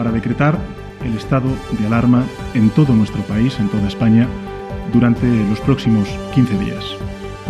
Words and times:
para 0.00 0.12
decretar 0.12 0.56
el 1.04 1.14
estado 1.14 1.50
de 1.78 1.86
alarma 1.86 2.24
en 2.54 2.70
todo 2.70 2.94
nuestro 2.94 3.20
país, 3.24 3.60
en 3.60 3.68
toda 3.68 3.86
España, 3.86 4.26
durante 4.94 5.26
los 5.50 5.60
próximos 5.60 6.08
15 6.34 6.58
días. 6.58 6.96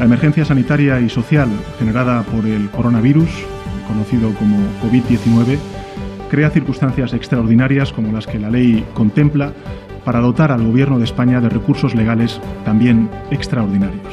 La 0.01 0.07
emergencia 0.07 0.45
sanitaria 0.45 0.99
y 0.99 1.09
social 1.09 1.49
generada 1.79 2.25
por 2.25 2.45
el 2.47 2.69
coronavirus, 2.71 3.31
conocido 3.87 4.35
como 4.35 4.57
COVID-19, 4.83 5.59
crea 6.29 6.51
circunstancias 6.51 7.15
extraordinarias 7.15 7.93
como 7.93 8.11
las 8.11 8.27
que 8.27 8.41
la 8.41 8.51
ley 8.51 8.85
contempla 8.95 9.53
para 10.05 10.19
dotar 10.19 10.51
al 10.51 10.67
Gobierno 10.67 10.99
de 10.99 11.05
España 11.05 11.41
de 11.41 11.51
recursos 11.51 11.95
legales 11.95 12.41
también 12.65 13.09
extraordinarios. 13.31 14.13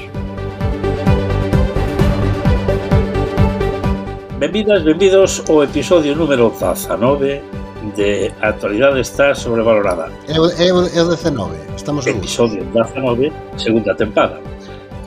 Benvidas, 4.39 4.83
benvidos 4.85 5.43
ao 5.49 5.63
episodio 5.63 6.13
número 6.15 6.53
19 6.53 7.56
de 7.95 8.31
actualidade 8.41 8.99
está 9.01 9.35
sobrevalorada. 9.35 10.11
É 10.27 10.39
o, 10.39 10.49
é 10.49 10.73
o, 10.73 10.87
é 10.87 11.01
o 11.01 11.09
19, 11.09 11.55
estamos 11.75 12.03
seguros. 12.03 12.25
Episodio 12.25 12.63
19, 12.73 13.31
segunda 13.57 13.95
tempada. 13.95 14.39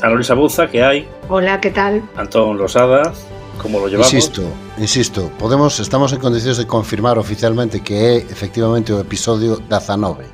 Analisa 0.03 0.09
Lorisa 0.09 0.35
Bouza, 0.35 0.67
que 0.67 0.81
hai? 0.81 1.07
Hola, 1.29 1.61
que 1.61 1.71
tal? 1.71 2.03
Antón 2.17 2.57
Losada, 2.57 3.13
como 3.61 3.81
lo 3.81 3.89
llevamos? 3.89 4.13
Insisto, 4.13 4.43
insisto, 4.79 5.31
podemos, 5.39 5.79
estamos 5.79 6.13
en 6.13 6.21
condicións 6.21 6.57
de 6.57 6.67
confirmar 6.67 7.19
oficialmente 7.19 7.81
que 7.81 7.95
é 7.95 8.17
efectivamente 8.17 8.93
o 8.93 9.01
episodio 9.01 9.61
19. 9.69 10.25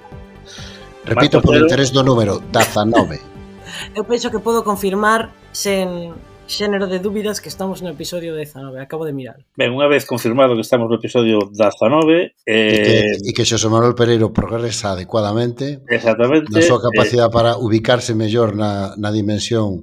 Repito, 1.04 1.38
Marco 1.38 1.46
por 1.46 1.54
Cero. 1.54 1.66
interés 1.66 1.90
do 1.90 2.02
número, 2.02 2.42
19. 2.52 3.18
Eu 3.94 4.04
penso 4.04 4.30
que 4.30 4.38
podo 4.38 4.62
confirmar 4.62 5.34
sen 5.50 6.14
xénero 6.46 6.86
de 6.86 6.98
dúbidas 6.98 7.42
que 7.42 7.50
estamos 7.50 7.82
no 7.82 7.90
episodio 7.90 8.34
19, 8.34 8.80
acabo 8.80 9.04
de 9.04 9.12
mirar. 9.12 9.42
Ben, 9.58 9.74
unha 9.74 9.90
vez 9.90 10.06
confirmado 10.06 10.54
que 10.54 10.62
estamos 10.62 10.86
no 10.86 10.96
episodio 10.96 11.42
19... 11.50 12.38
Eh... 12.46 12.54
E 12.54 12.78
que, 12.80 12.96
e 13.26 13.30
que 13.34 13.44
Xosé 13.44 13.66
Manuel 13.66 13.98
Pereiro 13.98 14.30
progresa 14.30 14.94
adecuadamente 14.94 15.82
Exactamente. 15.90 16.48
na 16.54 16.62
súa 16.62 16.78
capacidade 16.78 17.28
eh... 17.28 17.34
para 17.34 17.58
ubicarse 17.58 18.14
mellor 18.14 18.54
na, 18.54 18.94
na 18.94 19.10
dimensión 19.10 19.82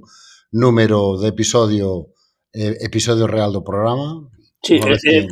número 0.50 1.20
de 1.20 1.28
episodio 1.28 2.14
eh, 2.56 2.80
episodio 2.80 3.28
real 3.28 3.52
do 3.52 3.60
programa. 3.60 4.24
Sí, 4.64 4.80
eh, 4.80 4.96
que... 4.98 5.16
eh, 5.20 5.28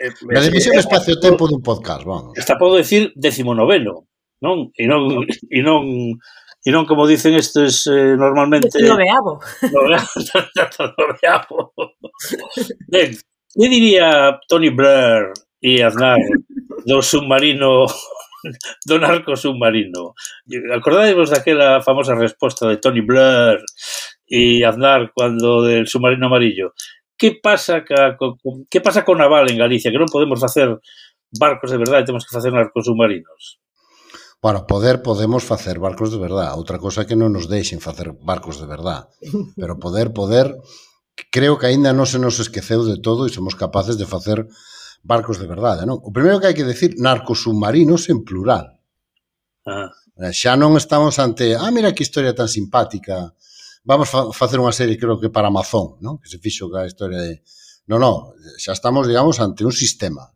eh, 0.00 0.12
na 0.32 0.40
eh, 0.40 0.48
dimensión 0.48 0.78
eh, 0.78 0.82
espacio-tempo 0.82 1.44
dun 1.44 1.60
podcast, 1.60 2.08
vamos. 2.08 2.32
Está 2.38 2.56
podo 2.56 2.80
decir 2.80 3.12
decimonoveno, 3.18 4.08
non? 4.40 4.72
E 4.72 4.88
non, 4.88 5.28
e 5.28 5.60
non 5.60 6.16
e 6.64 6.72
non 6.72 6.88
como 6.88 7.04
dicen 7.04 7.36
estes 7.36 7.84
eh, 7.92 8.16
normalmente... 8.16 8.72
No 8.80 8.96
veabo. 8.96 9.36
noveavo. 10.96 11.72
Ben, 12.88 13.12
que 13.52 13.68
diría 13.68 14.40
Tony 14.48 14.70
Blair 14.72 15.32
e 15.60 15.84
Aznar 15.84 16.18
do 16.88 17.00
submarino 17.04 17.84
do 18.88 18.96
narco 18.98 19.36
submarino? 19.36 20.16
Acordadevos 20.72 21.30
daquela 21.30 21.80
famosa 21.84 22.14
resposta 22.16 22.68
de 22.68 22.76
Tony 22.80 23.00
Blair 23.04 23.60
e 24.28 24.64
Aznar 24.64 25.12
cuando 25.12 25.62
del 25.62 25.86
submarino 25.86 26.26
amarillo? 26.26 26.72
Que 27.16 27.38
pasa 27.40 27.84
ca, 27.84 28.16
co, 28.16 28.36
co- 28.42 28.64
que 28.68 28.80
pasa 28.80 29.04
con 29.04 29.18
naval 29.18 29.46
en 29.52 29.58
Galicia? 29.60 29.92
Que 29.92 30.00
non 30.00 30.10
podemos 30.10 30.40
facer 30.40 30.80
barcos 31.34 31.70
de 31.70 31.78
verdade, 31.78 32.04
temos 32.08 32.24
que 32.26 32.34
facer 32.34 32.50
narcos 32.52 32.84
submarinos. 32.88 33.60
Para 34.44 34.66
poder 34.66 35.00
podemos 35.00 35.42
facer 35.42 35.78
barcos 35.78 36.12
de 36.12 36.18
verdad. 36.18 36.52
Outra 36.60 36.76
cosa 36.76 37.08
que 37.08 37.16
non 37.16 37.32
nos 37.32 37.48
deixen 37.48 37.80
facer 37.80 38.12
barcos 38.12 38.60
de 38.60 38.68
verdad. 38.68 39.08
Pero 39.56 39.80
poder, 39.80 40.12
poder, 40.12 40.60
creo 41.32 41.56
que 41.56 41.72
aínda 41.72 41.96
non 41.96 42.04
se 42.04 42.20
nos 42.20 42.36
esqueceu 42.36 42.84
de 42.84 43.00
todo 43.00 43.24
e 43.24 43.32
somos 43.32 43.56
capaces 43.56 43.96
de 43.96 44.04
facer 44.04 44.44
barcos 45.00 45.40
de 45.40 45.48
verdade, 45.48 45.88
non? 45.88 45.96
O 45.96 46.12
primeiro 46.12 46.44
que 46.44 46.52
hai 46.52 46.56
que 46.60 46.68
decir, 46.68 46.92
narcos 47.00 47.40
submarinos 47.40 48.12
en 48.12 48.20
plural. 48.20 48.76
Ah. 49.64 49.88
Eh, 50.20 50.36
xa 50.36 50.60
non 50.60 50.76
estamos 50.76 51.16
ante, 51.16 51.56
ah, 51.56 51.72
mira 51.72 51.96
que 51.96 52.04
historia 52.04 52.36
tan 52.36 52.52
simpática, 52.52 53.32
vamos 53.80 54.12
fa 54.12 54.28
facer 54.28 54.60
unha 54.60 54.76
serie, 54.76 55.00
creo 55.00 55.16
que 55.16 55.32
para 55.32 55.48
Amazon, 55.48 55.96
non? 56.04 56.20
Que 56.20 56.28
se 56.28 56.36
fixo 56.36 56.68
ca 56.68 56.84
historia 56.84 57.16
de... 57.16 57.40
Non, 57.88 57.96
non, 57.96 58.36
xa 58.60 58.76
estamos, 58.76 59.08
digamos, 59.08 59.40
ante 59.40 59.64
un 59.64 59.72
sistema. 59.72 60.33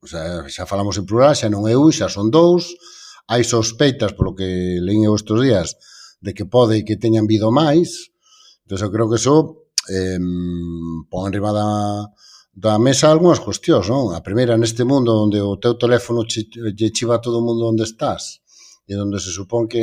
O 0.00 0.06
sea, 0.06 0.46
xa 0.46 0.64
falamos 0.66 0.94
en 0.98 1.06
plural, 1.06 1.34
xa 1.34 1.50
non 1.50 1.66
é 1.66 1.74
un, 1.74 1.90
xa 1.90 2.06
son 2.06 2.30
dous, 2.30 2.78
hai 3.26 3.42
sospeitas 3.42 4.14
polo 4.14 4.32
que 4.38 4.78
leín 4.78 5.02
eu 5.02 5.18
estes 5.18 5.38
días 5.42 5.68
de 6.22 6.30
que 6.36 6.46
pode 6.46 6.86
que 6.86 7.00
teñan 7.02 7.26
vido 7.26 7.50
máis, 7.50 8.14
entón 8.62 8.78
eu 8.78 8.90
creo 8.94 9.10
que 9.10 9.18
eso 9.18 9.66
eh, 9.90 10.22
pon 11.10 11.34
riba 11.34 11.50
da, 11.50 11.68
da 12.54 12.78
mesa 12.78 13.10
algunhas 13.10 13.42
cuestións, 13.42 13.86
non? 13.90 14.14
A 14.14 14.22
primeira, 14.22 14.54
neste 14.54 14.82
mundo 14.82 15.18
onde 15.18 15.38
o 15.42 15.58
teu 15.58 15.74
teléfono 15.74 16.22
che, 16.26 16.46
lle 16.46 16.94
chiva 16.94 17.18
a 17.18 17.22
todo 17.22 17.38
o 17.38 17.46
mundo 17.46 17.66
onde 17.66 17.82
estás 17.82 18.42
e 18.86 18.94
onde 18.98 19.18
se 19.18 19.30
supón 19.30 19.66
que 19.66 19.82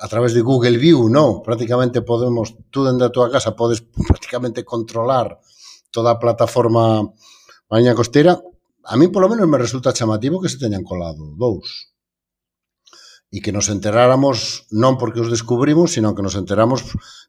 a 0.00 0.06
través 0.08 0.32
de 0.36 0.44
Google 0.44 0.76
View, 0.76 1.08
non? 1.08 1.40
Prácticamente 1.40 2.04
podemos, 2.04 2.56
tú 2.72 2.84
dende 2.84 3.04
a 3.04 3.14
tua 3.14 3.28
casa 3.32 3.56
podes 3.56 3.80
prácticamente 4.08 4.64
controlar 4.64 5.36
toda 5.92 6.12
a 6.12 6.20
plataforma 6.20 7.08
maña 7.68 7.96
costera, 7.96 8.36
A 8.88 8.96
mí, 8.96 9.12
polo 9.12 9.28
menos, 9.28 9.44
me 9.44 9.60
resulta 9.60 9.92
chamativo 9.92 10.40
que 10.40 10.48
se 10.48 10.56
teñan 10.56 10.80
colado 10.80 11.36
dous. 11.36 11.92
E 13.28 13.44
que 13.44 13.52
nos 13.52 13.68
enteráramos 13.68 14.64
non 14.72 14.96
porque 14.96 15.20
os 15.20 15.28
descubrimos, 15.28 15.92
sino 15.92 16.16
que 16.16 16.24
nos 16.24 16.32
enteramos, 16.40 16.80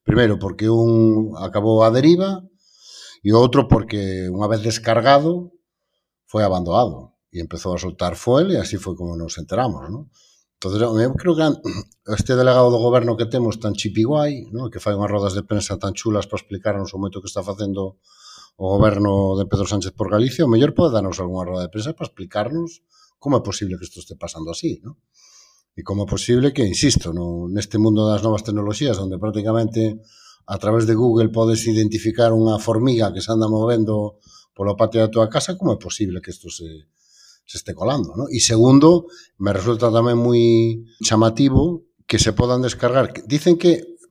primeiro, 0.07 0.39
porque 0.39 0.71
un 0.71 1.35
acabou 1.35 1.83
a 1.83 1.91
deriva 1.91 2.39
e 3.19 3.35
o 3.35 3.39
outro 3.43 3.67
porque, 3.67 4.31
unha 4.31 4.47
vez 4.47 4.63
descargado, 4.63 5.51
foi 6.31 6.47
abandonado 6.47 7.19
e 7.35 7.43
empezou 7.43 7.75
a 7.75 7.81
soltar 7.83 8.15
fuel 8.15 8.55
e 8.55 8.57
así 8.63 8.79
foi 8.79 8.95
como 8.95 9.19
nos 9.19 9.35
enteramos, 9.35 9.91
non? 9.91 10.07
Entonces, 10.55 10.79
eu 10.79 11.11
creo 11.19 11.35
que 11.35 11.43
este 12.19 12.39
delegado 12.39 12.71
do 12.71 12.79
goberno 12.79 13.19
que 13.19 13.27
temos 13.27 13.59
tan 13.59 13.75
chipiguai, 13.75 14.47
non? 14.55 14.71
que 14.71 14.79
fai 14.79 14.95
unhas 14.95 15.11
rodas 15.11 15.35
de 15.35 15.43
prensa 15.43 15.75
tan 15.75 15.91
chulas 15.91 16.23
para 16.23 16.39
explicarnos 16.39 16.95
o 16.95 17.01
moito 17.03 17.19
que 17.19 17.27
está 17.27 17.43
facendo 17.43 17.99
o 18.59 18.75
goberno 18.75 19.39
de 19.39 19.47
Pedro 19.47 19.63
Sánchez 19.63 19.95
por 19.95 20.11
Galicia, 20.11 20.43
o 20.43 20.51
mellor 20.51 20.75
pode 20.75 20.91
darnos 20.91 21.15
algunha 21.23 21.47
roda 21.47 21.63
de 21.63 21.71
prensa 21.71 21.95
para 21.95 22.11
explicarnos 22.11 22.83
como 23.15 23.39
é 23.39 23.41
posible 23.41 23.79
que 23.79 23.87
isto 23.87 24.03
este 24.03 24.19
pasando 24.19 24.51
así, 24.51 24.83
non? 24.83 24.99
E 25.71 25.81
como 25.87 26.03
é 26.03 26.07
posible 26.11 26.51
que, 26.51 26.67
insisto, 26.67 27.15
no, 27.15 27.47
neste 27.47 27.79
mundo 27.79 28.03
das 28.03 28.19
novas 28.19 28.43
tecnoloxías, 28.43 28.99
onde 28.99 29.15
prácticamente 29.15 30.03
a 30.43 30.59
través 30.59 30.83
de 30.83 30.91
Google 30.91 31.31
podes 31.31 31.63
identificar 31.71 32.35
unha 32.35 32.59
formiga 32.59 33.15
que 33.15 33.23
se 33.23 33.31
anda 33.31 33.47
movendo 33.47 34.19
polo 34.51 34.75
patio 34.75 34.99
da 34.99 35.13
tua 35.13 35.31
casa, 35.31 35.55
como 35.55 35.71
é 35.71 35.79
posible 35.79 36.19
que 36.19 36.35
isto 36.35 36.51
se, 36.51 36.67
se 37.47 37.63
este 37.63 37.71
colando, 37.71 38.11
¿no? 38.11 38.27
E 38.27 38.43
segundo, 38.43 39.07
me 39.39 39.55
resulta 39.55 39.87
tamén 39.87 40.19
moi 40.19 40.83
chamativo 40.99 41.87
que 42.03 42.19
se 42.19 42.35
podan 42.35 42.59
descargar. 42.59 43.15
Dicen 43.23 43.55
que, 43.55 44.03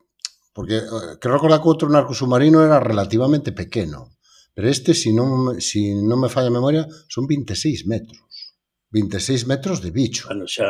porque 0.56 0.80
eh, 0.80 1.20
creo 1.20 1.36
recordar 1.36 1.60
que 1.60 1.68
outro 1.68 1.92
narco 1.92 2.16
submarino 2.16 2.64
era 2.64 2.80
relativamente 2.80 3.52
pequeno, 3.52 4.16
Pero 4.58 4.70
este, 4.70 4.92
si 4.92 5.14
non, 5.14 5.62
si 5.62 5.94
non 5.94 6.18
me 6.18 6.26
falla 6.26 6.50
a 6.50 6.58
memoria, 6.58 6.82
son 7.06 7.30
26 7.30 7.86
metros. 7.86 8.26
26 8.90 9.46
metros 9.46 9.78
de 9.78 9.94
bicho. 9.94 10.26
Bueno, 10.26 10.50
xa... 10.50 10.66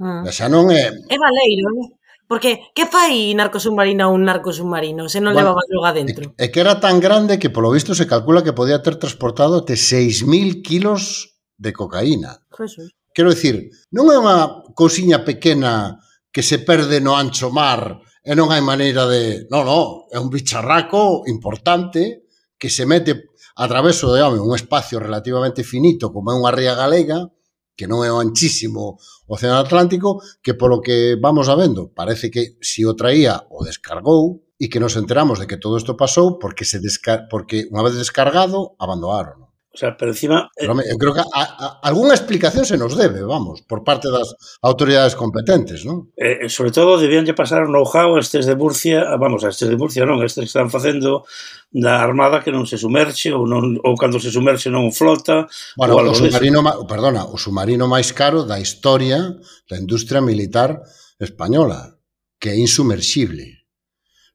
Ah. 0.00 0.24
Xa 0.24 0.48
non 0.48 0.72
é... 0.72 0.88
É 0.88 1.16
valeiro, 1.20 1.68
eh? 1.84 2.00
Porque, 2.24 2.72
que 2.72 2.88
fai 2.88 3.36
narco 3.36 3.60
submarino 3.60 4.08
a 4.08 4.12
un 4.16 4.24
narco 4.24 4.56
submarino 4.56 5.04
se 5.04 5.20
non 5.20 5.36
bueno, 5.36 5.52
levaba 5.52 5.68
droga 5.68 5.92
dentro? 5.92 6.32
E 6.32 6.48
que 6.48 6.64
era 6.64 6.80
tan 6.80 6.96
grande 6.96 7.36
que, 7.36 7.52
polo 7.52 7.76
visto, 7.76 7.92
se 7.92 8.08
calcula 8.08 8.40
que 8.40 8.56
podía 8.56 8.80
ter 8.80 8.96
transportado 8.96 9.60
até 9.60 9.76
6.000 9.76 10.64
kilos 10.64 11.36
de 11.60 11.76
cocaína. 11.76 12.40
Jesús. 12.56 12.96
Quero 13.12 13.36
dicir, 13.36 13.68
non 13.92 14.08
é 14.08 14.16
unha 14.16 14.64
cousiña 14.72 15.28
pequena 15.28 16.00
que 16.32 16.40
se 16.40 16.64
perde 16.64 17.04
no 17.04 17.20
ancho 17.20 17.52
mar 17.52 18.00
e 18.24 18.32
non 18.32 18.48
hai 18.48 18.64
maneira 18.64 19.04
de... 19.04 19.44
Non, 19.52 19.68
non, 19.68 20.08
é 20.08 20.16
un 20.16 20.32
bicharraco 20.32 21.28
importante 21.28 22.27
que 22.58 22.68
se 22.68 22.84
mete 22.84 23.30
a 23.56 23.66
traveso 23.66 24.12
de 24.12 24.22
home, 24.22 24.38
un 24.38 24.54
espacio 24.54 25.00
relativamente 25.00 25.64
finito 25.64 26.12
como 26.12 26.30
é 26.30 26.38
unha 26.38 26.54
ría 26.54 26.74
galega, 26.74 27.30
que 27.78 27.86
non 27.86 28.02
é 28.02 28.10
o 28.10 28.18
anchísimo 28.18 28.98
Océano 29.30 29.62
Atlántico, 29.62 30.22
que 30.42 30.58
polo 30.58 30.82
que 30.82 31.14
vamos 31.14 31.46
sabendo, 31.46 31.94
parece 31.94 32.30
que 32.30 32.58
si 32.58 32.82
o 32.82 32.98
traía 32.98 33.46
o 33.50 33.62
descargou 33.62 34.42
e 34.58 34.66
que 34.66 34.82
nos 34.82 34.98
enteramos 34.98 35.38
de 35.38 35.46
que 35.46 35.56
todo 35.56 35.78
isto 35.78 35.94
pasou 35.94 36.42
porque 36.42 36.66
se 36.66 36.82
porque 37.30 37.70
unha 37.70 37.86
vez 37.86 37.94
descargado 37.94 38.74
abandonaron. 38.82 39.47
O 39.78 39.80
sea, 39.80 39.96
pero 39.96 40.10
encima... 40.10 40.50
Eh, 40.56 40.66
pero, 40.66 40.74
eu 40.82 40.98
creo 40.98 41.14
que 41.14 41.20
a, 41.22 41.26
a, 41.30 41.66
algunha 41.86 42.10
explicación 42.10 42.66
se 42.66 42.74
nos 42.74 42.98
debe, 42.98 43.22
vamos, 43.22 43.62
por 43.62 43.84
parte 43.84 44.10
das 44.10 44.34
autoridades 44.58 45.14
competentes, 45.14 45.86
non? 45.86 46.10
Eh, 46.18 46.42
eh, 46.42 46.50
sobre 46.50 46.74
todo 46.74 46.98
debían 46.98 47.22
de 47.22 47.30
pasar 47.30 47.62
o 47.62 47.70
know-how 47.70 48.18
estes 48.18 48.50
de 48.50 48.58
Murcia, 48.58 49.06
ah, 49.06 49.14
vamos, 49.14 49.46
a 49.46 49.54
estes 49.54 49.70
de 49.70 49.78
Murcia 49.78 50.02
non, 50.02 50.18
estes 50.26 50.42
que 50.42 50.50
están 50.50 50.66
facendo 50.66 51.22
da 51.70 52.02
armada 52.02 52.42
que 52.42 52.50
non 52.50 52.66
se 52.66 52.74
sumerxe 52.74 53.30
ou 53.30 53.46
non 53.46 53.78
ou 53.86 53.94
cando 53.94 54.18
se 54.18 54.34
sumerxe 54.34 54.66
non 54.66 54.90
flota. 54.90 55.46
Bueno, 55.78 55.94
o 55.94 56.10
submarino, 56.10 56.58
ma, 56.58 56.74
perdona, 56.82 57.30
o 57.30 57.38
submarino 57.38 57.86
máis 57.86 58.10
caro 58.10 58.42
da 58.42 58.58
historia 58.58 59.38
da 59.70 59.78
industria 59.78 60.18
militar 60.18 60.82
española, 61.22 62.02
que 62.42 62.50
é 62.50 62.58
insumerxible. 62.58 63.57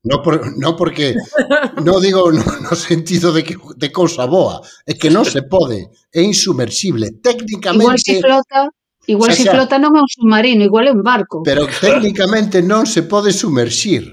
No, 0.04 0.22
por, 0.22 0.58
no 0.58 0.76
porque 0.76 1.16
no 1.82 2.00
digo 2.02 2.30
no, 2.32 2.44
no 2.44 2.76
sentido 2.76 3.32
de 3.32 3.44
que 3.44 3.56
de 3.78 3.90
cousa 3.92 4.26
boa, 4.28 4.60
é 4.86 5.00
que 5.00 5.08
non 5.08 5.24
se 5.24 5.48
pode, 5.48 5.80
é 6.12 6.20
insumersible. 6.20 7.24
Técnicamente 7.24 7.88
Igual 7.88 8.00
se 8.04 8.20
flota, 8.20 8.60
igual 9.08 9.32
se, 9.32 9.48
se 9.48 9.52
flota 9.56 9.80
non 9.80 9.96
é 9.96 10.04
un 10.04 10.12
submarino, 10.12 10.60
igual 10.68 10.92
é 10.92 10.94
un 10.94 11.00
barco. 11.08 11.40
Pero 11.48 11.72
técnicamente 11.80 12.60
non 12.60 12.84
se 12.84 13.08
pode 13.08 13.32
sumerxir. 13.32 14.04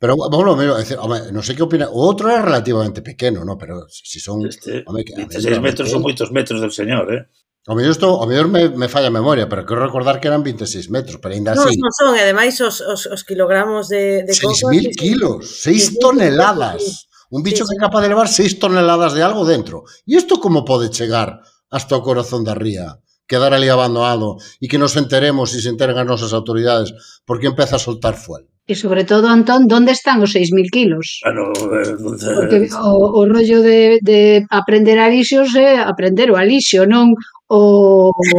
Pero, 0.00 0.16
bueno, 0.16 0.56
menos, 0.56 0.76
decir, 0.80 0.96
home, 1.00 1.32
non 1.32 1.44
sei 1.44 1.56
que 1.56 1.64
opina. 1.64 1.88
O 1.88 2.04
outro 2.04 2.28
é 2.32 2.40
relativamente 2.40 3.00
pequeno, 3.00 3.40
no? 3.44 3.56
pero 3.56 3.84
se 3.88 4.04
si 4.04 4.20
son... 4.20 4.44
Este, 4.44 4.84
home, 4.88 5.04
que, 5.04 5.12
26 5.12 5.60
metros 5.60 5.92
son 5.92 6.00
moitos 6.00 6.32
metros 6.32 6.60
del 6.60 6.72
señor, 6.72 7.08
eh? 7.12 7.28
O 7.68 7.74
mellor, 7.76 7.92
estou, 7.92 8.16
o 8.16 8.24
mellor 8.24 8.48
me, 8.48 8.72
me 8.72 8.88
falla 8.88 9.12
a 9.12 9.14
memoria, 9.14 9.44
pero 9.44 9.68
quero 9.68 9.84
recordar 9.84 10.16
que 10.16 10.28
eran 10.32 10.40
26 10.40 10.88
metros, 10.88 11.20
pero 11.20 11.36
ainda 11.36 11.52
no, 11.52 11.68
así... 11.68 11.76
Non, 11.76 11.92
son, 11.92 12.16
e 12.16 12.24
ademais 12.24 12.56
os, 12.64 12.80
os, 12.80 13.04
os 13.04 13.20
kilogramos 13.20 13.92
de, 13.92 14.24
de 14.24 14.32
6.000 14.32 14.96
kilos, 14.96 15.60
6 15.68 16.00
toneladas. 16.00 17.10
Un 17.28 17.44
bicho 17.44 17.68
sí, 17.68 17.68
sí. 17.68 17.76
que 17.76 17.76
é 17.76 17.84
capaz 17.84 18.00
de 18.00 18.08
levar 18.08 18.32
6 18.32 18.56
toneladas 18.56 19.12
de 19.12 19.20
algo 19.20 19.44
dentro. 19.44 19.84
E 20.08 20.16
isto 20.16 20.40
como 20.40 20.64
pode 20.64 20.88
chegar 20.88 21.44
hasta 21.68 22.00
o 22.00 22.02
corazón 22.02 22.48
da 22.48 22.56
ría? 22.56 22.96
Quedar 23.28 23.52
ali 23.52 23.68
abandonado 23.68 24.40
e 24.56 24.66
que 24.66 24.80
nos 24.80 24.96
enteremos 24.96 25.52
e 25.52 25.60
se 25.60 25.68
enteren 25.68 26.00
as 26.00 26.08
nosas 26.08 26.32
autoridades 26.32 26.96
porque 27.28 27.46
empeza 27.46 27.76
a 27.76 27.84
soltar 27.84 28.16
fuel. 28.16 28.48
E 28.70 28.78
sobre 28.78 29.02
todo, 29.02 29.26
Antón, 29.26 29.66
onde 29.66 29.90
están 29.90 30.22
os 30.22 30.30
6.000 30.30 30.70
kilos? 30.70 31.18
Claro, 31.26 31.50
eh, 31.74 31.98
Porque 31.98 32.70
o, 32.70 33.18
o 33.18 33.22
rollo 33.26 33.58
de, 33.66 33.98
de 33.98 34.46
aprender 34.46 34.94
alixios 35.02 35.50
é 35.58 35.82
aprender 35.82 36.30
o 36.30 36.38
alixio, 36.38 36.86
non 36.86 37.10
o, 37.50 38.14
o, 38.14 38.38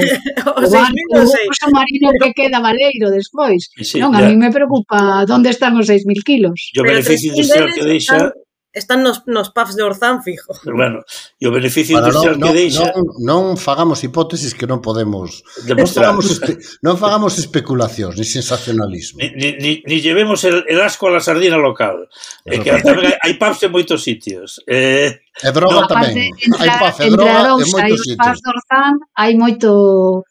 o, 0.56 0.68
barco, 0.72 1.04
o 1.12 1.28
curso 1.28 1.68
marino 1.76 2.16
que 2.16 2.32
queda 2.32 2.64
valeiro 2.64 3.12
despois. 3.12 3.68
Sí, 3.84 4.00
non, 4.00 4.16
a 4.16 4.24
ya. 4.24 4.32
mí 4.32 4.40
me 4.40 4.56
preocupa 4.56 5.28
onde 5.28 5.52
están 5.52 5.76
os 5.76 5.92
6.000 5.92 6.24
kilos. 6.24 6.72
Yo 6.72 6.88
beneficio 6.88 7.36
industrial 7.36 7.68
que 7.76 7.84
deixa... 7.84 8.16
Están 8.16 8.32
están 8.74 9.04
nos, 9.04 9.28
nos 9.28 9.52
pubs 9.52 9.76
de 9.76 9.84
Orzán 9.84 10.24
fijo. 10.24 10.54
Pero 10.64 10.76
bueno, 10.76 11.04
e 11.40 11.48
o 11.48 11.52
beneficio 11.52 12.00
Para 12.00 12.08
industrial 12.08 12.40
non, 12.40 12.48
que 12.48 12.52
deixa... 12.56 12.88
Non, 12.96 13.04
non 13.20 13.60
fagamos 13.60 14.00
hipótesis 14.08 14.56
que 14.56 14.64
non 14.64 14.80
podemos... 14.80 15.44
Demostrar. 15.68 16.16
Non 16.16 16.24
fagamos, 16.24 16.26
espe, 16.32 16.52
non 16.80 16.96
fagamos 16.96 17.34
especulacións, 17.36 18.16
ni 18.16 18.24
sensacionalismo. 18.24 19.20
Ni, 19.20 19.28
ni, 19.36 19.50
ni, 19.60 19.72
ni 19.84 19.98
llevemos 20.00 20.48
el, 20.48 20.64
el 20.72 20.80
asco 20.80 21.12
a 21.12 21.20
la 21.20 21.22
sardina 21.24 21.60
local. 21.60 22.08
É 22.48 22.56
eh, 22.56 22.64
que 22.64 22.72
tamén 22.80 23.12
hai, 23.12 23.16
hai 23.20 23.34
pubs 23.36 23.60
en 23.68 23.72
moitos 23.76 24.00
sitios. 24.08 24.64
Eh, 24.64 25.20
e 25.20 25.50
droga 25.52 25.84
no, 25.84 25.92
tamén. 25.92 26.32
Hai 26.56 26.72
paz, 26.80 26.96
e 27.04 27.12
droga 27.12 27.60
en 27.60 27.68
moitos 27.68 28.00
sitios. 28.08 28.16
Hai 28.16 28.32
pubs 28.32 28.40
de 28.40 28.50
Orzán, 28.56 28.94
hai 29.20 29.32
moito 29.36 29.70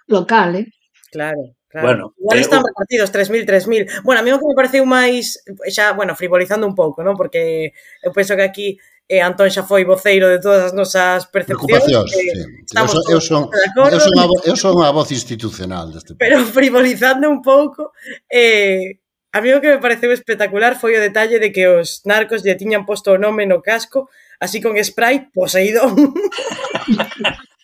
local, 0.09 0.57
eh? 0.57 0.67
Claro. 1.13 1.60
Claro. 1.71 1.87
Bueno, 1.87 2.15
Igual 2.19 2.39
eh, 2.39 2.41
están 2.43 2.61
eu... 2.61 2.67
repartidos 2.67 3.13
3.000, 3.15 3.47
3.000. 3.47 4.03
Bueno, 4.03 4.21
a 4.21 4.25
mí 4.25 4.33
o 4.33 4.43
que 4.43 4.47
me 4.51 4.59
pareceu 4.59 4.83
máis, 4.83 5.39
xa, 5.71 5.95
bueno, 5.95 6.19
frivolizando 6.19 6.67
un 6.67 6.75
pouco, 6.75 7.07
non? 7.07 7.15
Porque 7.15 7.71
eu 8.03 8.11
penso 8.11 8.35
que 8.35 8.43
aquí 8.43 8.69
eh, 9.07 9.23
Antón 9.23 9.47
xa 9.55 9.63
foi 9.63 9.87
voceiro 9.87 10.27
de 10.27 10.43
todas 10.43 10.71
as 10.71 10.75
nosas 10.75 11.31
percepcións. 11.31 11.71
Preocupacións, 11.71 12.11
eh, 12.11 12.35
sí. 12.35 12.75
Eu 12.75 12.87
son, 12.91 13.03
eu, 13.07 13.21
son, 13.23 13.43
acordo, 13.47 13.95
eu, 13.95 14.03
son 14.03 14.15
a, 14.19 14.25
eu 14.51 14.57
son 14.59 14.75
a 14.83 14.91
voz 14.91 15.15
institucional 15.15 15.95
deste 15.95 16.19
país. 16.19 16.27
Pero 16.27 16.43
frivolizando 16.43 17.31
un 17.31 17.39
pouco, 17.39 17.95
eh, 18.27 18.99
a 19.31 19.39
mí 19.39 19.55
o 19.55 19.63
que 19.63 19.71
me 19.71 19.79
pareceu 19.79 20.11
espectacular 20.11 20.75
foi 20.75 20.99
o 20.99 21.03
detalle 21.03 21.39
de 21.39 21.55
que 21.55 21.71
os 21.71 22.03
narcos 22.03 22.43
lle 22.43 22.59
tiñan 22.59 22.83
posto 22.83 23.15
o 23.15 23.21
nome 23.23 23.47
no 23.47 23.63
casco 23.63 24.11
así 24.43 24.59
con 24.59 24.75
spray 24.75 25.31
poseído. 25.31 25.87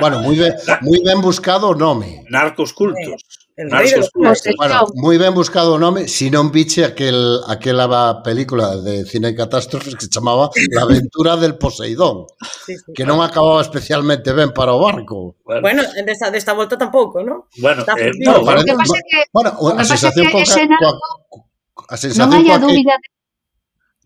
Bueno, 0.00 0.20
moi 0.20 0.36
ben, 0.36 0.52
moi 0.82 0.98
ben 1.04 1.20
buscado 1.20 1.70
o 1.70 1.74
nome. 1.74 2.24
Narcos 2.30 2.72
cultos. 2.72 3.22
El 3.56 3.68
Narcos 3.68 4.10
cultos. 4.10 4.42
Bueno, 4.58 4.86
moi 4.98 5.16
ben 5.16 5.32
buscado 5.34 5.74
o 5.74 5.78
nome, 5.78 6.08
si 6.10 6.26
non 6.30 6.50
biche 6.50 6.82
aquel, 6.82 7.38
aquela 7.46 7.86
película 8.26 8.76
de 8.82 9.06
cine 9.06 9.30
de 9.30 9.38
catástrofes 9.38 9.94
que 9.94 10.10
chamaba 10.10 10.50
La 10.74 10.82
aventura 10.82 11.36
del 11.38 11.54
Poseidón, 11.54 12.26
sí, 12.66 12.74
sí, 12.74 12.92
que 12.92 13.06
non 13.06 13.22
acababa 13.22 13.62
especialmente 13.62 14.34
ben 14.34 14.50
para 14.50 14.74
o 14.74 14.82
barco. 14.82 15.38
Bueno, 15.46 15.62
bueno 15.62 15.82
desta, 16.02 16.34
desta 16.34 16.52
volta 16.52 16.74
tampouco, 16.74 17.22
non? 17.22 17.46
Bueno, 17.62 17.86
Está 17.86 17.94
eh, 17.94 18.10
no, 18.18 18.42
bueno, 18.42 18.66
parece, 18.66 18.98
que, 19.06 19.18
bueno, 19.30 19.54
a 19.78 19.84
sensación 19.86 20.26
que 20.26 20.32
coa, 20.34 20.44
coa, 20.44 21.46
a 21.88 21.96
sensación 21.96 22.26
non 22.26 22.42
hai 22.42 22.50
a 22.50 22.58
dúbida 22.58 22.98
que... 22.98 23.06
de 23.06 23.13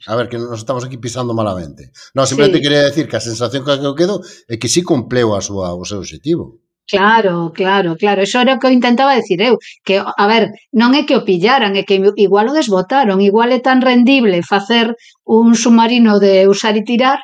A 0.07 0.15
ver, 0.15 0.29
que 0.29 0.39
nos 0.39 0.61
estamos 0.61 0.85
aquí 0.85 0.97
pisando 0.97 1.35
malamente. 1.35 1.91
Non, 2.15 2.29
simplemente 2.29 2.59
sí. 2.59 2.65
quería 2.65 2.87
decir 2.87 3.11
que 3.11 3.19
a 3.19 3.25
sensación 3.25 3.67
que 3.67 3.75
eu 3.75 3.99
quedo 3.99 4.23
é 4.47 4.55
que 4.61 4.71
sí 4.71 4.87
cumpleu 4.87 5.35
a 5.35 5.41
súa, 5.43 5.75
o 5.75 5.83
seu 5.83 5.99
objetivo. 5.99 6.63
Claro, 6.89 7.53
claro, 7.53 7.97
claro. 8.01 8.23
Eso 8.23 8.41
era 8.41 8.55
o 8.55 8.59
que 8.59 8.67
eu 8.67 8.73
intentaba 8.73 9.19
decir 9.19 9.43
eu. 9.43 9.59
Que, 9.85 10.01
a 10.01 10.25
ver, 10.31 10.55
non 10.73 10.97
é 10.97 11.05
que 11.05 11.19
o 11.19 11.27
pillaran, 11.27 11.77
é 11.77 11.83
que 11.85 12.01
igual 12.17 12.49
o 12.49 12.57
desbotaron. 12.57 13.21
Igual 13.21 13.53
é 13.53 13.61
tan 13.61 13.85
rendible 13.85 14.41
facer 14.41 14.97
un 15.27 15.53
submarino 15.53 16.17
de 16.17 16.49
usar 16.49 16.81
e 16.81 16.87
tirar 16.87 17.21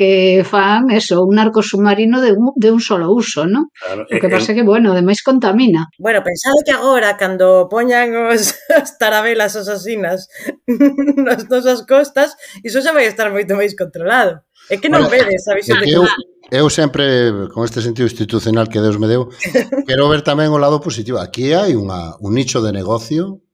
que 0.00 0.48
fan 0.48 0.88
eso, 0.88 1.22
un 1.26 1.38
arco 1.38 1.60
submarino 1.60 2.22
de 2.22 2.32
un, 2.32 2.52
de 2.56 2.70
un 2.72 2.80
solo 2.80 3.12
uso, 3.12 3.44
¿no? 3.44 3.68
Claro, 3.84 4.08
o 4.08 4.16
que 4.16 4.16
eh, 4.16 4.32
pasa 4.32 4.52
eh. 4.52 4.54
que, 4.56 4.64
bueno, 4.64 4.96
ademais 4.96 5.20
contamina. 5.20 5.92
Bueno, 6.00 6.24
pensado 6.24 6.56
que 6.64 6.72
agora, 6.72 7.20
cando 7.20 7.68
poñan 7.68 8.08
os, 8.16 8.56
as 8.80 8.96
tarabelas 8.96 9.60
asasinas 9.60 10.24
nas 11.20 11.44
nosas 11.52 11.84
costas, 11.84 12.32
iso 12.64 12.80
xa 12.80 12.96
vai 12.96 13.04
estar 13.04 13.28
moito 13.28 13.52
máis 13.52 13.76
controlado. 13.76 14.40
É 14.72 14.80
que 14.80 14.88
non 14.88 15.04
bueno, 15.04 15.12
vedes 15.12 15.44
a 15.44 15.52
visión 15.52 15.84
de 15.84 15.84
que... 15.84 15.92
Eu, 15.92 16.08
eu 16.48 16.66
sempre, 16.72 17.04
con 17.52 17.68
este 17.68 17.84
sentido 17.84 18.08
institucional 18.08 18.72
que 18.72 18.80
Deus 18.80 18.96
me 18.96 19.04
deu, 19.04 19.28
quero 19.88 20.08
ver 20.08 20.24
tamén 20.24 20.48
o 20.48 20.56
lado 20.56 20.80
positivo. 20.80 21.20
Aquí 21.20 21.52
hai 21.52 21.76
unha, 21.76 22.16
un 22.24 22.32
nicho 22.32 22.64
de 22.64 22.72
negocio 22.72 23.44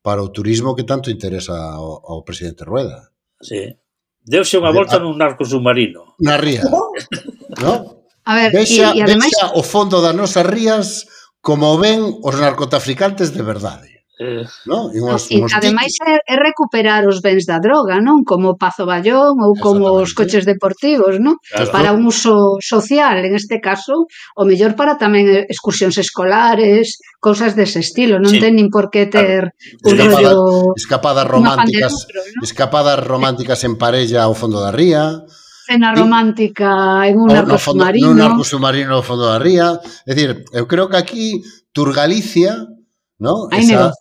para 0.00 0.24
o 0.24 0.32
turismo 0.32 0.72
que 0.72 0.88
tanto 0.88 1.12
interesa 1.12 1.52
ao, 1.52 2.00
ao 2.08 2.24
presidente 2.24 2.64
Rueda. 2.64 3.12
Sí. 3.44 3.83
Deuse 4.24 4.56
unha 4.56 4.72
volta 4.72 4.96
nun 4.96 5.20
narco 5.20 5.44
submarino. 5.44 6.16
Na 6.24 6.40
ría. 6.40 6.64
no? 7.62 8.04
A 8.24 8.32
ver, 8.34 8.50
vexa, 8.56 8.96
e, 8.96 8.98
e 8.98 9.02
ademais... 9.04 9.28
vexa 9.28 9.52
o 9.52 9.60
fondo 9.60 10.00
das 10.00 10.16
nosas 10.16 10.48
rías 10.48 11.04
como 11.44 11.76
ven 11.76 12.00
os 12.24 12.34
narcotraficantes 12.40 13.36
de 13.36 13.44
verdade. 13.44 13.93
Eh, 14.16 14.46
no, 14.66 14.94
eu 14.94 15.10
así, 15.10 15.42
e, 15.42 15.44
Ademais 15.52 15.90
é, 16.06 16.22
é 16.22 16.36
recuperar 16.38 17.02
os 17.08 17.18
bens 17.20 17.46
da 17.46 17.58
droga, 17.58 17.98
non? 17.98 18.22
Como 18.22 18.54
o 18.54 18.56
Pazo 18.56 18.86
Ballón 18.86 19.42
ou 19.42 19.58
como 19.58 19.90
os 19.90 20.14
coches 20.14 20.46
deportivos, 20.46 21.18
non? 21.18 21.34
Claro. 21.50 21.74
Para 21.74 21.90
un 21.90 22.06
uso 22.06 22.62
social, 22.62 23.26
en 23.26 23.34
este 23.34 23.58
caso, 23.58 24.06
o 24.38 24.42
mellor 24.46 24.78
para 24.78 24.94
tamén 24.94 25.26
eh, 25.26 25.42
excursións 25.50 25.98
escolares, 25.98 27.02
cousas 27.18 27.58
dese 27.58 27.82
estilo, 27.82 28.22
non 28.22 28.30
sí. 28.30 28.38
ten 28.38 28.54
nin 28.54 28.70
por 28.70 28.86
que 28.86 29.10
ter 29.10 29.50
claro. 29.82 29.82
un 29.82 29.98
escapada, 29.98 30.30
rollo 30.30 30.78
escapadas 30.78 31.26
románticas, 31.26 31.90
lucro, 31.90 32.20
¿no? 32.22 32.40
escapadas 32.46 32.98
románticas 33.02 33.60
en 33.66 33.74
parella 33.74 34.30
ao 34.30 34.38
fondo 34.38 34.62
da 34.62 34.70
ría, 34.70 35.26
cena 35.66 35.90
romántica 35.90 37.02
en 37.10 37.18
un 37.18 37.34
arco 37.34 37.58
submarino. 37.58 38.14
Fondo, 38.14 38.22
nun 38.22 38.30
arco 38.30 38.46
submarino 38.46 38.94
ao 38.94 39.02
fondo 39.02 39.26
da 39.26 39.42
ría. 39.42 39.74
É 40.06 40.14
dicir, 40.14 40.46
eu 40.54 40.70
creo 40.70 40.86
que 40.86 41.02
aquí 41.02 41.42
Turgalicia 41.74 42.54
Galicia 42.54 42.83
¿no? 43.18 43.48
Esa, 43.50 43.92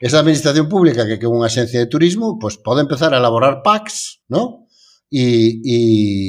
esa 0.00 0.18
administración 0.20 0.68
pública 0.68 1.06
que 1.06 1.18
que 1.18 1.28
unha 1.28 1.48
axencia 1.48 1.80
de 1.80 1.90
turismo, 1.90 2.40
pois 2.40 2.56
pues, 2.56 2.64
pode 2.64 2.80
empezar 2.84 3.12
a 3.12 3.20
elaborar 3.20 3.60
packs, 3.60 4.24
¿no? 4.28 4.62
E, 5.12 5.60
e 5.60 5.76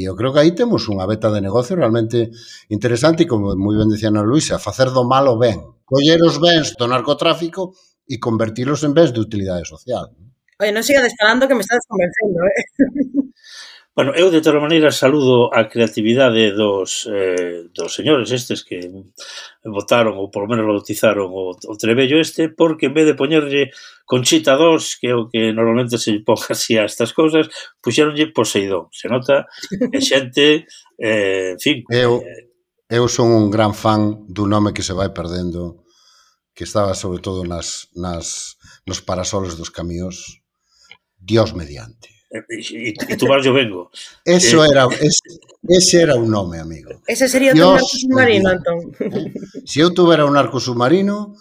eu 0.03 0.11
creo 0.19 0.35
que 0.35 0.43
aí 0.43 0.51
temos 0.51 0.83
unha 0.91 1.07
beta 1.07 1.31
de 1.31 1.39
negocio 1.39 1.79
realmente 1.79 2.35
interesante 2.67 3.23
e 3.23 3.29
como 3.31 3.55
moi 3.55 3.79
ben 3.79 3.87
decía 3.87 4.11
Ana 4.11 4.27
Luisa, 4.27 4.59
facer 4.59 4.91
do 4.91 5.07
malo 5.07 5.39
ben, 5.39 5.55
coller 5.87 6.19
os 6.19 6.35
bens 6.35 6.75
do 6.75 6.83
narcotráfico 6.91 7.79
e 8.03 8.19
convertilos 8.19 8.83
en 8.83 8.91
bens 8.91 9.15
de 9.15 9.23
utilidade 9.23 9.63
social. 9.63 10.11
Oye, 10.59 10.75
non 10.75 10.83
siga 10.83 10.99
descalando 10.99 11.47
que 11.47 11.55
me 11.55 11.63
estás 11.63 11.79
convencendo, 11.87 12.43
eh? 12.43 12.59
Bueno, 13.95 14.11
eu 14.17 14.31
de 14.33 14.41
toda 14.41 14.57
maneira 14.57 14.89
saludo 14.89 15.53
a 15.53 15.69
creatividade 15.69 16.49
dos, 16.57 17.05
eh, 17.05 17.69
dos 17.77 17.93
señores 17.93 18.31
estes 18.33 18.65
que 18.65 18.81
votaron 19.61 20.17
ou 20.17 20.33
polo 20.33 20.49
menos 20.49 20.65
bautizaron 20.65 21.29
o, 21.29 21.53
o 21.53 21.75
trebello 21.77 22.17
este 22.17 22.49
porque 22.49 22.89
en 22.89 22.97
vez 22.97 23.05
de 23.05 23.13
poñerlle 23.13 23.69
Conchita 24.09 24.57
2, 24.57 24.97
que 24.97 25.07
é 25.07 25.15
o 25.15 25.29
que 25.29 25.53
normalmente 25.53 26.01
se 26.01 26.09
pon 26.25 26.41
así 26.49 26.73
a 26.73 26.89
estas 26.89 27.13
cousas, 27.13 27.53
puxeronlle 27.85 28.33
Poseidón. 28.33 28.89
Se 28.89 29.05
nota 29.13 29.45
que 29.69 30.01
xente, 30.09 30.65
eh, 30.97 31.53
en 31.53 31.61
fin... 31.61 31.85
Eu, 31.93 32.17
eh, 32.25 32.49
eu 32.89 33.05
son 33.05 33.29
un 33.29 33.53
gran 33.53 33.77
fan 33.77 34.25
dun 34.25 34.49
nome 34.49 34.73
que 34.73 34.81
se 34.81 34.97
vai 34.97 35.13
perdendo 35.13 35.85
que 36.57 36.65
estaba 36.65 36.97
sobre 36.97 37.21
todo 37.21 37.45
nas, 37.45 37.93
nas, 37.93 38.57
nos 38.89 39.05
parasoles 39.05 39.53
dos 39.53 39.69
camións 39.69 40.41
Dios 41.17 41.53
mediante. 41.53 42.12
E, 42.33 42.93
e 42.97 43.15
tu 43.15 43.27
vas, 43.27 43.45
yo 43.45 43.53
vengo. 43.53 43.91
Eso 44.25 44.65
eh, 44.65 44.69
era, 44.71 44.87
ese, 44.89 45.37
ese 45.69 46.01
era 46.01 46.15
un 46.15 46.31
nome, 46.31 46.59
amigo. 46.59 46.89
Ese 47.05 47.29
sería 47.29 47.53
Dios, 47.53 47.67
un 47.67 47.75
arco 47.75 47.87
submarino, 47.87 48.49
entón. 48.51 48.79
Se 48.97 49.61
si 49.69 49.79
eu 49.81 49.93
tuvera 49.93 50.25
un 50.25 50.35
arco 50.35 50.59
submarino, 50.59 51.37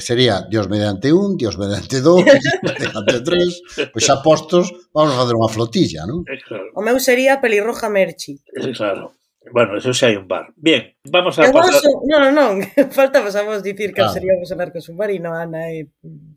sería 0.00 0.42
Dios 0.50 0.68
mediante 0.68 1.12
un, 1.12 1.36
Dios 1.36 1.58
mediante 1.58 2.00
dous, 2.00 2.24
mediante 2.24 3.20
tres, 3.20 3.62
pois 3.92 4.10
apostos, 4.10 4.72
vamos 4.90 5.14
a 5.14 5.22
facer 5.22 5.38
unha 5.38 5.52
flotilla, 5.52 6.02
non? 6.10 6.26
Claro. 6.26 6.74
O 6.74 6.82
meu 6.82 6.98
sería 6.98 7.38
pelirroja 7.38 7.86
Merchi. 7.86 8.42
É 8.50 8.74
claro. 8.74 9.14
Bueno, 9.52 9.76
eso 9.76 9.92
xa 9.92 10.08
hai 10.08 10.16
un 10.16 10.24
bar. 10.24 10.52
Bien, 10.56 10.96
vamos 11.04 11.36
a... 11.38 11.44
Pasar... 11.52 11.82
Non, 12.08 12.32
non, 12.32 12.64
falta 12.96 13.20
vos 13.20 13.36
a 13.36 13.44
vos 13.44 13.60
dicir 13.60 13.92
que 13.92 14.00
ah. 14.00 14.08
seríamos 14.08 14.48
anarcos 14.48 14.84
submarino, 14.88 15.36
Ana 15.36 15.68
e... 15.68 15.90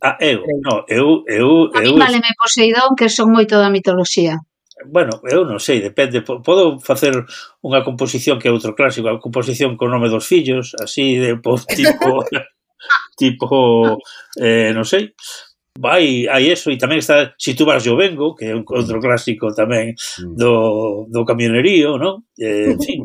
Ah, 0.04 0.20
eu, 0.20 0.44
no, 0.60 0.84
eu... 0.92 1.24
eu, 1.28 1.72
eu 1.72 1.78
a 1.78 1.80
mí 1.82 1.96
valeme 1.96 2.36
Poseidón, 2.36 3.00
que 3.00 3.08
son 3.08 3.32
moito 3.32 3.56
da 3.56 3.72
mitoloxía. 3.72 4.44
Bueno, 4.86 5.24
eu 5.26 5.48
non 5.48 5.58
sei, 5.58 5.80
depende. 5.82 6.22
Podo 6.22 6.78
facer 6.84 7.16
unha 7.64 7.82
composición 7.82 8.38
que 8.38 8.52
é 8.52 8.54
outro 8.54 8.76
clásico, 8.76 9.08
a 9.08 9.24
composición 9.24 9.80
con 9.80 9.90
nome 9.90 10.12
dos 10.12 10.28
fillos, 10.28 10.76
así 10.78 11.16
de 11.16 11.40
tipo... 11.80 12.22
tipo, 13.18 13.98
eh, 14.38 14.70
non 14.76 14.86
sei, 14.86 15.18
vai, 15.78 16.28
hai 16.28 16.50
eso, 16.50 16.74
e 16.74 16.78
tamén 16.78 17.00
está 17.00 17.34
Si 17.38 17.54
tú 17.54 17.66
vas 17.66 17.86
yo 17.86 17.96
vengo, 17.96 18.36
que 18.36 18.50
é 18.50 18.54
un 18.54 18.66
mm. 18.66 18.78
outro 18.78 18.98
clásico 19.00 19.54
tamén 19.54 19.94
mm. 19.96 20.34
do, 20.36 21.06
do 21.08 21.22
camionerío, 21.24 21.96
non? 22.02 22.26
Eh, 22.38 22.74
en 22.74 22.80
fin, 22.86 23.02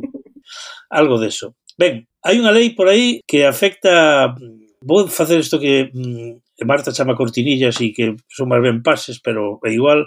algo 0.90 1.20
deso. 1.20 1.54
Ben, 1.76 2.08
hai 2.24 2.36
unha 2.40 2.52
lei 2.52 2.72
por 2.72 2.88
aí 2.88 3.20
que 3.24 3.44
afecta 3.44 4.32
vou 4.82 5.06
facer 5.06 5.38
isto 5.38 5.60
que 5.60 5.92
mm, 5.92 6.64
Marta 6.66 6.92
chama 6.92 7.16
cortinillas 7.16 7.80
e 7.80 7.90
que 7.90 8.14
son 8.30 8.50
máis 8.50 8.62
ben 8.62 8.82
pases, 8.82 9.18
pero 9.18 9.58
é 9.66 9.70
igual 9.72 10.06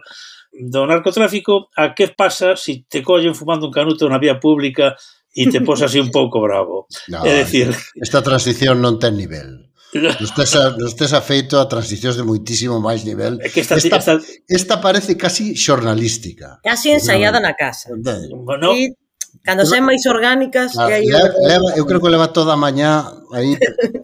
do 0.56 0.88
narcotráfico, 0.88 1.68
a 1.76 1.92
que 1.92 2.16
pasa 2.16 2.56
se 2.56 2.64
si 2.64 2.86
te 2.88 3.04
collen 3.04 3.36
fumando 3.36 3.68
un 3.68 3.76
canuto 3.76 4.08
na 4.08 4.20
vía 4.20 4.40
pública 4.40 4.96
e 5.36 5.52
te 5.52 5.60
posas 5.60 5.92
así 5.92 6.00
un 6.00 6.12
pouco 6.12 6.40
bravo. 6.40 6.88
No, 7.12 7.28
é 7.28 7.44
dicir... 7.44 7.76
Esta 8.00 8.24
transición 8.24 8.80
non 8.80 8.96
ten 8.96 9.20
nivel. 9.20 9.65
Nos 9.96 10.32
tes, 10.36 10.56
a, 10.56 10.76
nos 10.76 10.94
tes 10.96 11.14
afeito 11.16 11.56
a 11.56 11.72
transicións 11.72 12.20
de 12.20 12.28
moitísimo 12.28 12.84
máis 12.84 13.08
nivel. 13.08 13.40
É 13.40 13.48
que 13.48 13.64
esta, 13.64 13.80
esta, 13.80 13.98
esta, 13.98 14.14
esta 14.48 14.76
parece 14.84 15.16
casi 15.16 15.56
xornalística. 15.56 16.60
Casi 16.60 16.92
ensaiada 16.92 17.40
na 17.40 17.56
casa. 17.56 17.96
Bueno, 17.96 18.76
e 18.76 18.92
cando 19.40 19.64
sean 19.64 19.88
máis 19.88 20.04
orgánicas... 20.04 20.76
Claro, 20.76 20.92
aí 20.92 21.08
leva, 21.08 21.32
leva, 21.48 21.68
eu 21.80 21.88
creo 21.88 22.04
que 22.04 22.12
leva 22.12 22.36
toda 22.36 22.54
a 22.54 22.60
mañá 22.60 23.08
aí 23.32 23.56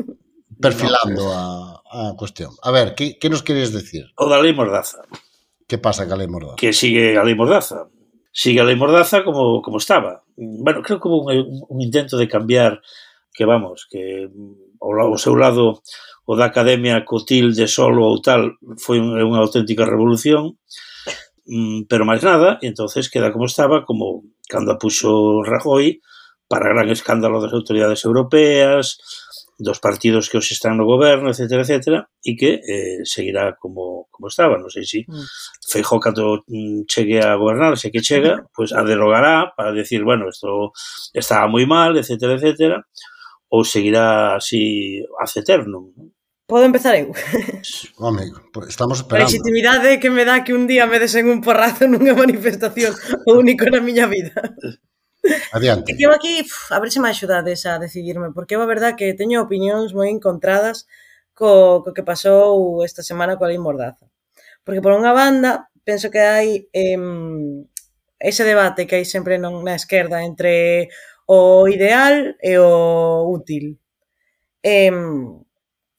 perfilando 0.63 1.27
a, 1.35 1.81
a 1.83 2.15
cuestión. 2.15 2.55
A 2.63 2.71
ver, 2.71 2.95
que, 2.95 3.19
que 3.19 3.27
nos 3.27 3.43
queres 3.43 3.75
decir? 3.75 4.07
O 4.15 4.31
da 4.31 4.39
lei 4.39 4.55
Mordaza. 4.55 5.03
Que 5.67 5.75
pasa 5.75 6.07
ca 6.07 6.15
lei 6.15 6.31
Mordaza? 6.31 6.55
Que 6.55 6.71
sigue 6.71 7.19
a 7.19 7.23
lei 7.27 7.35
Mordaza. 7.35 7.91
Sigue 8.31 8.63
a 8.63 8.67
lei 8.67 8.79
Mordaza 8.79 9.27
como, 9.27 9.59
como 9.59 9.75
estaba. 9.75 10.23
Bueno, 10.39 10.79
creo 10.79 11.03
que 11.03 11.07
hubo 11.11 11.27
un, 11.27 11.67
un 11.67 11.79
intento 11.83 12.15
de 12.15 12.31
cambiar 12.31 12.79
que 13.33 13.43
vamos, 13.43 13.87
que 13.89 14.29
ao 14.81 15.21
seu 15.21 15.37
lado 15.37 15.85
o 16.25 16.33
da 16.35 16.49
Academia 16.49 17.05
Cotil 17.05 17.53
de 17.53 17.69
Solo 17.69 18.05
ou 18.09 18.17
tal 18.21 18.57
foi 18.81 18.97
unha 18.99 19.41
auténtica 19.41 19.85
revolución. 19.85 20.57
Mm, 21.45 21.89
pero 21.89 22.05
máis 22.05 22.21
nada, 22.21 22.57
entonces 22.61 23.09
queda 23.09 23.33
como 23.33 23.45
estaba, 23.45 23.85
como 23.85 24.25
cando 24.49 24.73
a 24.73 24.79
puxo 24.81 25.41
Rajoy, 25.45 26.01
para 26.47 26.69
gran 26.69 26.89
escándalo 26.91 27.41
das 27.41 27.55
autoridades 27.55 28.03
europeas, 28.03 28.99
dos 29.61 29.79
partidos 29.79 30.27
que 30.29 30.37
hoxe 30.37 30.53
están 30.53 30.75
no 30.75 30.89
goberno, 30.89 31.29
etc, 31.29 31.61
etc, 31.61 32.03
e 32.25 32.33
que 32.35 32.59
eh, 32.59 33.05
seguirá 33.05 33.55
como, 33.55 34.09
como 34.09 34.27
estaba. 34.27 34.57
Non 34.57 34.67
sei 34.73 34.83
se 34.83 34.99
si 34.99 34.99
mm. 35.05 35.25
Feijó, 35.69 36.01
cando 36.01 36.41
mm, 36.49 36.89
chegue 36.89 37.21
a 37.21 37.37
gobernar, 37.37 37.77
se 37.77 37.93
que 37.93 38.01
chega, 38.01 38.41
pois 38.51 38.73
pues, 38.73 38.77
a 38.77 38.81
derogará 38.83 39.53
para 39.55 39.71
decir, 39.71 40.03
bueno, 40.03 40.27
isto 40.27 40.73
estaba 41.13 41.45
moi 41.47 41.63
mal, 41.69 41.95
etc, 41.95 42.35
etc, 42.35 42.81
ou 43.51 43.67
seguirá 43.67 44.39
así 44.39 45.03
aceternum? 45.19 45.91
Non? 45.91 46.09
Podo 46.47 46.65
empezar 46.65 46.95
eu? 46.99 47.11
Home, 47.99 48.31
estamos 48.67 48.99
esperando. 48.99 49.23
A 49.23 49.31
legitimidade 49.31 49.99
que 49.99 50.09
me 50.09 50.25
dá 50.25 50.43
que 50.43 50.55
un 50.55 50.67
día 50.67 50.87
me 50.87 50.99
desen 50.99 51.27
un 51.27 51.39
porrazo 51.39 51.87
nunha 51.87 52.15
manifestación 52.15 52.91
o 53.27 53.39
único 53.39 53.67
na 53.67 53.79
miña 53.79 54.07
vida. 54.07 54.35
Adiante. 55.55 55.95
Que 55.95 56.03
eu 56.07 56.11
aquí, 56.11 56.43
pf, 56.43 56.75
a 56.75 56.79
ver 56.79 56.91
se 56.91 56.99
me 56.99 57.07
axudades 57.07 57.63
a 57.67 57.79
decidirme, 57.79 58.35
porque 58.35 58.55
eu 58.55 58.61
a 58.63 58.67
verdad 58.67 58.99
que 58.99 59.15
teño 59.15 59.43
opinións 59.43 59.95
moi 59.95 60.11
encontradas 60.11 60.87
co, 61.31 61.83
co 61.83 61.95
que 61.95 62.03
pasou 62.03 62.83
esta 62.83 62.99
semana 62.99 63.39
coa 63.39 63.47
lei 63.47 63.59
Mordaza. 63.59 64.11
Porque 64.67 64.83
por 64.83 64.91
unha 64.91 65.15
banda, 65.15 65.71
penso 65.87 66.11
que 66.11 66.19
hai 66.19 66.67
eh, 66.75 66.99
ese 68.19 68.43
debate 68.43 68.83
que 68.87 68.99
hai 68.99 69.05
sempre 69.07 69.39
non 69.39 69.63
na 69.63 69.79
esquerda 69.79 70.19
entre 70.19 70.91
o 71.25 71.67
ideal 71.67 72.35
e 72.41 72.57
o 72.57 73.27
útil. 73.29 73.79
E, 74.63 74.89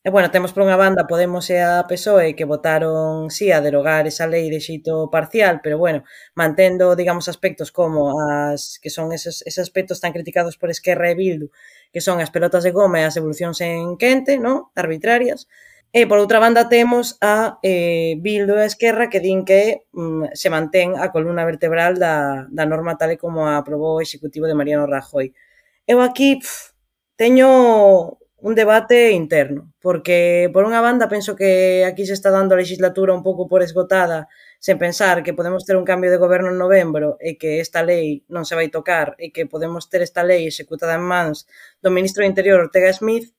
e 0.04 0.10
bueno, 0.10 0.32
temos 0.34 0.50
por 0.52 0.66
unha 0.66 0.74
banda 0.74 1.06
Podemos 1.06 1.46
e 1.54 1.62
a 1.62 1.86
PSOE 1.86 2.34
que 2.34 2.50
votaron 2.52 3.30
sí 3.30 3.46
a 3.54 3.62
derogar 3.62 4.02
esa 4.10 4.26
lei 4.26 4.50
de 4.50 4.58
xeito 4.58 4.94
parcial, 5.14 5.54
pero 5.62 5.78
bueno, 5.78 6.02
mantendo, 6.34 6.98
digamos, 7.00 7.30
aspectos 7.30 7.70
como 7.70 8.00
as 8.18 8.82
que 8.82 8.90
son 8.90 9.14
esos, 9.14 9.46
esos 9.46 9.62
aspectos 9.62 10.02
tan 10.02 10.10
criticados 10.16 10.58
por 10.58 10.68
Esquerra 10.74 11.06
e 11.10 11.18
Bildu, 11.20 11.46
que 11.94 12.02
son 12.02 12.18
as 12.18 12.34
pelotas 12.34 12.66
de 12.66 12.74
goma 12.74 12.98
e 12.98 13.06
as 13.06 13.14
evolucións 13.20 13.58
en 13.62 13.94
quente, 14.02 14.42
¿no? 14.42 14.74
Arbitrarias. 14.74 15.46
E, 15.92 16.08
por 16.08 16.16
outra 16.24 16.40
banda, 16.40 16.72
temos 16.72 17.20
a 17.20 17.60
eh, 17.60 18.16
Bildo 18.24 18.56
e 18.56 18.64
a 18.64 18.70
Esquerra 18.72 19.12
que 19.12 19.20
din 19.20 19.44
que 19.44 19.84
mm, 19.92 20.32
se 20.32 20.48
mantén 20.48 20.96
a 20.96 21.12
columna 21.12 21.44
vertebral 21.44 22.00
da, 22.00 22.48
da 22.48 22.64
norma 22.64 22.96
tal 22.96 23.12
e 23.12 23.20
como 23.20 23.44
a 23.44 23.60
aprobou 23.60 24.00
o 24.00 24.04
Executivo 24.06 24.48
de 24.48 24.56
Mariano 24.56 24.88
Rajoy. 24.88 25.36
Eu 25.84 26.00
aquí 26.00 26.40
pf, 26.40 26.72
teño 27.20 28.16
un 28.42 28.54
debate 28.56 29.12
interno, 29.12 29.70
porque 29.84 30.50
por 30.50 30.64
unha 30.64 30.80
banda 30.80 31.12
penso 31.12 31.36
que 31.36 31.84
aquí 31.84 32.08
se 32.08 32.16
está 32.16 32.32
dando 32.32 32.56
a 32.56 32.62
legislatura 32.64 33.12
un 33.12 33.20
pouco 33.20 33.44
por 33.44 33.60
esgotada, 33.60 34.32
sen 34.64 34.80
pensar 34.80 35.20
que 35.20 35.36
podemos 35.36 35.62
ter 35.68 35.76
un 35.76 35.84
cambio 35.84 36.10
de 36.10 36.18
goberno 36.18 36.48
en 36.50 36.58
novembro 36.58 37.20
e 37.20 37.36
que 37.36 37.60
esta 37.60 37.84
lei 37.84 38.24
non 38.32 38.48
se 38.48 38.56
vai 38.58 38.72
tocar 38.72 39.14
e 39.20 39.28
que 39.28 39.44
podemos 39.44 39.92
ter 39.92 40.00
esta 40.00 40.24
lei 40.24 40.48
executada 40.48 40.96
en 40.96 41.04
mans 41.04 41.44
do 41.84 41.92
ministro 41.92 42.24
do 42.24 42.30
Interior 42.32 42.64
Ortega 42.64 42.90
Smith, 42.96 43.30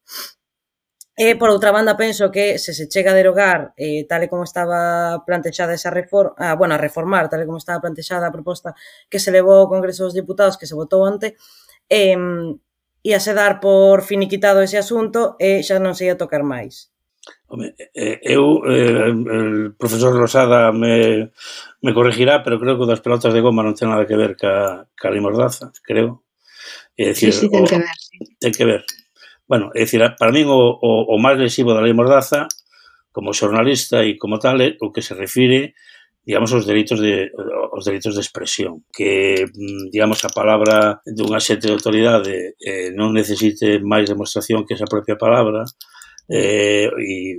E, 1.15 1.37
por 1.37 1.53
outra 1.53 1.69
banda, 1.69 1.93
penso 1.93 2.33
que 2.33 2.57
se 2.57 2.73
se 2.73 2.89
chega 2.89 3.13
a 3.13 3.17
derogar 3.17 3.73
eh, 3.77 4.01
tal 4.09 4.25
e 4.25 4.31
como 4.31 4.41
estaba 4.49 5.21
plantexada 5.25 5.77
esa 5.77 5.93
reforma, 5.93 6.33
ah, 6.41 6.57
bueno, 6.57 6.73
a 6.73 6.81
reformar 6.81 7.29
tal 7.29 7.41
e 7.41 7.45
como 7.45 7.61
estaba 7.61 7.83
plantexada 7.85 8.25
a 8.25 8.33
proposta 8.33 8.73
que 9.11 9.21
se 9.21 9.29
levou 9.29 9.61
ao 9.61 9.69
Congreso 9.69 10.09
dos 10.09 10.17
Diputados 10.17 10.57
que 10.57 10.65
se 10.65 10.73
votou 10.73 11.05
ante, 11.05 11.37
eh, 11.85 12.17
íase 13.05 13.31
dar 13.37 13.59
por 13.61 14.01
finiquitado 14.01 14.63
ese 14.65 14.81
asunto 14.81 15.37
e 15.37 15.61
xa 15.61 15.77
non 15.77 15.93
se 15.93 16.09
ia 16.09 16.17
tocar 16.17 16.41
máis. 16.41 16.89
Home, 17.47 17.75
eu, 17.93 18.65
eh, 18.65 19.13
el 19.13 19.75
profesor 19.77 20.17
Rosada 20.17 20.73
me, 20.73 21.29
me 21.85 21.93
corregirá, 21.93 22.41
pero 22.41 22.59
creo 22.59 22.75
que 22.79 22.89
das 22.89 23.05
pelotas 23.05 23.37
de 23.37 23.43
goma 23.43 23.61
non 23.61 23.77
ten 23.77 23.93
nada 23.93 24.09
que 24.09 24.17
ver 24.17 24.33
ca, 24.33 24.89
ca 24.97 25.13
limordaza, 25.13 25.69
creo. 25.85 26.25
É 26.97 27.13
dicir, 27.13 27.33
sí, 27.33 27.45
sí, 27.45 27.49
ten 27.53 27.65
que 27.69 27.77
ver. 27.77 27.97
Sí. 28.01 28.17
Ten 28.39 28.51
que 28.57 28.65
ver, 28.65 28.81
Bueno, 29.47 29.71
é 29.75 29.83
dicir, 29.83 30.01
para 30.19 30.31
min 30.31 30.47
o, 30.47 30.79
o, 30.79 30.91
o 31.13 31.15
máis 31.19 31.37
lesivo 31.37 31.75
da 31.75 31.83
lei 31.83 31.93
Mordaza, 31.93 32.47
como 33.11 33.35
xornalista 33.35 34.01
e 34.03 34.17
como 34.17 34.39
tal, 34.39 34.57
é 34.61 34.77
o 34.81 34.91
que 34.91 35.01
se 35.01 35.13
refire 35.13 35.73
digamos, 36.25 36.53
os 36.53 36.65
delitos 36.65 36.99
de 36.99 37.31
os 37.73 37.83
delitos 37.83 38.15
de 38.15 38.21
expresión, 38.21 38.85
que 38.93 39.43
mm, 39.43 39.91
digamos 39.91 40.23
a 40.23 40.31
palabra 40.31 41.03
dunha 41.03 41.43
xente 41.43 41.67
de 41.67 41.75
autoridade 41.75 42.55
eh, 42.55 42.95
non 42.95 43.11
necesite 43.11 43.83
máis 43.83 44.07
demostración 44.07 44.63
que 44.63 44.79
esa 44.79 44.87
propia 44.87 45.19
palabra 45.19 45.67
eh, 46.31 46.87
e 46.87 47.35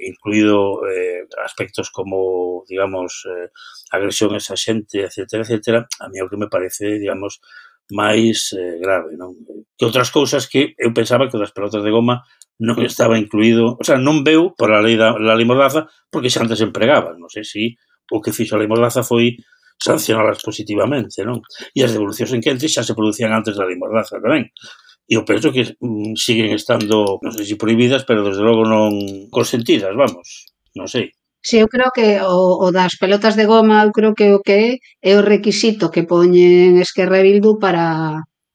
incluído 0.00 0.84
eh, 0.88 1.24
aspectos 1.44 1.90
como, 1.90 2.64
digamos, 2.68 3.24
eh, 3.28 3.48
agresión 3.92 4.32
a 4.32 4.40
esa 4.40 4.56
xente, 4.56 5.04
etcétera, 5.04 5.44
etcétera, 5.44 5.80
a 6.00 6.08
mí 6.08 6.20
o 6.20 6.28
que 6.28 6.40
me 6.40 6.48
parece, 6.48 7.00
digamos, 7.00 7.40
máis 7.90 8.54
eh, 8.54 8.78
grave, 8.78 9.14
non? 9.18 9.34
Que 9.76 9.86
outras 9.86 10.10
cousas 10.10 10.46
que 10.46 10.74
eu 10.78 10.90
pensaba 10.94 11.28
que 11.28 11.38
das 11.38 11.54
pelotas 11.54 11.82
de 11.82 11.90
goma 11.90 12.22
non 12.60 12.76
mm. 12.76 12.86
estaba 12.86 13.16
incluído, 13.16 13.76
o 13.80 13.84
sea, 13.84 13.96
non 13.96 14.22
veu 14.26 14.52
por 14.54 14.70
a 14.72 14.80
lei 14.84 14.94
da 14.94 15.16
la 15.16 15.34
lei 15.34 15.48
Mordaza 15.48 15.88
porque 16.12 16.28
xa 16.28 16.44
antes 16.44 16.60
empregaban, 16.60 17.16
non 17.16 17.32
sei 17.32 17.44
se 17.44 17.50
si 17.50 17.64
o 18.12 18.20
que 18.20 18.34
fixo 18.34 18.54
a 18.54 18.60
lei 18.60 18.68
Mordaza 18.68 19.00
foi 19.06 19.38
sancionalas 19.80 20.44
positivamente, 20.44 21.24
non? 21.24 21.40
E 21.72 21.80
as 21.80 21.96
devolucións 21.96 22.36
en 22.36 22.44
quente 22.44 22.68
xa 22.68 22.84
se 22.84 22.92
producían 22.92 23.32
antes 23.32 23.56
da 23.56 23.64
lei 23.64 23.80
Mordaza 23.80 24.20
tamén. 24.20 24.52
E 25.10 25.16
eu 25.18 25.24
penso 25.24 25.50
que 25.50 25.74
mm, 25.80 26.14
siguen 26.14 26.52
estando, 26.54 27.18
non 27.24 27.32
sei 27.34 27.48
se 27.48 27.56
si 27.56 27.60
prohibidas, 27.60 28.06
pero 28.06 28.22
desde 28.22 28.44
logo 28.44 28.62
non 28.62 28.92
consentidas, 29.32 29.96
vamos, 29.96 30.52
non 30.76 30.86
sei. 30.86 31.10
Sí, 31.42 31.56
eu 31.62 31.68
creo 31.74 31.90
que 31.96 32.06
o, 32.20 32.40
o 32.66 32.68
das 32.78 32.94
pelotas 33.00 33.34
de 33.36 33.46
goma, 33.52 33.76
eu 33.86 33.90
creo 33.96 34.12
que 34.18 34.26
o 34.36 34.40
que 34.46 34.56
é, 34.66 35.10
é 35.10 35.12
o 35.16 35.24
requisito 35.32 35.92
que 35.94 36.08
poñen 36.12 36.76
Esquerra 36.84 37.18
e 37.20 37.24
Bildu 37.26 37.52
para, 37.64 37.86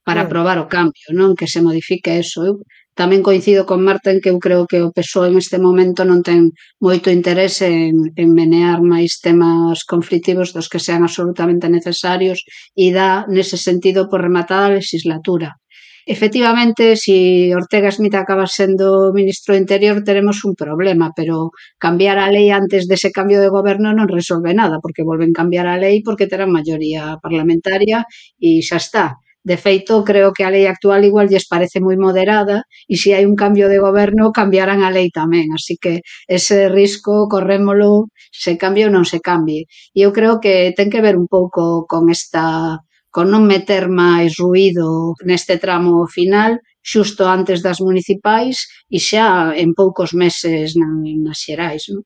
para 0.06 0.22
sí. 0.22 0.26
aprobar 0.26 0.58
o 0.62 0.70
cambio, 0.76 1.06
non 1.18 1.34
que 1.38 1.50
se 1.52 1.60
modifique 1.66 2.10
eso. 2.24 2.38
Eu 2.48 2.54
tamén 3.00 3.26
coincido 3.28 3.62
con 3.68 3.82
Marta 3.88 4.08
en 4.14 4.22
que 4.22 4.30
eu 4.32 4.38
creo 4.46 4.62
que 4.70 4.78
o 4.86 4.94
PSOE 4.96 5.28
en 5.30 5.36
este 5.42 5.58
momento 5.66 6.00
non 6.06 6.22
ten 6.28 6.40
moito 6.86 7.08
interese 7.18 7.66
en, 7.66 7.96
en 8.22 8.28
menear 8.40 8.78
máis 8.92 9.18
temas 9.26 9.82
conflitivos 9.92 10.54
dos 10.54 10.70
que 10.70 10.80
sean 10.86 11.02
absolutamente 11.02 11.66
necesarios 11.76 12.38
e 12.78 12.94
dá 12.94 13.26
nese 13.34 13.58
sentido 13.68 14.00
por 14.10 14.22
rematada 14.22 14.64
a 14.70 14.76
legislatura. 14.78 15.58
Efectivamente, 16.08 16.94
se 16.94 17.02
si 17.02 17.52
Ortega 17.52 17.90
Smith 17.90 18.14
acaba 18.14 18.46
sendo 18.46 19.10
ministro 19.12 19.54
do 19.54 19.58
Interior, 19.64 20.04
teremos 20.06 20.44
un 20.44 20.54
problema, 20.54 21.10
pero 21.18 21.50
cambiar 21.84 22.18
a 22.22 22.30
lei 22.30 22.46
antes 22.54 22.86
dese 22.86 23.10
cambio 23.10 23.42
de 23.42 23.50
goberno 23.56 23.90
non 23.90 24.06
resolve 24.06 24.54
nada, 24.54 24.78
porque 24.78 25.02
volven 25.02 25.34
cambiar 25.34 25.66
a 25.66 25.74
lei 25.84 26.06
porque 26.06 26.30
terán 26.30 26.54
maioría 26.54 27.18
parlamentaria 27.18 28.06
e 28.38 28.62
xa 28.62 28.78
está. 28.78 29.06
De 29.42 29.58
feito, 29.58 30.06
creo 30.06 30.30
que 30.34 30.46
a 30.46 30.50
lei 30.54 30.66
actual 30.70 31.02
igual 31.10 31.26
lles 31.26 31.46
parece 31.50 31.78
moi 31.82 31.98
moderada 31.98 32.62
e 32.86 32.94
se 32.94 33.10
hai 33.18 33.26
un 33.26 33.34
cambio 33.34 33.66
de 33.66 33.82
goberno 33.82 34.30
cambiarán 34.30 34.86
a 34.86 34.94
lei 34.94 35.10
tamén, 35.10 35.50
así 35.58 35.74
que 35.74 36.06
ese 36.30 36.70
risco 36.70 37.26
corrémolo 37.26 38.06
se 38.30 38.54
cambie 38.62 38.86
ou 38.86 38.94
non 38.94 39.02
se 39.02 39.18
cambie. 39.18 39.66
E 39.90 40.06
eu 40.06 40.14
creo 40.14 40.38
que 40.38 40.70
ten 40.78 40.86
que 40.86 41.02
ver 41.02 41.18
un 41.18 41.26
pouco 41.26 41.82
con 41.90 42.14
esta 42.14 42.78
con 43.16 43.32
non 43.32 43.48
meter 43.48 43.88
máis 43.88 44.36
ruído 44.36 45.16
neste 45.24 45.56
tramo 45.56 46.04
final, 46.04 46.60
xusto 46.84 47.24
antes 47.24 47.64
das 47.64 47.80
municipais 47.80 48.68
e 48.92 49.00
xa 49.00 49.56
en 49.56 49.72
poucos 49.72 50.12
meses 50.12 50.76
nas 50.76 51.38
xerais. 51.40 51.88
Non? 51.88 52.04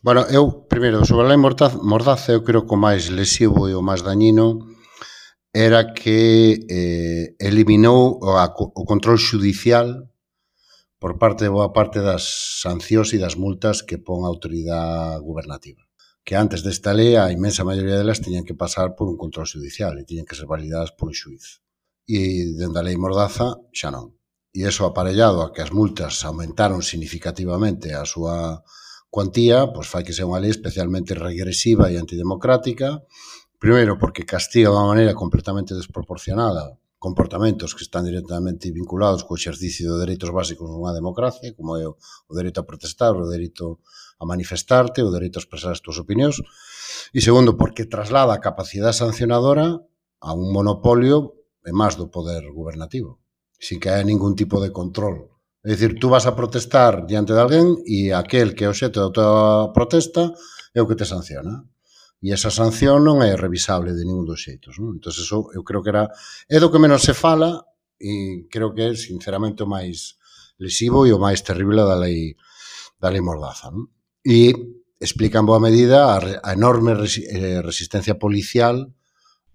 Bueno, 0.00 0.24
eu, 0.32 0.64
primeiro, 0.64 1.04
sobre 1.04 1.28
a 1.28 1.36
lei 1.36 1.36
Mordaza, 1.36 2.32
eu 2.32 2.40
creo 2.40 2.64
que 2.64 2.72
o 2.72 2.80
máis 2.80 3.12
lesivo 3.12 3.68
e 3.68 3.76
o 3.76 3.84
máis 3.84 4.00
dañino 4.00 4.64
era 5.52 5.92
que 5.92 6.56
eh, 6.72 7.36
eliminou 7.36 8.16
o, 8.16 8.32
o 8.80 8.82
control 8.88 9.20
judicial 9.20 10.08
por 10.96 11.20
parte 11.20 11.44
de 11.44 11.52
boa 11.52 11.68
parte 11.76 12.00
das 12.00 12.24
sancións 12.64 13.12
e 13.12 13.20
das 13.20 13.36
multas 13.36 13.84
que 13.84 14.00
pon 14.00 14.24
a 14.24 14.32
autoridade 14.32 15.20
gubernativa 15.20 15.83
que 16.24 16.34
antes 16.40 16.64
desta 16.64 16.96
lei 16.96 17.20
a 17.20 17.28
imensa 17.28 17.68
maioría 17.68 18.00
delas 18.00 18.24
tiñan 18.24 18.48
que 18.48 18.56
pasar 18.56 18.96
por 18.96 19.06
un 19.12 19.20
control 19.20 19.44
judicial 19.44 20.00
e 20.00 20.08
tiñan 20.08 20.24
que 20.24 20.34
ser 20.34 20.48
validadas 20.48 20.96
por 20.96 21.12
un 21.12 21.16
xuiz. 21.16 21.60
E 22.08 22.56
dende 22.56 22.80
a 22.80 22.86
lei 22.86 22.96
Mordaza 22.96 23.60
xa 23.76 23.92
non. 23.92 24.16
E 24.56 24.64
eso 24.64 24.88
aparellado 24.88 25.44
a 25.44 25.52
que 25.52 25.60
as 25.60 25.70
multas 25.76 26.24
aumentaron 26.24 26.80
significativamente 26.80 27.92
a 27.92 28.08
súa 28.08 28.64
cuantía, 29.12 29.68
pois 29.68 29.86
fai 29.86 30.02
que 30.02 30.16
sea 30.16 30.24
unha 30.24 30.40
lei 30.40 30.48
especialmente 30.48 31.12
regresiva 31.12 31.92
e 31.92 32.00
antidemocrática, 32.00 33.04
primeiro 33.60 34.00
porque 34.00 34.24
castiga 34.24 34.72
de 34.72 34.76
unha 34.80 34.90
maneira 34.96 35.12
completamente 35.12 35.76
desproporcionada 35.76 36.80
comportamentos 37.04 37.76
que 37.76 37.84
están 37.84 38.08
directamente 38.08 38.72
vinculados 38.72 39.28
co 39.28 39.36
exercicio 39.36 39.92
de 39.92 40.08
dereitos 40.08 40.32
básicos 40.32 40.72
nunha 40.72 40.96
democracia, 40.96 41.52
como 41.52 41.76
é 41.76 41.84
o 41.84 42.32
dereito 42.32 42.64
a 42.64 42.68
protestar, 42.70 43.12
o 43.12 43.28
dereito 43.28 43.84
a 44.16 44.24
manifestarte, 44.24 45.04
o 45.04 45.12
dereito 45.12 45.36
a 45.36 45.44
expresar 45.44 45.76
as 45.76 45.84
túas 45.84 46.00
opinións, 46.00 46.40
e 47.12 47.20
segundo, 47.20 47.60
porque 47.60 47.84
traslada 47.84 48.32
a 48.32 48.40
capacidade 48.40 48.96
sancionadora 48.96 49.84
a 50.24 50.30
un 50.32 50.48
monopolio 50.48 51.44
e 51.68 51.72
máis 51.76 52.00
do 52.00 52.08
poder 52.08 52.48
gubernativo, 52.48 53.20
sin 53.60 53.76
que 53.76 53.92
haya 53.92 54.08
ningún 54.08 54.32
tipo 54.32 54.56
de 54.64 54.72
control. 54.72 55.28
É 55.60 55.76
dicir, 55.76 56.00
tú 56.00 56.08
vas 56.08 56.24
a 56.24 56.32
protestar 56.32 57.04
diante 57.04 57.36
de 57.36 57.40
alguén 57.44 57.84
e 57.84 58.16
aquel 58.16 58.56
que 58.56 58.64
é 58.64 58.72
o 58.72 58.76
xeto 58.76 59.04
da 59.04 59.12
tua 59.12 59.32
protesta 59.76 60.32
é 60.72 60.80
o 60.80 60.88
que 60.88 60.96
te 60.96 61.04
sanciona 61.04 61.68
e 62.24 62.32
esa 62.32 62.48
sanción 62.48 63.04
non 63.04 63.20
é 63.20 63.36
revisable 63.36 63.92
de 63.92 64.00
ningún 64.08 64.24
dos 64.24 64.40
xeitos. 64.40 64.80
Non? 64.80 64.96
Entón, 64.96 65.12
eso 65.12 65.52
eu 65.52 65.60
creo 65.60 65.84
que 65.84 65.92
era... 65.92 66.08
É 66.48 66.56
do 66.56 66.72
que 66.72 66.80
menos 66.80 67.04
se 67.04 67.12
fala 67.12 67.60
e 68.00 68.48
creo 68.48 68.72
que 68.72 68.80
é, 68.80 68.96
sinceramente, 68.96 69.60
o 69.60 69.68
máis 69.68 70.16
lesivo 70.56 71.04
e 71.04 71.12
o 71.12 71.20
máis 71.20 71.44
terrible 71.44 71.84
da 71.84 72.00
lei 72.00 72.32
da 72.96 73.12
lei 73.12 73.20
Mordaza. 73.20 73.68
Non? 73.68 73.92
E 74.24 74.56
explica 74.96 75.36
en 75.36 75.44
boa 75.44 75.60
medida 75.60 76.16
a, 76.16 76.16
a 76.16 76.50
enorme 76.56 76.96
resi, 76.96 77.28
eh, 77.28 77.60
resistencia 77.60 78.16
policial 78.16 78.88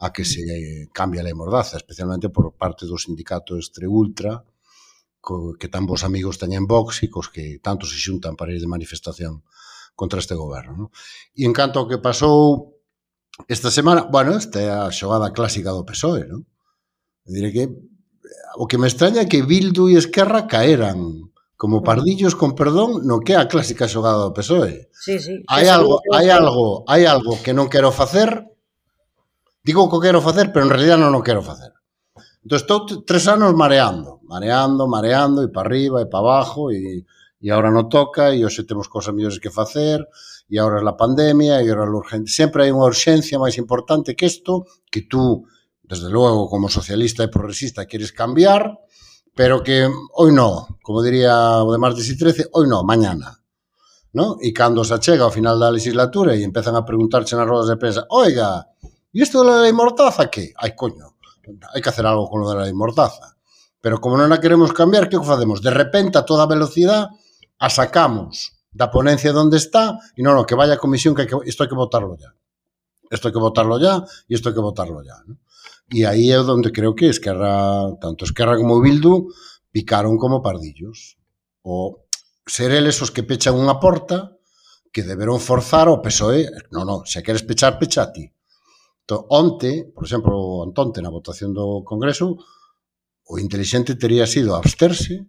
a 0.06 0.14
que 0.14 0.22
se 0.22 0.46
eh, 0.46 0.94
cambia 0.94 1.26
a 1.26 1.26
lei 1.26 1.34
Mordaza, 1.34 1.82
especialmente 1.82 2.30
por 2.30 2.54
parte 2.54 2.86
do 2.86 3.02
sindicato 3.02 3.58
Estre 3.58 3.90
Ultra, 3.90 4.46
co, 5.18 5.58
que 5.58 5.74
tan 5.74 5.90
vos 5.90 6.06
amigos 6.06 6.38
teñen 6.38 6.70
Vox 6.70 7.02
e 7.02 7.10
cos 7.10 7.34
que 7.34 7.58
tanto 7.66 7.90
se 7.90 7.98
xuntan 7.98 8.38
para 8.38 8.54
ir 8.54 8.62
de 8.62 8.70
manifestación 8.70 9.42
contra 10.00 10.24
este 10.24 10.40
goberno. 10.40 10.72
Non? 10.80 10.90
E 11.36 11.44
en 11.44 11.52
canto 11.52 11.84
ao 11.84 11.88
que 11.92 12.00
pasou 12.00 12.80
esta 13.52 13.68
semana, 13.68 14.08
bueno, 14.08 14.40
esta 14.40 14.64
é 14.64 14.72
a 14.72 14.88
xogada 14.96 15.36
clásica 15.36 15.76
do 15.76 15.84
PSOE, 15.84 16.24
non? 16.24 16.48
Diré 17.28 17.52
que 17.52 17.64
eh, 17.68 17.72
o 18.56 18.64
que 18.64 18.80
me 18.80 18.88
extraña 18.88 19.28
é 19.28 19.30
que 19.30 19.44
Bildu 19.44 19.92
e 19.92 20.00
Esquerra 20.00 20.48
caeran 20.48 21.28
como 21.60 21.84
pardillos 21.84 22.40
con 22.40 22.56
perdón 22.56 23.04
no 23.04 23.20
que 23.20 23.36
é 23.36 23.38
a 23.44 23.52
clásica 23.52 23.92
xogada 23.92 24.24
do 24.24 24.32
PSOE. 24.32 24.88
Sí, 24.96 25.20
sí. 25.20 25.44
Hai 25.52 25.68
algo, 25.68 26.00
hai 26.16 26.32
algo, 26.32 26.88
hai 26.88 27.04
algo 27.04 27.36
que 27.44 27.52
non 27.52 27.68
quero 27.68 27.92
facer. 27.92 28.48
Digo 29.60 29.92
que 29.92 30.00
quero 30.00 30.24
facer, 30.24 30.56
pero 30.56 30.64
en 30.64 30.72
realidad 30.72 30.96
non 30.96 31.12
o 31.12 31.20
quero 31.20 31.44
facer. 31.44 31.76
Entón 32.40 32.56
estou 32.56 32.80
tres 33.04 33.28
anos 33.28 33.52
mareando, 33.52 34.24
mareando, 34.24 34.88
mareando 34.88 35.44
e 35.44 35.52
para 35.52 35.68
arriba 35.68 36.00
e 36.00 36.08
para 36.08 36.24
abajo 36.24 36.72
e 36.72 37.04
e 37.40 37.48
agora 37.50 37.72
non 37.72 37.88
toca, 37.88 38.36
e 38.36 38.44
hoxe 38.44 38.68
temos 38.68 38.92
cosas 38.92 39.16
mellores 39.16 39.40
que 39.40 39.48
facer, 39.48 40.04
e 40.52 40.60
agora 40.60 40.84
é 40.84 40.88
a 40.88 41.00
pandemia, 41.00 41.64
e 41.64 41.68
agora 41.72 41.88
é 41.88 41.96
urgente. 41.96 42.28
Sempre 42.28 42.68
hai 42.68 42.72
unha 42.76 42.88
urxencia 42.88 43.40
máis 43.40 43.56
importante 43.56 44.14
que 44.14 44.28
isto, 44.28 44.68
que 44.92 45.08
tú, 45.08 45.48
desde 45.80 46.12
logo, 46.12 46.52
como 46.52 46.68
socialista 46.68 47.24
e 47.24 47.32
progresista, 47.32 47.88
queres 47.88 48.12
cambiar, 48.12 48.76
pero 49.32 49.64
que 49.64 49.88
hoy 50.20 50.36
no, 50.36 50.80
como 50.84 51.00
diría 51.00 51.64
o 51.64 51.72
de 51.72 51.80
martes 51.80 52.12
e 52.12 52.20
13, 52.20 52.52
hoy 52.52 52.68
no, 52.68 52.84
mañana. 52.84 53.40
¿no? 54.14 54.38
E 54.42 54.52
cando 54.52 54.84
se 54.84 54.98
chega 55.00 55.24
ao 55.24 55.32
final 55.32 55.62
da 55.62 55.70
legislatura 55.70 56.34
e 56.34 56.42
empezan 56.42 56.76
a 56.76 56.84
preguntarche 56.84 57.38
nas 57.38 57.48
rodas 57.48 57.70
de 57.70 57.78
prensa, 57.78 58.10
oiga, 58.10 58.68
e 58.84 59.18
isto 59.22 59.46
da 59.46 59.62
lei 59.62 59.72
mortaza 59.72 60.28
que? 60.34 60.52
Ai, 60.58 60.74
coño, 60.74 61.16
hai 61.74 61.82
que 61.82 61.90
hacer 61.90 62.06
algo 62.06 62.28
con 62.28 62.42
lo 62.42 62.50
da 62.50 62.66
lei 62.66 62.74
mortaza. 62.74 63.38
Pero 63.80 64.02
como 64.04 64.20
non 64.20 64.34
a 64.34 64.42
queremos 64.42 64.74
cambiar, 64.76 65.08
que 65.08 65.16
o 65.16 65.24
facemos? 65.24 65.62
De 65.64 65.72
repente, 65.72 66.20
a 66.20 66.28
toda 66.28 66.50
velocidade, 66.50 67.14
a 67.60 67.68
sacamos 67.68 68.56
da 68.72 68.88
ponencia 68.88 69.36
donde 69.36 69.60
está 69.60 70.00
e 70.16 70.24
non, 70.24 70.34
no, 70.40 70.48
que 70.48 70.56
vaya 70.56 70.80
a 70.80 70.82
comisión 70.82 71.12
que, 71.14 71.28
que 71.28 71.36
isto 71.46 71.62
hai 71.62 71.70
que 71.70 71.78
votarlo 71.78 72.16
ya. 72.16 72.32
Isto 73.12 73.28
hai 73.28 73.34
que 73.36 73.44
votarlo 73.44 73.76
ya 73.78 74.00
e 74.26 74.32
isto 74.34 74.48
hai 74.48 74.56
que 74.56 74.64
votarlo 74.64 75.04
ya. 75.04 75.18
¿no? 75.28 75.36
E 75.92 76.06
aí 76.06 76.32
é 76.32 76.40
onde 76.40 76.72
creo 76.72 76.94
que 76.94 77.10
Esquerra, 77.10 77.92
tanto 78.00 78.24
Esquerra 78.24 78.56
como 78.56 78.80
Bildu, 78.80 79.34
picaron 79.74 80.18
como 80.22 80.42
pardillos. 80.42 81.18
O 81.66 82.06
ser 82.46 82.72
eles 82.72 83.02
os 83.02 83.12
que 83.12 83.26
pechan 83.26 83.58
unha 83.58 83.82
porta 83.82 84.38
que 84.94 85.02
deberon 85.02 85.42
forzar 85.42 85.90
o 85.90 86.02
PSOE. 86.02 86.46
Non, 86.70 86.86
non, 86.86 87.00
se 87.10 87.26
queres 87.26 87.42
pechar, 87.42 87.82
pecha 87.82 88.06
a 88.06 88.14
ti. 88.14 88.30
Entón, 88.30 89.26
onte, 89.34 89.90
por 89.90 90.06
exemplo, 90.06 90.62
antonte 90.62 91.02
na 91.02 91.10
votación 91.10 91.58
do 91.58 91.82
Congreso, 91.82 92.38
o 93.26 93.42
inteligente 93.42 93.98
teria 93.98 94.30
sido 94.30 94.54
absterse, 94.54 95.26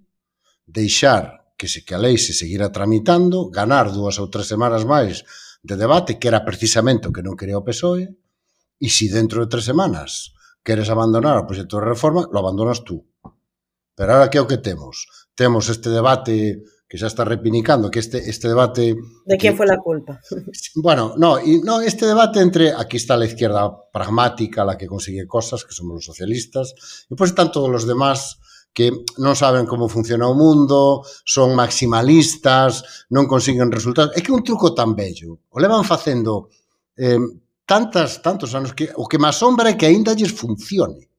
deixar 0.69 1.39
que 1.61 1.68
se 1.68 1.85
que 1.85 1.92
a 1.92 2.01
lei 2.01 2.16
se 2.16 2.33
seguira 2.33 2.73
tramitando, 2.73 3.53
ganar 3.53 3.92
dúas 3.92 4.16
ou 4.16 4.33
tres 4.33 4.49
semanas 4.49 4.88
máis 4.88 5.29
de 5.61 5.77
debate, 5.77 6.16
que 6.16 6.33
era 6.33 6.40
precisamente 6.40 7.05
o 7.05 7.12
que 7.12 7.20
non 7.20 7.37
quería 7.37 7.61
o 7.61 7.66
PSOE, 7.68 8.09
e 8.81 8.88
se 8.88 9.12
dentro 9.12 9.44
de 9.44 9.53
tres 9.53 9.68
semanas 9.68 10.33
queres 10.64 10.88
abandonar 10.88 11.37
o 11.37 11.44
proxecto 11.44 11.77
de 11.77 11.85
reforma, 11.85 12.25
lo 12.33 12.40
abandonas 12.40 12.81
tú. 12.81 13.05
Pero 13.92 14.09
ahora 14.16 14.33
que 14.33 14.40
é 14.40 14.44
o 14.44 14.49
que 14.49 14.57
temos? 14.57 15.05
Temos 15.37 15.68
este 15.68 15.92
debate 15.92 16.64
que 16.88 16.96
xa 16.96 17.12
está 17.12 17.29
repinicando, 17.29 17.92
que 17.92 18.01
este, 18.01 18.25
este 18.25 18.49
debate... 18.49 18.96
De 19.29 19.37
quen 19.37 19.53
foi 19.53 19.68
a 19.68 19.77
culpa? 19.77 20.16
Bueno, 20.81 21.12
no, 21.20 21.37
y, 21.37 21.61
no, 21.61 21.85
este 21.85 22.09
debate 22.09 22.40
entre 22.40 22.73
aquí 22.73 22.96
está 22.96 23.20
la 23.20 23.29
izquierda 23.29 23.68
pragmática, 23.92 24.64
la 24.64 24.81
que 24.81 24.88
consigue 24.88 25.29
cosas, 25.29 25.68
que 25.68 25.77
somos 25.77 26.01
los 26.01 26.09
socialistas, 26.09 26.73
e 27.05 27.12
pois 27.12 27.29
pues 27.29 27.31
están 27.37 27.53
todos 27.53 27.68
los 27.68 27.85
demás 27.85 28.40
que 28.72 28.90
non 29.18 29.35
saben 29.35 29.66
como 29.66 29.90
funciona 29.90 30.30
o 30.30 30.35
mundo, 30.38 31.02
son 31.26 31.59
maximalistas, 31.59 33.06
non 33.11 33.26
consiguen 33.26 33.74
resultados. 33.74 34.14
É 34.14 34.22
que 34.22 34.30
un 34.30 34.46
truco 34.46 34.72
tan 34.72 34.94
bello, 34.94 35.42
o 35.50 35.59
levan 35.59 35.83
facendo 35.83 36.48
eh, 36.94 37.18
tantas, 37.66 38.22
tantos 38.22 38.54
anos 38.54 38.72
que 38.72 38.90
o 38.94 39.11
que 39.11 39.18
me 39.18 39.28
asombra 39.28 39.70
é 39.70 39.78
que 39.78 39.90
aínda 39.90 40.14
lles 40.14 40.30
funcione. 40.30 41.11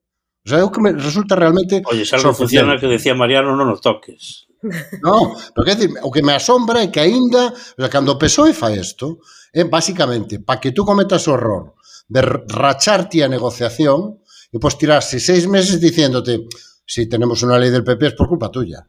O 0.42 0.48
sea, 0.50 0.60
é 0.60 0.66
o 0.66 0.72
que 0.72 0.82
me 0.82 0.92
resulta 0.96 1.36
realmente... 1.36 1.84
Oye, 1.86 2.08
se 2.08 2.16
algo 2.16 2.34
funciona 2.34 2.80
que 2.80 2.90
decía 2.90 3.14
Mariano, 3.14 3.54
non 3.54 3.70
o 3.70 3.78
toques. 3.78 4.48
No, 5.02 5.34
pero 5.58 5.66
que, 5.66 5.74
decir, 5.74 5.90
o 6.06 6.14
que 6.14 6.22
me 6.22 6.38
asombra 6.38 6.86
é 6.86 6.94
que 6.94 7.02
aínda, 7.02 7.50
o 7.50 7.80
sea, 7.82 7.90
cando 7.90 8.14
o 8.14 8.20
PSOE 8.22 8.54
fa 8.54 8.70
isto, 8.70 9.18
é 9.50 9.62
eh, 9.62 9.68
basicamente 9.68 10.40
para 10.40 10.62
que 10.62 10.72
tú 10.72 10.86
cometas 10.86 11.26
o 11.28 11.34
horror 11.34 11.74
de 12.08 12.22
racharte 12.22 13.26
a 13.26 13.32
negociación 13.32 14.22
e 14.54 14.60
pois 14.60 14.78
tirarse 14.78 15.18
seis 15.18 15.48
meses 15.48 15.80
diciéndote 15.80 16.46
si 16.92 17.08
tenemos 17.08 17.42
una 17.44 17.58
ley 17.58 17.70
del 17.70 17.86
PP 17.86 18.08
es 18.08 18.14
por 18.16 18.28
culpa 18.28 18.52
tuya. 18.52 18.86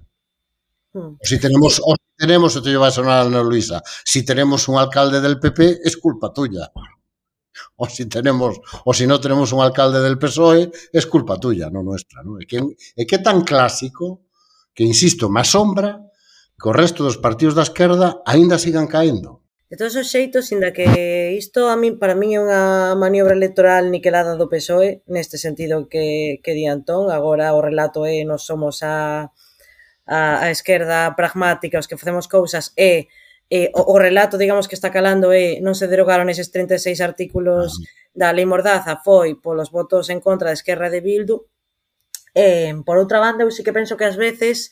Hmm. 0.92 1.18
Si 1.22 1.38
tenemos, 1.38 1.80
o 1.84 1.94
si 1.94 2.16
tenemos, 2.16 2.56
esto 2.56 2.68
lleva 2.68 2.88
a 2.88 2.90
sonar 2.90 3.22
a 3.22 3.26
Ana 3.26 3.44
Luisa, 3.44 3.80
si 4.04 4.24
tenemos 4.24 4.66
un 4.66 4.76
alcalde 4.76 5.20
del 5.20 5.38
PP 5.38 5.82
es 5.84 5.96
culpa 5.96 6.32
tuya. 6.32 6.72
O 7.76 7.88
si 7.88 8.06
tenemos, 8.06 8.58
o 8.84 8.92
si 8.92 9.06
no 9.06 9.20
tenemos 9.20 9.52
un 9.52 9.60
alcalde 9.60 10.00
del 10.00 10.18
PSOE, 10.18 10.72
es 10.92 11.06
culpa 11.06 11.38
tuya, 11.38 11.70
no 11.70 11.84
nuestra. 11.84 12.24
¿no? 12.24 12.40
É, 12.40 12.44
que, 12.44 12.58
é 12.96 13.06
que 13.06 13.18
tan 13.18 13.42
clásico 13.42 14.26
que, 14.74 14.82
insisto, 14.82 15.30
me 15.30 15.40
asombra 15.40 16.02
que 16.58 16.68
o 16.68 16.72
resto 16.72 17.04
dos 17.04 17.18
partidos 17.22 17.54
da 17.54 17.62
esquerda 17.62 18.18
aínda 18.26 18.58
sigan 18.58 18.88
caendo. 18.90 19.41
De 19.72 19.78
todos 19.78 19.96
os 19.96 20.10
xeitos, 20.10 20.52
inda 20.52 20.70
que 20.76 21.32
isto 21.32 21.72
a 21.72 21.80
min 21.80 21.96
para 21.96 22.12
min 22.12 22.36
é 22.36 22.40
unha 22.44 22.92
maniobra 22.92 23.32
electoral 23.32 23.88
niquelada 23.88 24.36
do 24.36 24.44
PSOE, 24.52 25.00
neste 25.08 25.40
sentido 25.40 25.88
que, 25.88 26.44
que 26.44 26.52
di 26.52 26.68
Antón, 26.68 27.08
agora 27.08 27.56
o 27.56 27.64
relato 27.64 28.04
é 28.04 28.20
nos 28.20 28.44
somos 28.44 28.84
a, 28.84 29.32
a, 30.04 30.44
a 30.44 30.48
esquerda 30.52 31.16
pragmática, 31.16 31.80
os 31.80 31.88
que 31.88 31.96
facemos 31.96 32.28
cousas, 32.28 32.76
e 32.76 33.08
eh, 33.48 33.72
o, 33.72 33.96
o 33.96 33.96
relato, 33.96 34.36
digamos, 34.36 34.68
que 34.68 34.76
está 34.76 34.92
calando 34.92 35.32
é 35.32 35.56
non 35.64 35.72
se 35.72 35.88
derogaron 35.88 36.28
eses 36.28 36.52
36 36.52 37.00
artículos 37.00 37.80
da 38.12 38.28
Lei 38.28 38.44
Mordaza, 38.44 39.00
foi 39.00 39.40
polos 39.40 39.72
votos 39.72 40.12
en 40.12 40.20
contra 40.20 40.52
da 40.52 40.58
Esquerra 40.60 40.92
de 40.92 41.00
Bildu, 41.00 41.48
Eh, 42.36 42.76
por 42.84 43.00
outra 43.00 43.24
banda, 43.24 43.44
eu 43.44 43.52
sí 43.52 43.64
que 43.64 43.72
penso 43.72 43.96
que 43.96 44.04
ás 44.04 44.20
veces 44.20 44.68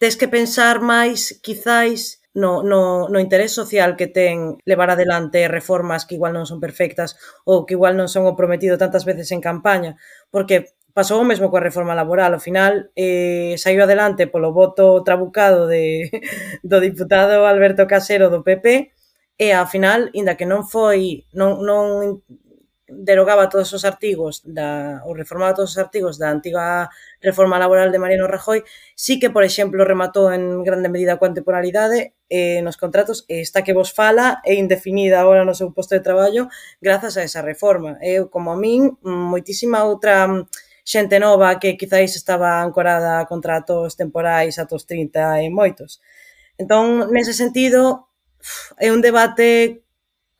tes 0.00 0.16
que 0.16 0.32
pensar 0.32 0.80
máis, 0.80 1.36
quizáis, 1.44 2.19
no, 2.34 2.62
no, 2.62 3.08
no 3.08 3.18
interés 3.18 3.52
social 3.52 3.96
que 3.98 4.06
ten 4.06 4.58
levar 4.64 4.90
adelante 4.90 5.48
reformas 5.48 6.06
que 6.06 6.14
igual 6.14 6.32
non 6.32 6.46
son 6.46 6.62
perfectas 6.62 7.18
ou 7.42 7.66
que 7.66 7.74
igual 7.74 7.98
non 7.98 8.06
son 8.06 8.26
o 8.30 8.38
prometido 8.38 8.78
tantas 8.78 9.02
veces 9.02 9.34
en 9.34 9.42
campaña, 9.42 9.98
porque 10.30 10.70
pasou 10.94 11.18
o 11.22 11.28
mesmo 11.28 11.50
coa 11.50 11.62
reforma 11.62 11.98
laboral, 11.98 12.34
ao 12.34 12.42
final 12.42 12.90
eh, 12.94 13.54
saiu 13.58 13.82
adelante 13.82 14.30
polo 14.30 14.54
voto 14.54 15.02
trabucado 15.02 15.66
de, 15.66 16.10
do 16.70 16.78
diputado 16.78 17.46
Alberto 17.46 17.86
Casero 17.90 18.30
do 18.30 18.46
PP, 18.46 18.94
e 19.40 19.56
ao 19.56 19.66
final, 19.66 20.12
inda 20.12 20.36
que 20.36 20.44
non 20.44 20.62
foi 20.68 21.24
non, 21.32 21.64
non 21.64 22.20
derogaba 22.90 23.48
todos 23.48 23.72
os 23.72 23.84
artigos 23.84 24.42
da, 24.44 25.02
ou 25.06 25.14
reformaba 25.14 25.54
todos 25.54 25.72
os 25.72 25.78
artigos 25.78 26.18
da 26.18 26.30
antiga 26.30 26.90
reforma 27.22 27.58
laboral 27.58 27.90
de 27.90 27.98
Mariano 27.98 28.26
Rajoy, 28.26 28.62
sí 28.94 29.18
que, 29.18 29.30
por 29.30 29.44
exemplo, 29.44 29.84
rematou 29.84 30.28
en 30.34 30.62
grande 30.66 30.90
medida 30.90 31.16
coa 31.16 31.32
temporalidade 31.32 32.12
eh, 32.28 32.62
nos 32.62 32.76
contratos 32.76 33.24
e 33.26 33.42
está 33.42 33.62
que 33.62 33.74
vos 33.74 33.90
fala 33.90 34.42
é 34.44 34.54
indefinida 34.54 35.18
agora 35.20 35.44
no 35.44 35.54
seu 35.54 35.70
posto 35.74 35.94
de 35.94 36.04
traballo 36.04 36.48
grazas 36.80 37.16
a 37.16 37.22
esa 37.22 37.42
reforma. 37.42 37.98
Eu, 38.02 38.28
como 38.30 38.50
a 38.52 38.56
min, 38.56 38.98
moitísima 39.02 39.86
outra 39.86 40.26
mm, 40.26 40.46
xente 40.84 41.18
nova 41.18 41.58
que 41.58 41.76
quizáis 41.78 42.16
estaba 42.16 42.62
ancorada 42.62 43.20
a 43.20 43.26
contratos 43.26 43.94
temporais 43.94 44.58
atos 44.58 44.86
30 44.86 45.42
e 45.42 45.50
moitos. 45.50 46.00
Entón, 46.58 47.10
nese 47.14 47.32
sentido, 47.32 48.10
é 48.78 48.92
un 48.92 49.00
debate 49.00 49.82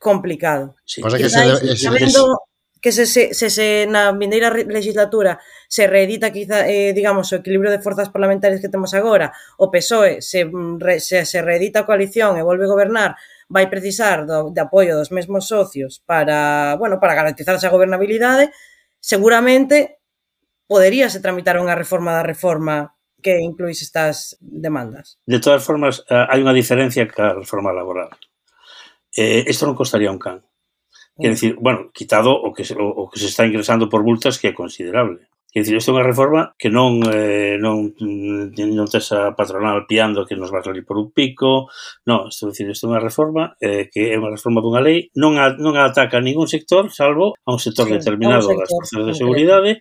complicado. 0.01 0.75
Sí. 0.83 1.01
Pois 1.01 1.13
que, 1.13 1.29
se, 1.29 1.77
sabendo, 1.77 2.41
que 2.81 2.91
se, 2.91 3.05
se, 3.05 3.33
se, 3.33 3.49
se 3.53 3.85
na 3.85 4.09
vindeira 4.11 4.49
legislatura 4.49 5.37
se 5.69 5.85
reedita 5.85 6.33
quizá, 6.33 6.65
eh, 6.65 6.91
digamos, 6.97 7.29
o 7.29 7.37
equilibrio 7.37 7.69
de 7.69 7.79
forzas 7.79 8.09
parlamentarias 8.09 8.59
que 8.59 8.73
temos 8.73 8.97
agora, 8.97 9.29
o 9.61 9.69
PSOE 9.69 10.25
se, 10.25 10.49
mm, 10.49 10.81
re, 10.81 10.97
se, 10.99 11.21
se 11.23 11.39
reedita 11.45 11.85
a 11.85 11.87
coalición 11.87 12.35
e 12.35 12.43
volve 12.43 12.65
a 12.65 12.73
gobernar, 12.73 13.13
vai 13.45 13.69
precisar 13.69 14.25
do, 14.25 14.49
de 14.49 14.61
apoio 14.65 14.97
dos 14.97 15.13
mesmos 15.13 15.45
socios 15.45 16.01
para, 16.09 16.73
bueno, 16.81 16.97
para 16.97 17.13
garantizar 17.13 17.53
esa 17.53 17.69
gobernabilidade, 17.69 18.49
seguramente 18.97 20.01
poderíase 20.65 21.21
tramitar 21.21 21.61
unha 21.61 21.77
reforma 21.77 22.17
da 22.17 22.25
reforma 22.25 22.97
que 23.21 23.37
incluís 23.37 23.85
estas 23.85 24.41
demandas. 24.41 25.21
De 25.29 25.37
todas 25.37 25.61
formas, 25.61 26.01
eh, 26.09 26.17
hai 26.17 26.41
unha 26.41 26.57
diferencia 26.57 27.05
ca 27.05 27.37
reforma 27.37 27.69
laboral 27.69 28.09
eh, 29.15 29.43
esto 29.47 29.67
non 29.67 29.77
costaría 29.77 30.11
un 30.11 30.19
can. 30.19 30.43
Quer 31.19 31.37
decir, 31.37 31.55
bueno, 31.59 31.91
quitado 31.93 32.31
o 32.33 32.53
que, 32.53 32.63
o, 32.73 32.87
o 32.87 33.09
que 33.09 33.19
se 33.19 33.27
está 33.27 33.45
ingresando 33.45 33.89
por 33.89 34.03
multas 34.03 34.39
que 34.39 34.49
é 34.49 34.53
considerable. 34.53 35.27
Quer 35.51 35.63
decir, 35.63 35.75
isto 35.75 35.91
é 35.91 35.99
unha 35.99 36.07
reforma 36.07 36.55
que 36.55 36.71
non, 36.71 37.03
eh, 37.11 37.59
non, 37.59 37.91
mm, 37.91 38.55
non 38.55 38.87
tes 38.87 39.11
a 39.11 39.35
patronal 39.35 39.83
piando 39.83 40.23
que 40.23 40.39
nos 40.39 40.47
va 40.47 40.63
a 40.63 40.67
salir 40.71 40.87
por 40.87 40.95
un 40.95 41.11
pico, 41.11 41.67
non, 42.07 42.31
isto, 42.31 42.47
decir, 42.47 42.71
isto 42.71 42.87
é 42.87 42.95
unha 42.95 43.03
reforma 43.03 43.59
eh, 43.59 43.91
que 43.91 44.15
é 44.15 44.15
unha 44.15 44.31
reforma 44.31 44.63
dunha 44.63 44.79
lei, 44.79 45.11
non, 45.19 45.35
a, 45.35 45.51
non 45.59 45.75
a 45.75 45.91
ataca 45.91 46.23
a 46.23 46.23
ningún 46.23 46.47
sector, 46.47 46.87
salvo 46.87 47.35
a 47.43 47.51
un 47.51 47.59
sector 47.59 47.91
sí, 47.91 47.99
determinado 47.99 48.47
un 48.47 48.55
sector, 48.55 48.63
das 48.63 48.71
forzas 48.71 49.03
de 49.03 49.13
seguridade, 49.19 49.71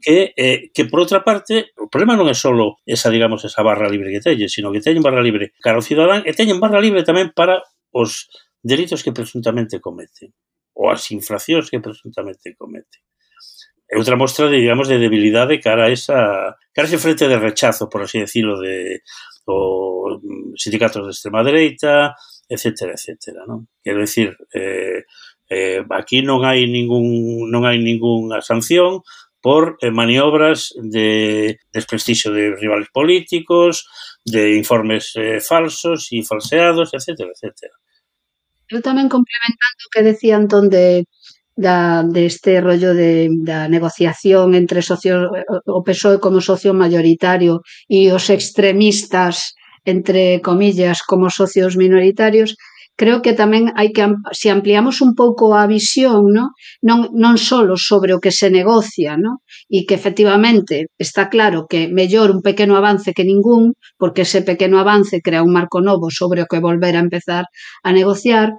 que, 0.00 0.32
eh, 0.32 0.72
que 0.72 0.88
por 0.88 1.04
outra 1.04 1.20
parte, 1.20 1.76
o 1.76 1.92
problema 1.92 2.16
non 2.16 2.32
é 2.32 2.32
só 2.32 2.48
esa, 2.88 3.12
digamos, 3.12 3.44
esa 3.44 3.60
barra 3.60 3.92
libre 3.92 4.08
que 4.08 4.24
teñen, 4.24 4.48
sino 4.48 4.72
que 4.72 4.80
teñen 4.80 5.04
barra 5.04 5.20
libre. 5.20 5.52
Cara 5.60 5.76
ao 5.76 5.84
cidadán 5.84 6.24
e 6.24 6.32
teñen 6.32 6.56
barra 6.56 6.80
libre 6.80 7.04
tamén 7.04 7.36
para 7.36 7.60
os 7.92 8.32
delitos 8.62 9.02
que 9.02 9.12
presuntamente 9.12 9.80
cometen 9.80 10.34
ou 10.78 10.90
as 10.90 11.10
infraccións 11.10 11.70
que 11.70 11.82
presuntamente 11.82 12.54
cometen. 12.54 13.02
É 13.90 13.96
outra 13.96 14.16
mostra, 14.16 14.48
de, 14.48 14.60
digamos, 14.60 14.86
de 14.86 14.98
debilidade 14.98 15.58
cara 15.58 15.86
a 15.86 15.90
esa 15.90 16.54
cara 16.74 16.86
a 16.86 16.90
ese 16.90 17.02
frente 17.02 17.26
de 17.26 17.38
rechazo, 17.38 17.88
por 17.88 18.02
así 18.02 18.20
decirlo, 18.20 18.60
de 18.60 19.02
os 19.48 20.20
mm, 20.22 20.54
sindicatos 20.56 21.02
de 21.04 21.10
extrema 21.10 21.42
dereita, 21.42 22.14
etcétera, 22.48 22.92
etcétera, 22.92 23.48
non? 23.48 23.66
Quero 23.82 24.04
dicir, 24.04 24.36
eh, 24.52 25.08
eh, 25.48 25.82
aquí 25.90 26.20
non 26.20 26.44
hai 26.44 26.68
ningún 26.68 27.48
non 27.48 27.64
hai 27.64 27.80
ningunha 27.80 28.44
sanción 28.44 29.00
por 29.40 29.80
eh, 29.80 29.90
maniobras 29.90 30.74
de 30.76 31.56
desprestixio 31.72 32.30
de 32.32 32.54
rivales 32.56 32.92
políticos, 32.92 33.88
de 34.24 34.56
informes 34.56 35.16
eh, 35.16 35.40
falsos 35.40 36.12
e 36.12 36.20
falseados, 36.22 36.92
etcétera, 36.92 37.32
etcétera. 37.32 37.74
Eu 38.74 38.80
tamén 38.88 39.08
complementando 39.08 39.80
o 39.86 39.92
que 39.92 40.06
decía 40.10 40.34
Antón 40.36 40.68
de 40.68 41.08
da, 41.58 42.06
deste 42.06 42.54
este 42.54 42.60
rollo 42.60 42.94
de, 42.94 43.28
da 43.42 43.66
negociación 43.66 44.54
entre 44.54 44.80
socio, 44.80 45.26
o 45.66 45.80
PSOE 45.82 46.22
como 46.22 46.38
socio 46.40 46.70
mayoritario 46.82 47.54
e 47.90 48.14
os 48.14 48.30
extremistas, 48.30 49.58
entre 49.84 50.38
comillas, 50.48 51.02
como 51.02 51.26
socios 51.40 51.74
minoritarios, 51.74 52.54
creo 52.98 53.22
que 53.22 53.32
tamén 53.32 53.70
hai 53.78 53.94
que 53.94 54.02
se 54.34 54.50
ampliamos 54.50 54.98
un 55.06 55.14
pouco 55.14 55.54
a 55.54 55.70
visión, 55.70 56.34
no? 56.34 56.58
non, 56.82 57.14
non 57.14 57.38
solo 57.38 57.78
sobre 57.78 58.10
o 58.10 58.18
que 58.18 58.34
se 58.34 58.50
negocia, 58.50 59.14
no? 59.14 59.32
e 59.70 59.86
que 59.86 59.94
efectivamente 59.94 60.90
está 60.98 61.30
claro 61.30 61.70
que 61.70 61.86
mellor 61.86 62.34
un 62.34 62.42
pequeno 62.42 62.74
avance 62.74 63.14
que 63.16 63.22
ningún, 63.22 63.78
porque 64.00 64.26
ese 64.26 64.42
pequeno 64.42 64.76
avance 64.82 65.22
crea 65.22 65.46
un 65.46 65.54
marco 65.54 65.78
novo 65.78 66.10
sobre 66.10 66.42
o 66.42 66.50
que 66.50 66.58
volver 66.58 66.98
a 66.98 67.04
empezar 67.06 67.46
a 67.86 67.90
negociar, 67.94 68.58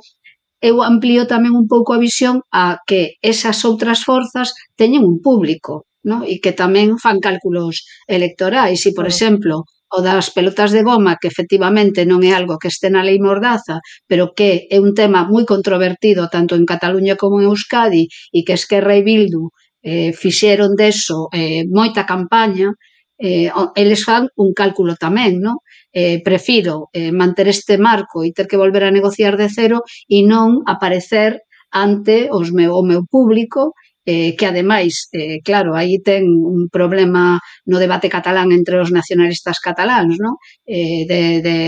eu 0.64 0.76
amplío 0.88 1.28
tamén 1.28 1.52
un 1.52 1.68
pouco 1.68 1.92
a 1.92 2.00
visión 2.00 2.40
a 2.52 2.80
que 2.88 3.20
esas 3.20 3.68
outras 3.68 4.08
forzas 4.08 4.56
teñen 4.80 5.04
un 5.04 5.20
público, 5.20 5.84
no? 6.08 6.24
e 6.24 6.40
que 6.40 6.56
tamén 6.56 6.96
fan 6.96 7.20
cálculos 7.20 7.84
electorais, 8.08 8.80
e, 8.88 8.92
por 8.96 9.04
exemplo, 9.04 9.68
o 9.90 10.00
das 10.06 10.30
pelotas 10.30 10.72
de 10.72 10.84
goma, 10.84 11.18
que 11.20 11.28
efectivamente 11.28 12.06
non 12.06 12.22
é 12.22 12.32
algo 12.38 12.62
que 12.62 12.70
este 12.70 12.88
na 12.94 13.02
lei 13.02 13.18
Mordaza, 13.18 13.82
pero 14.10 14.38
que 14.38 14.70
é 14.70 14.78
un 14.78 14.94
tema 14.94 15.26
moi 15.26 15.44
controvertido 15.50 16.30
tanto 16.30 16.54
en 16.54 16.66
Cataluña 16.70 17.18
como 17.18 17.42
en 17.42 17.50
Euskadi 17.50 18.06
e 18.36 18.40
que 18.46 18.54
Esquerra 18.54 18.94
e 18.94 19.02
Bildu 19.02 19.50
eh, 19.82 20.12
fixeron 20.14 20.78
deso 20.78 21.28
eh, 21.34 21.66
moita 21.66 22.06
campaña, 22.06 22.70
eh, 23.18 23.52
eles 23.76 24.06
fan 24.06 24.30
un 24.36 24.54
cálculo 24.54 24.96
tamén, 24.96 25.42
non? 25.42 25.58
Eh, 25.92 26.22
prefiro 26.22 26.94
eh, 26.94 27.12
manter 27.12 27.50
este 27.50 27.82
marco 27.82 28.22
e 28.22 28.30
ter 28.32 28.46
que 28.46 28.62
volver 28.62 28.86
a 28.86 28.94
negociar 28.94 29.36
de 29.42 29.50
cero 29.50 29.82
e 30.06 30.22
non 30.22 30.62
aparecer 30.70 31.42
ante 31.74 32.30
os 32.30 32.54
meu, 32.54 32.78
o 32.78 32.84
meu 32.86 33.02
público 33.06 33.74
eh, 34.06 34.36
que 34.36 34.46
ademais, 34.46 35.08
eh, 35.12 35.40
claro, 35.44 35.76
aí 35.76 36.00
ten 36.04 36.24
un 36.28 36.68
problema 36.72 37.40
no 37.66 37.78
debate 37.80 38.10
catalán 38.10 38.52
entre 38.52 38.80
os 38.80 38.92
nacionalistas 38.92 39.60
cataláns, 39.60 40.18
no? 40.20 40.38
eh, 40.66 41.06
de, 41.08 41.22
de, 41.42 41.60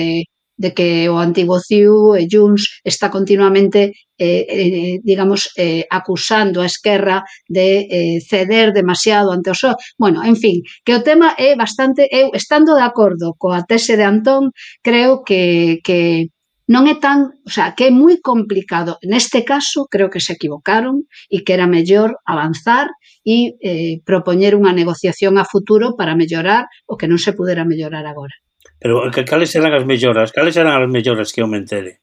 de 0.62 0.70
que 0.74 1.10
o 1.10 1.17
antigo 1.17 1.58
CIU 1.60 2.15
e 2.15 2.28
Junts 2.30 2.82
está 2.86 3.10
continuamente, 3.10 3.94
eh, 4.17 4.46
eh, 4.46 4.96
digamos, 5.02 5.50
eh, 5.58 5.86
acusando 5.89 6.62
a 6.62 6.70
Esquerra 6.70 7.26
de 7.50 7.88
eh, 7.89 8.20
ceder 8.22 8.70
demasiado 8.72 9.32
ante 9.34 9.50
o 9.50 9.58
PSOE. 9.58 9.76
Bueno, 9.98 10.22
en 10.24 10.38
fin, 10.38 10.62
que 10.86 10.94
o 10.94 11.02
tema 11.02 11.34
é 11.38 11.58
bastante... 11.58 12.06
Eu, 12.12 12.30
estando 12.38 12.78
de 12.78 12.86
acordo 12.86 13.34
coa 13.41 13.65
tese 13.65 13.98
de 13.98 14.06
Antón, 14.06 14.54
creo 14.86 15.26
que, 15.26 15.82
que 15.82 16.30
non 16.71 16.88
é 16.88 16.95
tan, 16.95 17.36
o 17.43 17.51
sea, 17.51 17.75
que 17.75 17.84
é 17.88 17.91
moi 17.91 18.23
complicado. 18.23 18.95
Neste 19.03 19.43
caso, 19.43 19.91
creo 19.91 20.07
que 20.07 20.23
se 20.23 20.39
equivocaron 20.39 21.03
e 21.27 21.43
que 21.43 21.51
era 21.51 21.67
mellor 21.67 22.15
avanzar 22.23 22.88
e 23.27 23.60
eh, 23.60 23.99
propoñer 24.07 24.55
unha 24.55 24.71
negociación 24.71 25.36
a 25.36 25.43
futuro 25.43 25.99
para 25.99 26.15
mellorar 26.15 26.71
o 26.88 26.95
que 26.95 27.12
non 27.12 27.19
se 27.19 27.36
pudera 27.36 27.67
mellorar 27.67 28.07
agora. 28.07 28.36
Pero 28.79 29.03
eh, 29.03 29.27
cales 29.27 29.51
eran 29.60 29.75
as 29.75 29.84
melloras? 29.84 30.31
Cales 30.31 30.55
eran 30.55 30.79
as 30.79 30.88
melloras 30.88 31.36
que 31.36 31.43
eu 31.43 31.47
me 31.51 31.60
entere? 31.60 31.99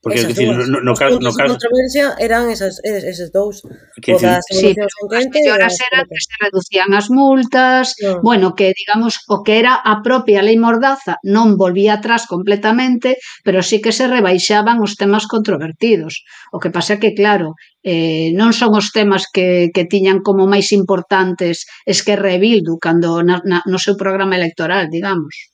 Porque, 0.00 0.20
esas 0.20 0.34
decir, 0.34 0.48
no, 0.54 0.80
no, 0.80 0.94
caso, 0.94 1.18
no 1.18 1.32
caso... 1.32 1.58
controversia 1.58 2.14
eran 2.20 2.50
esas, 2.50 2.78
esas 2.84 3.32
dous. 3.32 3.66
Que 4.00 4.14
das 4.14 4.46
sí, 4.46 4.70
as 4.70 5.26
mellores 5.26 5.74
eran 5.90 6.06
que 6.06 6.20
se 6.22 6.34
reducían 6.38 6.94
as 6.94 7.10
multas, 7.10 7.98
no. 7.98 8.22
bueno, 8.22 8.54
que 8.54 8.70
digamos, 8.78 9.18
o 9.26 9.42
que 9.42 9.58
era 9.58 9.74
a 9.74 9.98
propia 10.06 10.38
lei 10.38 10.54
Mordaza 10.54 11.18
non 11.26 11.58
volvía 11.58 11.98
atrás 11.98 12.30
completamente, 12.30 13.18
pero 13.42 13.58
sí 13.58 13.82
que 13.82 13.90
se 13.90 14.06
rebaixaban 14.06 14.78
os 14.78 14.94
temas 14.94 15.26
controvertidos. 15.26 16.22
O 16.54 16.62
que 16.62 16.70
pasa 16.70 17.02
que, 17.02 17.10
claro, 17.18 17.58
eh, 17.82 18.30
non 18.38 18.54
son 18.54 18.78
os 18.78 18.94
temas 18.94 19.26
que, 19.26 19.74
que 19.74 19.90
tiñan 19.90 20.22
como 20.22 20.46
máis 20.46 20.70
importantes 20.70 21.66
es 21.82 22.06
que 22.06 22.14
rebildu 22.14 22.78
cando 22.78 23.18
na, 23.26 23.42
na, 23.42 23.66
no 23.66 23.82
seu 23.82 23.98
programa 23.98 24.38
electoral, 24.38 24.86
digamos. 24.94 25.50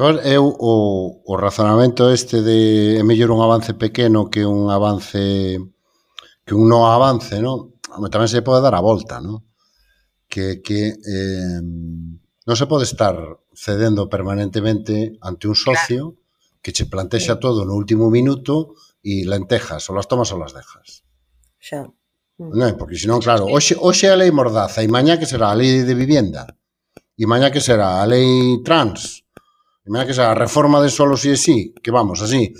Entón, 0.00 0.16
eu 0.24 0.48
o, 0.48 1.20
o 1.28 1.36
razonamento 1.36 2.08
este 2.08 2.40
de 2.40 2.96
é 2.96 3.04
mellor 3.04 3.36
un 3.36 3.44
avance 3.44 3.76
pequeno 3.76 4.32
que 4.32 4.48
un 4.48 4.72
avance 4.72 5.60
que 6.40 6.56
un 6.56 6.72
non 6.72 6.88
avance, 6.88 7.36
non? 7.36 7.76
Tamén 8.08 8.32
se 8.32 8.40
pode 8.40 8.64
dar 8.64 8.72
a 8.72 8.80
volta, 8.80 9.20
non? 9.20 9.44
Que, 10.24 10.64
que 10.64 10.96
eh, 10.96 11.60
non 11.60 12.56
se 12.56 12.64
pode 12.64 12.88
estar 12.88 13.12
cedendo 13.52 14.08
permanentemente 14.08 15.20
ante 15.20 15.44
un 15.44 15.52
socio 15.52 16.16
claro. 16.16 16.64
que 16.64 16.72
che 16.72 16.88
plantexa 16.88 17.36
sí. 17.36 17.40
todo 17.44 17.68
no 17.68 17.76
último 17.76 18.08
minuto 18.08 18.72
e 19.04 19.28
lentejas, 19.28 19.84
ou 19.92 20.00
las 20.00 20.08
tomas 20.08 20.32
ou 20.32 20.40
las 20.40 20.56
dejas. 20.56 21.04
Xa. 21.60 21.84
Mm. 22.40 22.56
Non, 22.56 22.72
porque 22.80 22.96
senón, 22.96 23.20
claro, 23.20 23.52
hoxe, 23.52 23.76
hoxe 23.76 24.08
a 24.08 24.16
lei 24.16 24.32
mordaza 24.32 24.80
e 24.80 24.88
mañá 24.88 25.20
que 25.20 25.28
será 25.28 25.52
a 25.52 25.58
lei 25.60 25.84
de 25.84 25.92
vivienda 25.92 26.48
e 27.20 27.28
mañá 27.28 27.52
que 27.52 27.60
será 27.60 28.00
a 28.00 28.08
lei 28.08 28.64
trans 28.64 29.28
Mira 29.86 30.04
que 30.04 30.12
esa 30.12 30.34
reforma 30.34 30.80
de 30.80 30.90
solo 30.90 31.16
si 31.16 31.28
sí 31.28 31.30
e 31.32 31.36
sí, 31.36 31.74
que 31.82 31.90
vamos 31.90 32.20
así, 32.20 32.52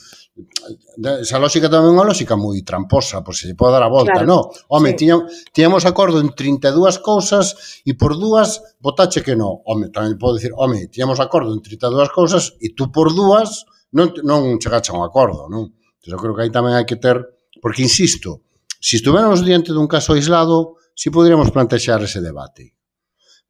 esa 1.20 1.38
lógica 1.38 1.68
tamén 1.68 1.92
é 1.92 1.94
unha 2.00 2.08
lógica 2.08 2.34
moi 2.38 2.60
tramposa, 2.64 3.20
pois 3.20 3.44
se 3.44 3.52
pode 3.52 3.76
dar 3.76 3.84
a 3.84 3.92
volta, 3.92 4.24
claro. 4.24 4.30
non? 4.30 4.42
Home, 4.72 4.96
sí. 4.96 5.04
tiña, 5.04 5.16
tiñamos 5.52 5.84
acordo 5.84 6.20
en 6.20 6.32
32 6.32 7.02
cousas 7.04 7.80
e 7.84 7.92
por 7.92 8.16
dúas 8.16 8.62
votache 8.80 9.20
que 9.20 9.36
non. 9.36 9.60
Home, 9.68 9.92
tamén 9.92 10.16
podo 10.16 10.40
dicir, 10.40 10.56
home, 10.56 10.88
tiñamos 10.88 11.20
acordo 11.20 11.52
en 11.52 11.60
32 11.60 12.08
cousas 12.14 12.56
e 12.56 12.72
tú 12.72 12.88
por 12.88 13.12
dúas 13.12 13.68
non, 13.92 14.14
non 14.24 14.56
chegaste 14.56 14.94
a 14.94 14.96
un 14.96 15.04
acordo, 15.04 15.50
non? 15.50 15.76
Entón, 16.00 16.10
eu 16.16 16.20
creo 16.20 16.34
que 16.36 16.42
aí 16.48 16.52
tamén 16.52 16.72
hai 16.72 16.88
que 16.88 16.96
ter, 16.96 17.20
porque 17.60 17.84
insisto, 17.84 18.48
se 18.80 18.96
si 18.96 19.04
estuvéramos 19.04 19.44
diante 19.44 19.76
dun 19.76 19.90
caso 19.90 20.16
aislado, 20.16 20.80
si 20.96 21.12
poderíamos 21.12 21.52
plantexar 21.52 22.00
ese 22.00 22.24
debate. 22.24 22.79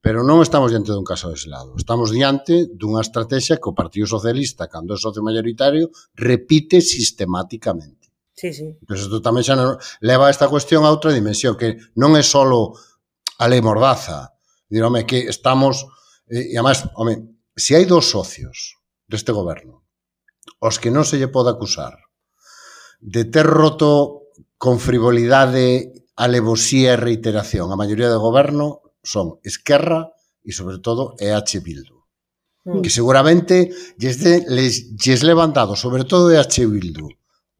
Pero 0.01 0.25
non 0.25 0.41
estamos 0.41 0.73
diante 0.73 0.97
dun 0.97 1.05
caso 1.05 1.29
aislado. 1.29 1.77
Estamos 1.77 2.09
diante 2.09 2.73
dunha 2.73 3.05
estrategia 3.05 3.61
que 3.61 3.69
o 3.69 3.77
Partido 3.77 4.09
Socialista, 4.09 4.65
cando 4.65 4.97
é 4.97 4.99
socio 4.99 5.21
mayoritario, 5.21 5.93
repite 6.17 6.81
sistemáticamente. 6.81 8.09
Sí, 8.33 8.57
sí. 8.57 8.81
Pero 8.81 8.97
isto 8.97 9.21
tamén 9.21 9.45
xa 9.45 9.61
non, 9.61 9.77
leva 10.01 10.33
esta 10.33 10.49
cuestión 10.49 10.89
a 10.89 10.93
outra 10.93 11.13
dimensión, 11.13 11.61
que 11.61 11.77
non 12.01 12.17
é 12.17 12.25
só 12.25 12.49
a 12.49 13.45
lei 13.45 13.61
mordaza. 13.61 14.33
Dir, 14.73 14.81
home, 14.81 15.05
que 15.05 15.29
estamos... 15.29 15.85
E, 16.25 16.49
e 16.49 16.57
además, 16.57 16.89
home, 16.97 17.37
se 17.53 17.77
hai 17.77 17.85
dos 17.85 18.09
socios 18.09 18.81
deste 19.05 19.37
goberno, 19.37 19.85
os 20.65 20.81
que 20.81 20.89
non 20.89 21.05
se 21.05 21.21
lle 21.21 21.29
pode 21.29 21.53
acusar 21.53 21.93
de 23.05 23.29
ter 23.29 23.45
roto 23.45 24.33
con 24.57 24.81
frivolidade, 24.81 25.93
alevosía 26.17 26.97
e 26.97 27.01
reiteración 27.01 27.69
a 27.69 27.77
maioría 27.77 28.09
do 28.09 28.21
goberno 28.21 28.81
son 29.03 29.41
Esquerra 29.43 30.13
e, 30.45 30.53
sobre 30.53 30.79
todo, 30.79 31.17
EH 31.19 31.61
Bildu. 31.61 32.01
Mm. 32.65 32.81
Que 32.85 32.91
seguramente 32.91 33.73
lles, 33.97 34.21
de, 34.21 34.45
les, 34.49 34.97
lles 34.97 35.23
levan 35.23 35.53
dado, 35.53 35.77
sobre 35.77 36.05
todo 36.05 36.31
EH 36.31 36.67
Bildu, 36.69 37.09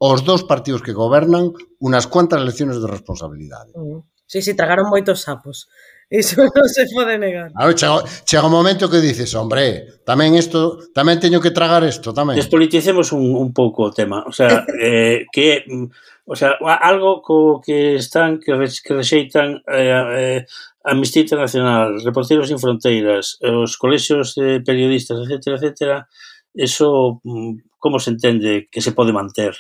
os 0.01 0.25
dous 0.25 0.45
partidos 0.45 0.81
que 0.81 0.97
gobernan 0.97 1.53
unas 1.81 2.07
cuantas 2.07 2.41
lecciones 2.41 2.81
de 2.81 2.89
responsabilidade. 2.89 3.73
Mm. 3.77 4.01
Sí, 4.31 4.43
sí, 4.43 4.55
tragaron 4.55 4.89
moitos 4.89 5.27
sapos. 5.27 5.67
Iso 6.11 6.43
non 6.43 6.67
se 6.67 6.91
pode 6.91 7.15
negar. 7.23 7.55
Claro, 7.55 7.71
chega, 7.79 8.03
chega 8.27 8.51
un 8.51 8.55
momento 8.55 8.91
que 8.91 8.99
dices, 8.99 9.31
hombre, 9.39 10.03
tamén 10.03 10.35
isto, 10.35 10.91
tamén 10.91 11.23
teño 11.23 11.39
que 11.39 11.55
tragar 11.55 11.87
isto, 11.87 12.11
tamén. 12.11 12.35
Despoliticemos 12.35 13.15
un, 13.15 13.31
un 13.39 13.55
pouco 13.55 13.91
o 13.91 13.95
tema. 13.95 14.27
O 14.27 14.35
sea, 14.35 14.67
eh, 14.83 15.31
que, 15.31 15.63
mm, 15.71 15.87
o 16.27 16.35
sea, 16.35 16.59
algo 16.83 17.23
co 17.23 17.63
que 17.63 17.95
están, 17.95 18.43
que, 18.43 18.59
re, 18.59 18.67
que 18.67 18.93
rexeitan 18.99 19.63
eh, 19.71 20.03
eh, 20.19 20.41
Amnistía 20.85 21.23
Internacional, 21.23 22.03
Reporteros 22.03 22.49
sin 22.49 22.59
Fronteiras, 22.59 23.37
eh, 23.41 23.51
os 23.51 23.77
colexios 23.77 24.35
de 24.35 24.61
periodistas, 24.61 25.21
etcétera, 25.21 25.57
etcétera, 25.57 26.09
eso 26.55 27.21
mm, 27.25 27.77
como 27.79 27.99
se 27.99 28.11
entende 28.11 28.69
que 28.71 28.81
se 28.81 28.93
pode 28.93 29.13
manter? 29.13 29.57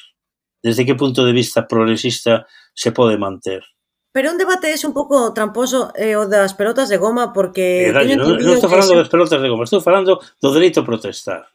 Desde 0.63 0.85
que 0.85 0.95
punto 0.95 1.25
de 1.25 1.33
vista 1.33 1.69
progresista 1.69 2.47
se 2.75 2.93
pode 2.93 3.17
manter? 3.17 3.63
Pero 4.13 4.33
un 4.33 4.39
debate 4.39 4.73
é 4.73 4.77
un 4.83 4.93
pouco 4.93 5.31
tramposo 5.33 5.95
eh, 5.95 6.19
o 6.19 6.27
das 6.27 6.59
pelotas 6.59 6.91
de 6.91 6.99
goma 6.99 7.33
porque... 7.33 7.89
Eh, 7.89 7.93
Dalle, 7.93 8.19
non, 8.19 8.35
non 8.35 8.59
estou 8.59 8.73
falando 8.73 8.99
ese... 8.99 9.01
das 9.07 9.13
pelotas 9.13 9.39
de 9.39 9.49
goma, 9.49 9.65
estou 9.65 9.81
falando 9.81 10.19
do 10.19 10.51
dereito 10.51 10.83
a 10.83 10.89
protestar. 10.89 11.47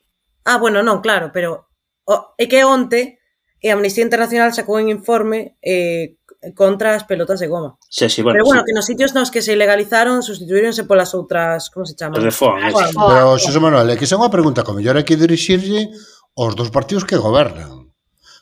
Ah, 0.47 0.61
bueno, 0.61 0.79
non, 0.79 1.03
claro, 1.03 1.35
pero 1.35 1.67
o, 2.07 2.15
é 2.39 2.45
que 2.47 2.63
onte 2.63 3.01
eh, 3.01 3.25
e 3.65 3.67
a 3.69 3.75
Amnistía 3.75 4.05
Internacional 4.07 4.53
sacou 4.53 4.77
un 4.77 4.87
informe 4.87 5.59
eh, 5.59 6.21
contra 6.53 6.93
as 6.93 7.03
pelotas 7.07 7.39
de 7.39 7.47
goma. 7.47 7.77
Sí, 7.89 8.09
sí, 8.09 8.21
bueno, 8.21 8.35
Pero 8.35 8.45
bueno, 8.45 8.61
sí. 8.61 8.65
que 8.67 8.73
nos 8.73 8.85
sitios 8.85 9.13
nos 9.15 9.31
que 9.31 9.41
se 9.41 9.55
legalizaron 9.55 10.21
sustituíronse 10.21 10.83
polas 10.83 11.15
outras, 11.17 11.73
como 11.73 11.85
se 11.87 11.95
chama? 11.95 12.19
As 12.19 12.23
de 12.23 12.33
Pero, 12.35 13.39
Xosé 13.39 13.59
Manuel, 13.63 13.89
é 13.89 13.97
que 13.97 14.05
xa 14.05 14.19
unha 14.19 14.29
pregunta 14.29 14.61
que 14.61 14.75
mellor 14.75 14.99
hai 14.99 15.07
que 15.07 15.17
dirixirlle 15.17 15.89
aos 16.37 16.53
dos 16.53 16.69
partidos 16.69 17.07
que 17.07 17.17
gobernan. 17.17 17.89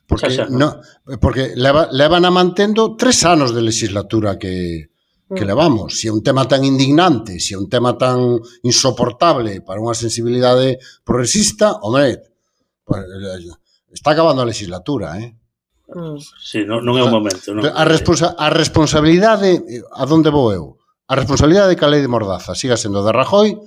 Porque, 0.03 0.27
xa, 0.27 0.43
xa, 0.43 0.51
no, 0.51 0.83
porque 1.23 1.55
leva, 1.55 1.87
levan 1.93 2.27
a 2.27 2.31
mantendo 2.33 2.99
tres 2.99 3.23
anos 3.23 3.55
de 3.55 3.63
legislatura 3.63 4.35
que, 4.35 4.91
que 5.31 5.45
mm. 5.45 5.47
levamos. 5.47 5.95
Se 5.95 6.09
é 6.09 6.11
un 6.11 6.21
tema 6.21 6.43
tan 6.43 6.65
indignante, 6.67 7.39
se 7.39 7.55
é 7.55 7.57
un 7.57 7.69
tema 7.69 7.95
tan 7.95 8.41
insoportable 8.67 9.63
para 9.63 9.79
unha 9.79 9.95
sensibilidade 9.95 10.81
progresista, 11.07 11.79
hombre, 11.79 12.19
eh, 12.19 13.39
está 13.93 14.11
acabando 14.11 14.43
a 14.43 14.49
legislatura, 14.49 15.15
eh? 15.21 15.39
Sí, 16.39 16.63
non, 16.63 16.81
non 16.81 16.95
é 16.95 17.03
o 17.03 17.11
momento. 17.11 17.51
Non. 17.51 17.67
A, 17.67 17.83
responsa 17.83 18.33
a 18.39 18.47
responsabilidade, 18.49 19.59
a 19.91 20.03
donde 20.07 20.31
vou 20.31 20.49
eu? 20.55 20.79
A 21.11 21.15
responsabilidade 21.19 21.75
que 21.75 21.83
a 21.83 21.91
lei 21.91 21.99
de 21.99 22.07
Mordaza 22.07 22.55
siga 22.55 22.79
sendo 22.79 23.03
de 23.03 23.11
Rajoy 23.11 23.59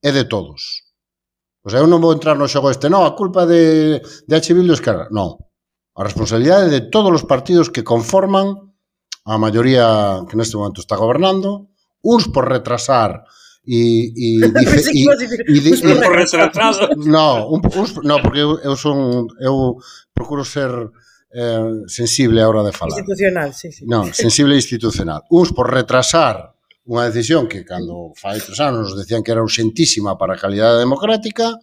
é 0.00 0.10
de 0.14 0.24
todos. 0.24 0.86
O 1.64 1.68
sea, 1.72 1.82
eu 1.82 1.88
non 1.90 1.98
vou 1.98 2.14
entrar 2.14 2.38
no 2.38 2.46
xogo 2.46 2.70
este, 2.70 2.86
non, 2.86 3.02
a 3.02 3.18
culpa 3.18 3.48
de, 3.48 3.98
de 4.00 4.34
H. 4.36 4.54
Bildo 4.54 4.78
Esquerra, 4.78 5.10
non. 5.10 5.34
A 5.98 6.06
responsabilidade 6.06 6.70
de 6.70 6.86
todos 6.92 7.10
os 7.10 7.24
partidos 7.26 7.72
que 7.74 7.82
conforman 7.82 8.74
a 9.26 9.34
maioría 9.40 10.22
que 10.28 10.36
neste 10.36 10.54
momento 10.54 10.78
está 10.78 10.94
gobernando, 10.94 11.72
uns 12.04 12.28
por 12.30 12.46
retrasar 12.46 13.24
e 13.64 14.12
e 14.12 14.44
dice 14.44 14.92
e, 14.92 15.08
e, 15.48 15.72
e, 15.72 15.94
por 15.98 16.12
retrasar. 16.14 16.92
No, 17.00 17.48
un, 17.48 17.64
uns, 17.64 17.96
no, 18.04 18.20
porque 18.20 18.44
eu, 18.44 18.60
eu 18.60 18.76
son 18.76 19.26
eu 19.40 19.80
procuro 20.12 20.44
ser 20.44 20.68
eh, 21.34 21.82
sensible 21.86 22.40
a 22.40 22.48
hora 22.48 22.62
de 22.62 22.72
falar. 22.72 22.98
Institucional, 22.98 23.52
sí, 23.52 23.72
sí. 23.72 23.82
Non, 23.84 24.14
sensible 24.14 24.54
e 24.54 24.62
institucional. 24.62 25.26
Uns 25.34 25.50
por 25.50 25.66
retrasar 25.66 26.54
unha 26.86 27.08
decisión 27.10 27.50
que 27.50 27.66
cando 27.66 28.14
fai 28.14 28.38
tres 28.38 28.60
anos 28.60 28.92
nos 28.92 29.00
decían 29.00 29.24
que 29.24 29.32
era 29.32 29.42
urxentísima 29.42 30.14
para 30.14 30.36
a 30.36 30.40
calidade 30.40 30.78
democrática 30.78 31.56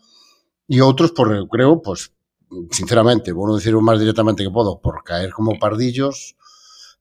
e 0.68 0.78
outros 0.82 1.16
por, 1.16 1.32
eu 1.32 1.48
creo, 1.48 1.80
pois, 1.80 2.12
pues, 2.50 2.76
sinceramente, 2.76 3.32
vou 3.32 3.48
non 3.48 3.56
dicir 3.56 3.72
o 3.78 3.86
máis 3.86 4.02
directamente 4.02 4.44
que 4.44 4.52
podo, 4.52 4.82
por 4.84 5.06
caer 5.08 5.32
como 5.32 5.56
pardillos 5.56 6.36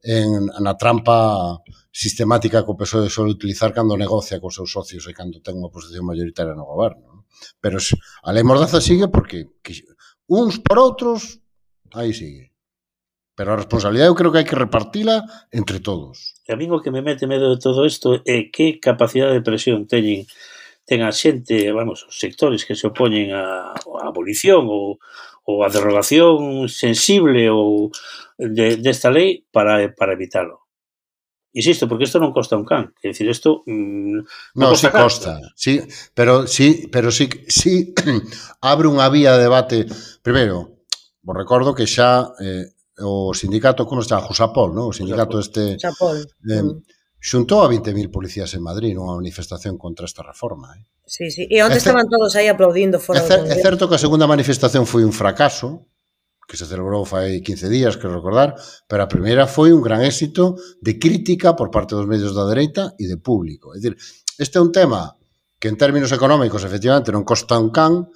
en, 0.04 0.52
na 0.60 0.76
trampa 0.76 1.58
sistemática 1.90 2.62
que 2.62 2.70
o 2.70 2.78
PSOE 2.78 3.10
sobe 3.10 3.34
utilizar 3.34 3.74
cando 3.74 3.98
negocia 3.98 4.38
cos 4.38 4.54
seus 4.54 4.70
socios 4.70 5.08
e 5.08 5.16
cando 5.16 5.42
ten 5.42 5.58
unha 5.58 5.72
posición 5.72 6.06
mayoritaria 6.06 6.54
no 6.54 6.68
goberno. 6.68 7.26
Pero 7.58 7.80
a 7.80 8.30
lei 8.30 8.44
Mordaza 8.44 8.84
sigue 8.84 9.08
porque 9.08 9.48
que, 9.64 9.80
uns 10.28 10.60
por 10.60 10.76
outros, 10.78 11.40
aí 11.96 12.12
sigue. 12.12 12.49
Pero 13.40 13.56
a 13.56 13.56
responsabilidade 13.56 14.12
eu 14.12 14.18
creo 14.20 14.28
que 14.28 14.36
hai 14.36 14.44
que 14.44 14.52
repartila 14.52 15.24
entre 15.48 15.80
todos. 15.80 16.36
E 16.44 16.52
a 16.52 16.60
mí 16.60 16.68
o 16.68 16.84
que 16.84 16.92
me 16.92 17.00
mete 17.00 17.24
medo 17.24 17.48
de 17.48 17.56
todo 17.56 17.88
isto 17.88 18.20
é 18.28 18.52
que 18.52 18.76
capacidade 18.76 19.32
de 19.32 19.40
presión 19.40 19.88
teñen 19.88 20.28
ten 20.84 21.00
a 21.00 21.08
xente, 21.08 21.72
vamos, 21.72 22.04
os 22.04 22.20
sectores 22.20 22.68
que 22.68 22.76
se 22.76 22.84
opoñen 22.84 23.32
a, 23.32 23.72
a 23.72 24.04
abolición 24.04 24.68
ou, 24.68 25.00
ou 25.48 25.64
a 25.64 25.72
derogación 25.72 26.68
sensible 26.68 27.48
ou 27.48 27.88
de, 28.36 28.76
desta 28.76 29.08
de 29.08 29.14
lei 29.16 29.28
para, 29.48 29.88
para 29.96 30.12
evitalo. 30.12 30.68
Insisto, 31.56 31.88
porque 31.88 32.04
isto 32.04 32.20
non 32.20 32.36
costa 32.36 32.60
un 32.60 32.68
can, 32.68 32.92
é 33.00 33.08
dicir, 33.08 33.24
isto 33.24 33.64
mm, 33.64 34.20
non 34.60 34.68
no, 34.68 34.76
si 34.76 34.84
sí 34.84 34.92
can. 34.92 35.00
costa, 35.00 35.32
sí, 35.56 35.80
pero 36.12 36.44
sí, 36.44 36.92
pero 36.92 37.08
sí, 37.08 37.24
sí 37.48 37.96
abre 38.60 38.84
unha 38.84 39.08
vía 39.08 39.32
de 39.32 39.48
debate. 39.48 39.88
Primeiro, 40.20 40.84
vos 41.24 41.40
recordo 41.40 41.72
que 41.72 41.88
xa 41.88 42.36
eh, 42.36 42.76
o 43.02 43.34
sindicato, 43.34 43.86
como 43.86 44.00
está, 44.00 44.20
Jusapol, 44.20 44.72
non? 44.72 44.90
O 44.90 44.94
sindicato 44.94 45.40
este... 45.40 45.76
Jusapol. 45.80 46.20
Eh, 46.20 46.62
mm. 46.62 47.00
xuntou 47.20 47.60
a 47.60 47.68
20.000 47.68 48.08
policías 48.08 48.48
en 48.56 48.64
Madrid 48.64 48.96
nunha 48.96 49.12
manifestación 49.12 49.76
contra 49.76 50.08
esta 50.08 50.24
reforma. 50.24 50.72
Eh? 50.72 50.84
Sí, 51.04 51.28
sí. 51.28 51.44
E 51.52 51.60
onde 51.60 51.76
estaban 51.76 52.08
todos 52.08 52.32
aí 52.32 52.48
aplaudindo 52.48 52.96
fora 52.96 53.20
é, 53.20 53.28
cer 53.28 53.44
É 53.44 53.56
certo 53.60 53.86
que 53.92 53.96
a 53.96 54.00
segunda 54.00 54.24
manifestación 54.24 54.88
foi 54.88 55.04
un 55.04 55.12
fracaso, 55.12 55.84
que 56.48 56.56
se 56.56 56.64
celebrou 56.64 57.04
fai 57.04 57.44
15 57.44 57.68
días, 57.68 58.00
que 58.00 58.08
recordar, 58.08 58.56
pero 58.88 59.04
a 59.04 59.12
primeira 59.12 59.44
foi 59.44 59.70
un 59.70 59.84
gran 59.84 60.00
éxito 60.00 60.56
de 60.80 60.96
crítica 60.96 61.54
por 61.54 61.68
parte 61.68 61.92
dos 61.92 62.08
medios 62.08 62.32
da 62.32 62.48
dereita 62.48 62.96
e 62.96 63.04
de 63.04 63.20
público. 63.20 63.76
É 63.76 63.78
dicir, 63.78 64.00
este 64.40 64.56
é 64.56 64.64
un 64.64 64.72
tema 64.72 65.20
que 65.60 65.68
en 65.68 65.76
términos 65.76 66.10
económicos 66.10 66.64
efectivamente 66.64 67.12
non 67.12 67.22
costa 67.22 67.60
un 67.60 67.68
can, 67.68 68.08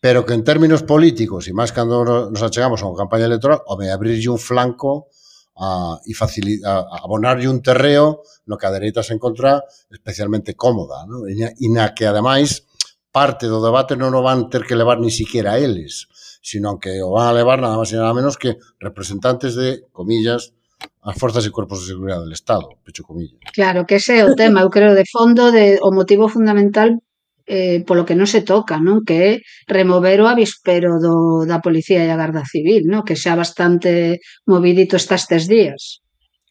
pero 0.00 0.24
que 0.24 0.34
en 0.34 0.44
términos 0.46 0.86
políticos, 0.86 1.50
e 1.50 1.52
máis 1.52 1.74
cando 1.74 2.06
nos 2.06 2.42
achegamos 2.42 2.80
a 2.80 2.88
unha 2.88 3.00
campaña 3.02 3.26
electoral, 3.26 3.66
home, 3.66 3.90
abrirlle 3.90 4.30
un 4.30 4.38
flanco 4.38 5.10
a, 5.58 5.98
e 6.06 6.14
facilita, 6.14 6.86
a 6.86 7.02
abonarlle 7.02 7.50
un 7.50 7.58
terreo 7.58 8.22
no 8.46 8.54
que 8.54 8.66
a 8.70 8.74
dereita 8.74 9.02
se 9.02 9.18
encontra 9.18 9.58
especialmente 9.90 10.54
cómoda, 10.54 11.02
¿no? 11.10 11.26
e 11.26 11.68
na 11.74 11.90
que 11.98 12.06
ademais 12.06 12.62
parte 13.10 13.50
do 13.50 13.58
debate 13.58 13.98
non 13.98 14.14
o 14.14 14.22
van 14.22 14.46
ter 14.46 14.62
que 14.62 14.78
levar 14.78 15.02
ni 15.02 15.10
siquiera 15.10 15.58
eles, 15.58 16.06
sino 16.38 16.78
que 16.78 17.02
o 17.02 17.10
van 17.10 17.26
a 17.26 17.34
levar 17.34 17.58
nada 17.58 17.74
máis 17.74 17.90
e 17.90 17.98
nada 17.98 18.14
menos 18.14 18.38
que 18.38 18.54
representantes 18.78 19.58
de, 19.58 19.82
comillas, 19.90 20.54
as 21.02 21.18
forzas 21.18 21.42
e 21.42 21.50
corpos 21.50 21.82
de 21.82 21.98
seguridade 21.98 22.22
do 22.22 22.30
Estado, 22.30 22.78
pecho 22.86 23.02
comillas. 23.02 23.42
Claro, 23.50 23.82
que 23.82 23.98
ese 23.98 24.22
é 24.22 24.22
o 24.22 24.38
tema, 24.38 24.62
eu 24.62 24.70
creo, 24.70 24.94
de 24.94 25.02
fondo, 25.10 25.50
de, 25.50 25.82
o 25.82 25.90
motivo 25.90 26.30
fundamental 26.30 27.02
eh, 27.48 27.80
polo 27.88 28.04
que 28.04 28.12
non 28.12 28.28
se 28.28 28.44
toca, 28.44 28.76
non? 28.76 29.00
Que 29.08 29.16
é 29.16 29.32
remover 29.64 30.20
o 30.20 30.28
avispero 30.28 31.00
do, 31.00 31.48
da 31.48 31.64
Policía 31.64 32.04
e 32.04 32.12
a 32.12 32.20
Garda 32.20 32.44
Civil, 32.44 32.84
non? 32.84 33.02
Que 33.02 33.16
xa 33.16 33.32
bastante 33.32 34.20
movidito 34.44 35.00
está 35.00 35.16
estes 35.16 35.48
días. 35.48 36.04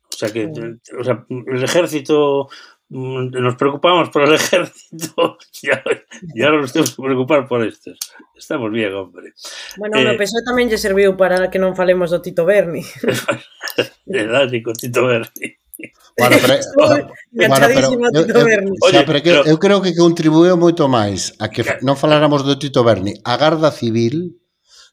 O 0.10 0.18
sea 0.18 0.34
que, 0.34 0.50
o 0.50 1.04
sea, 1.06 1.22
el 1.30 1.64
ejército 1.64 2.50
mm, 2.90 3.30
nos 3.38 3.56
preocupamos 3.56 4.10
por 4.10 4.24
el 4.24 4.34
ejército 4.42 5.38
ya, 5.62 5.84
ya 6.36 6.50
nos 6.50 6.74
temos 6.74 6.96
que 6.96 7.04
preocupar 7.04 7.48
por 7.48 7.66
estes 7.66 7.98
estamos 8.36 8.72
bien, 8.72 8.94
hombre 8.94 9.34
bueno, 9.78 10.00
eh, 10.00 10.16
o 10.16 10.18
PSOE 10.18 10.48
tamén 10.48 10.72
lle 10.72 10.80
serviu 10.80 11.20
para 11.20 11.52
que 11.52 11.60
non 11.60 11.76
falemos 11.76 12.10
do 12.10 12.24
Tito 12.24 12.48
Berni 12.48 12.82
de 14.08 14.22
Dani 14.26 14.64
con 14.64 14.74
Tito 14.74 15.04
Berni 15.04 15.60
Bueno, 16.18 16.38
pero, 16.42 16.54
bueno, 17.32 17.56
pero, 17.70 17.88
eu, 17.94 18.26
eu, 18.26 18.74
Oye, 18.82 19.02
pero, 19.06 19.20
que, 19.22 19.32
eu 19.46 19.58
creo 19.62 19.80
que 19.82 19.94
contribuiu 19.94 20.58
moito 20.58 20.90
máis 20.90 21.38
a 21.38 21.48
que 21.54 21.62
non 21.86 21.94
faláramos 21.94 22.42
do 22.42 22.58
Tito 22.58 22.82
Berni. 22.82 23.14
A 23.22 23.38
Garda 23.38 23.70
Civil 23.70 24.34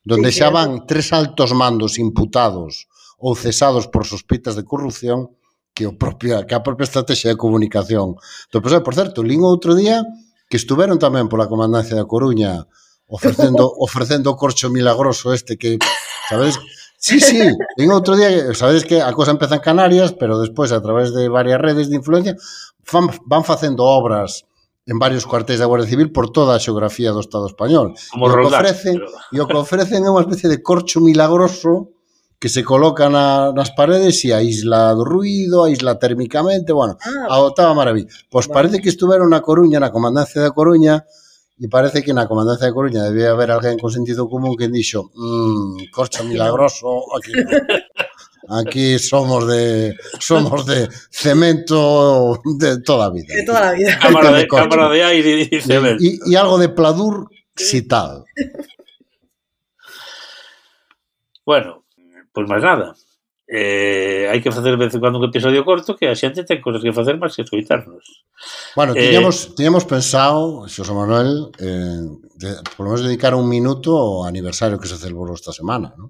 donde 0.05 0.31
xa 0.31 0.53
van 0.53 0.85
tres 0.85 1.17
altos 1.17 1.57
mandos 1.57 1.97
imputados 1.97 2.87
ou 3.17 3.33
cesados 3.33 3.89
por 3.89 4.05
sospeitas 4.05 4.53
de 4.53 4.69
corrupción 4.69 5.33
que 5.73 5.89
o 5.89 5.97
propia, 5.97 6.45
que 6.45 6.55
a 6.55 6.63
propia 6.63 6.85
estrategia 6.85 7.33
de 7.33 7.41
comunicación. 7.41 8.21
Do 8.53 8.61
pues, 8.61 8.77
Por 8.85 8.95
certo, 8.95 9.25
lín 9.25 9.43
outro 9.43 9.73
día 9.73 10.05
que 10.47 10.61
estiveron 10.61 11.01
tamén 11.01 11.27
pola 11.27 11.49
comandancia 11.49 11.97
da 11.97 12.05
Coruña 12.05 12.69
ofrecendo 13.09 13.65
ofrecendo 13.87 14.29
o 14.31 14.39
corcho 14.39 14.69
milagroso 14.69 15.33
este 15.33 15.57
que, 15.57 15.81
sabedes, 16.29 16.61
Sí, 17.05 17.21
sí, 17.21 17.37
en 17.37 17.89
outro 17.93 18.17
día, 18.17 18.33
sabedes 18.57 18.89
que 18.89 19.05
a 19.05 19.13
cosa 19.13 19.37
empeza 19.37 19.61
en 19.61 19.61
Canarias, 19.61 20.17
pero 20.17 20.41
despois 20.41 20.73
a 20.73 20.81
través 20.81 21.13
de 21.13 21.29
varias 21.29 21.61
redes 21.61 21.93
de 21.93 22.01
influencia 22.01 22.33
van, 22.89 23.13
van 23.29 23.45
facendo 23.45 23.85
obras 23.85 24.49
en 24.89 24.97
varios 24.97 25.29
cuartéis 25.29 25.61
da 25.61 25.69
Guardia 25.69 25.85
Civil 25.85 26.17
por 26.17 26.33
toda 26.33 26.57
a 26.57 26.63
xeografía 26.65 27.13
do 27.13 27.21
Estado 27.21 27.45
español. 27.45 27.93
Como 28.09 28.25
e 28.25 28.33
o 28.33 28.41
que 28.41 28.49
ofrecen, 28.49 28.97
pero... 29.05 29.37
e 29.37 29.37
o 29.37 29.45
que 29.45 29.61
ofrecen 29.61 30.01
é 30.01 30.09
unha 30.09 30.25
especie 30.25 30.49
de 30.49 30.65
corcho 30.65 31.05
milagroso 31.05 31.93
que 32.41 32.49
se 32.49 32.65
coloca 32.65 33.13
na, 33.13 33.53
nas 33.53 33.77
paredes 33.77 34.25
e 34.25 34.33
aísla 34.33 34.97
do 34.97 35.05
ruido, 35.05 35.69
aísla 35.69 36.01
térmicamente, 36.01 36.73
bueno, 36.73 36.97
ah, 37.05 37.37
a 37.37 37.45
otava 37.45 37.77
maravilla. 37.77 38.09
Pois 38.33 38.49
pues 38.49 38.49
vale. 38.49 38.57
parece 38.57 38.77
que 38.81 38.89
estuveron 38.89 39.29
na 39.29 39.45
Coruña, 39.45 39.77
na 39.77 39.93
Comandancia 39.93 40.41
da 40.41 40.57
Coruña, 40.57 41.05
E 41.55 41.71
parece 41.71 42.03
que 42.03 42.11
na 42.11 42.27
Comandancia 42.27 42.67
de 42.67 42.75
Coruña 42.75 43.07
debía 43.07 43.31
haber 43.31 43.55
alguén 43.55 43.79
con 43.79 43.95
sentido 43.95 44.27
común 44.27 44.59
que 44.59 44.67
dixo 44.67 45.15
mmm, 45.15 45.87
corcho 45.95 46.27
milagroso, 46.27 47.07
aquí. 47.15 47.31
Aquí 48.51 48.99
somos 48.99 49.47
de 49.47 49.95
somos 50.19 50.67
de 50.67 50.89
cemento 51.11 52.43
de 52.59 52.83
toda 52.83 53.07
a 53.07 53.11
vida. 53.11 53.33
De 53.33 53.45
toda 53.47 53.71
a 53.71 53.73
vida. 53.73 53.97
Cámara 54.03 54.33
de, 54.33 54.49
cámara 54.49 54.89
de 54.91 55.05
aire 55.05 55.49
e, 55.49 55.61
cemento. 55.63 56.03
E, 56.03 56.37
algo 56.37 56.59
de 56.59 56.69
pladur 56.69 57.31
si 57.57 57.87
tal. 57.87 58.27
Bueno, 61.47 61.85
pois 62.33 62.45
pues 62.45 62.49
máis 62.49 62.65
nada. 62.65 62.97
Eh, 63.47 64.25
hai 64.33 64.41
que 64.41 64.49
facer 64.49 64.73
vez 64.81 64.97
cando 64.97 65.21
un 65.21 65.29
episodio 65.29 65.69
corto 65.69 65.93
que 65.93 66.09
a 66.09 66.17
xente 66.17 66.49
ten 66.49 66.65
cosas 66.65 66.81
que 66.81 66.97
facer 66.97 67.21
máis 67.21 67.37
que 67.37 67.45
escoitarnos. 67.45 68.25
Bueno, 68.73 68.97
tiñamos, 68.97 69.37
eh, 69.37 69.49
tiñamos 69.53 69.85
pensado, 69.85 70.65
Xosé 70.65 70.97
Manuel, 70.97 71.53
eh, 71.61 72.09
de, 72.41 72.49
por 72.73 72.89
menos 72.89 73.05
dedicar 73.05 73.37
un 73.37 73.45
minuto 73.45 74.01
ao 74.01 74.25
aniversario 74.25 74.81
que 74.81 74.89
se 74.89 74.97
celebrou 74.97 75.37
esta 75.37 75.53
semana, 75.53 75.93
non? 75.93 76.09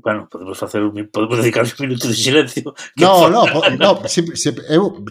Bueno, 0.00 0.24
podemos 0.32 0.56
facer 0.56 0.80
un, 0.80 0.96
podemos 1.12 1.44
dedicar 1.44 1.68
un 1.68 1.76
minuto 1.84 2.08
de 2.08 2.16
silencio. 2.16 2.72
No, 2.96 3.28
no, 3.28 3.44
no, 3.76 3.90
si, 4.08 4.24
si, 4.32 4.48
eu, 4.72 5.04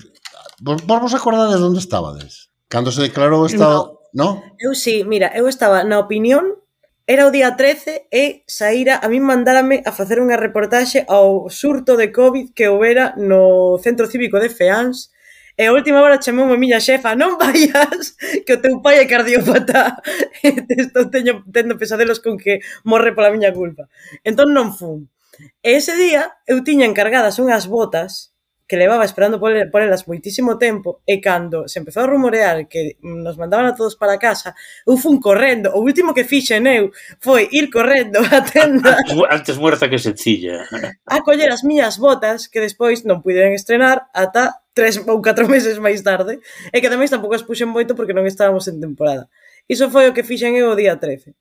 vos, 0.66 0.82
vos 0.82 0.98
vos 0.98 1.14
acordades 1.14 1.62
onde 1.62 1.78
estabades? 1.78 2.50
Cando 2.74 2.90
se 2.90 3.06
declarou 3.06 3.46
o 3.46 3.46
estado... 3.46 4.02
No. 4.18 4.42
no? 4.42 4.58
Eu 4.58 4.74
sí, 4.74 5.06
mira, 5.06 5.30
eu 5.38 5.46
estaba 5.46 5.86
na 5.86 6.02
opinión 6.02 6.58
Era 7.06 7.28
o 7.28 7.32
día 7.36 7.60
13 7.60 8.08
e 8.12 8.48
saíra, 8.48 8.96
a 9.04 9.12
min 9.12 9.28
mandárame 9.28 9.84
a 9.84 9.92
facer 9.92 10.24
unha 10.24 10.40
reportaxe 10.40 11.04
ao 11.12 11.52
surto 11.52 12.00
de 12.00 12.16
COVID 12.16 12.56
que 12.56 12.72
houbera 12.72 13.12
no 13.20 13.76
Centro 13.84 14.08
Cívico 14.08 14.40
de 14.40 14.48
Feans 14.48 15.12
E 15.54 15.70
a 15.70 15.74
última 15.74 16.02
hora 16.02 16.18
chamou 16.18 16.50
a 16.50 16.58
miña 16.58 16.82
xefa, 16.82 17.14
non 17.14 17.38
vayas 17.38 18.18
que 18.42 18.58
o 18.58 18.62
teu 18.62 18.82
pai 18.82 18.98
é 18.98 19.06
cardiópata, 19.06 20.02
estou 20.82 21.14
teño, 21.14 21.46
tendo 21.54 21.78
pesadelos 21.78 22.18
con 22.18 22.42
que 22.42 22.58
morre 22.82 23.14
pola 23.14 23.30
miña 23.30 23.54
culpa. 23.54 23.86
Entón 24.26 24.50
non 24.50 24.74
fun. 24.74 25.14
E 25.62 25.78
ese 25.78 25.94
día 25.94 26.34
eu 26.50 26.66
tiña 26.66 26.90
encargadas 26.90 27.38
unhas 27.38 27.70
botas 27.70 28.33
que 28.68 28.78
levaba 28.78 29.04
esperando 29.04 29.40
por, 29.40 29.52
por 29.70 29.82
elas 29.82 30.08
moitísimo 30.08 30.58
tempo 30.58 31.04
e 31.04 31.20
cando 31.20 31.68
se 31.68 31.80
empezou 31.80 32.04
a 32.04 32.10
rumorear 32.10 32.68
que 32.72 32.96
nos 33.04 33.36
mandaban 33.36 33.68
a 33.68 33.76
todos 33.76 34.00
para 34.00 34.18
casa, 34.18 34.56
eu 34.88 34.96
fun 34.96 35.20
correndo, 35.20 35.76
o 35.76 35.84
último 35.84 36.16
que 36.16 36.24
fixen 36.24 36.64
eu 36.68 36.90
foi 37.20 37.52
ir 37.52 37.68
correndo 37.68 38.24
á 38.24 38.40
tenda. 38.42 38.96
Antes 39.30 39.60
muerta 39.60 39.92
que 39.92 40.00
sencilla. 40.00 40.64
A 41.06 41.20
coller 41.22 41.52
as 41.52 41.64
miñas 41.68 42.00
botas 42.00 42.48
que 42.48 42.64
despois 42.64 43.04
non 43.04 43.20
puiden 43.20 43.52
estrenar 43.52 44.08
ata 44.16 44.64
tres 44.74 44.98
ou 45.06 45.22
catro 45.22 45.46
meses 45.52 45.78
máis 45.78 46.02
tarde 46.02 46.40
e 46.72 46.78
que 46.80 46.90
tamén 46.90 47.12
tampouco 47.12 47.36
as 47.36 47.46
puxen 47.46 47.70
moito 47.70 47.94
porque 47.94 48.16
non 48.16 48.26
estábamos 48.26 48.66
en 48.72 48.80
temporada. 48.80 49.28
Iso 49.68 49.92
foi 49.92 50.08
o 50.08 50.16
que 50.16 50.26
fixen 50.26 50.56
eu 50.56 50.72
o 50.72 50.80
día 50.80 50.96
13 50.96 51.36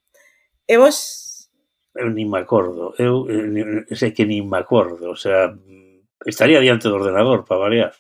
e 0.69 0.75
vos? 0.77 1.49
Eu 1.95 2.09
nin 2.09 2.27
me 2.27 2.41
acordo. 2.41 2.97
Eu, 2.97 3.29
eh, 3.29 3.47
eu, 3.47 3.85
eu 3.87 3.97
sei 3.97 4.11
que 4.11 4.25
nin 4.25 4.43
me 4.49 4.59
acordo 4.59 5.13
o 5.13 5.19
sea, 5.19 5.53
estaría 6.27 6.61
diante 6.61 6.89
do 6.89 6.97
ordenador 6.97 7.45
para 7.45 7.61
variar. 7.61 7.93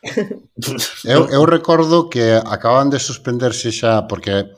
eu, 1.04 1.28
eu 1.28 1.42
recordo 1.44 2.08
que 2.08 2.40
acaban 2.40 2.88
de 2.88 2.98
suspenderse 2.98 3.68
xa 3.68 4.08
porque 4.08 4.48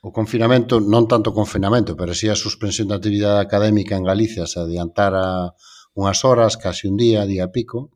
o 0.00 0.12
confinamento, 0.12 0.80
non 0.80 1.04
tanto 1.04 1.34
o 1.34 1.36
confinamento, 1.36 1.92
pero 1.92 2.16
si 2.16 2.30
a 2.32 2.38
suspensión 2.38 2.88
da 2.88 2.96
actividade 2.96 3.42
académica 3.42 3.98
en 3.98 4.06
Galicia 4.06 4.48
se 4.48 4.62
adiantara 4.62 5.52
unhas 5.92 6.24
horas, 6.24 6.56
casi 6.56 6.88
un 6.88 6.96
día, 6.96 7.28
día 7.28 7.52
pico, 7.52 7.92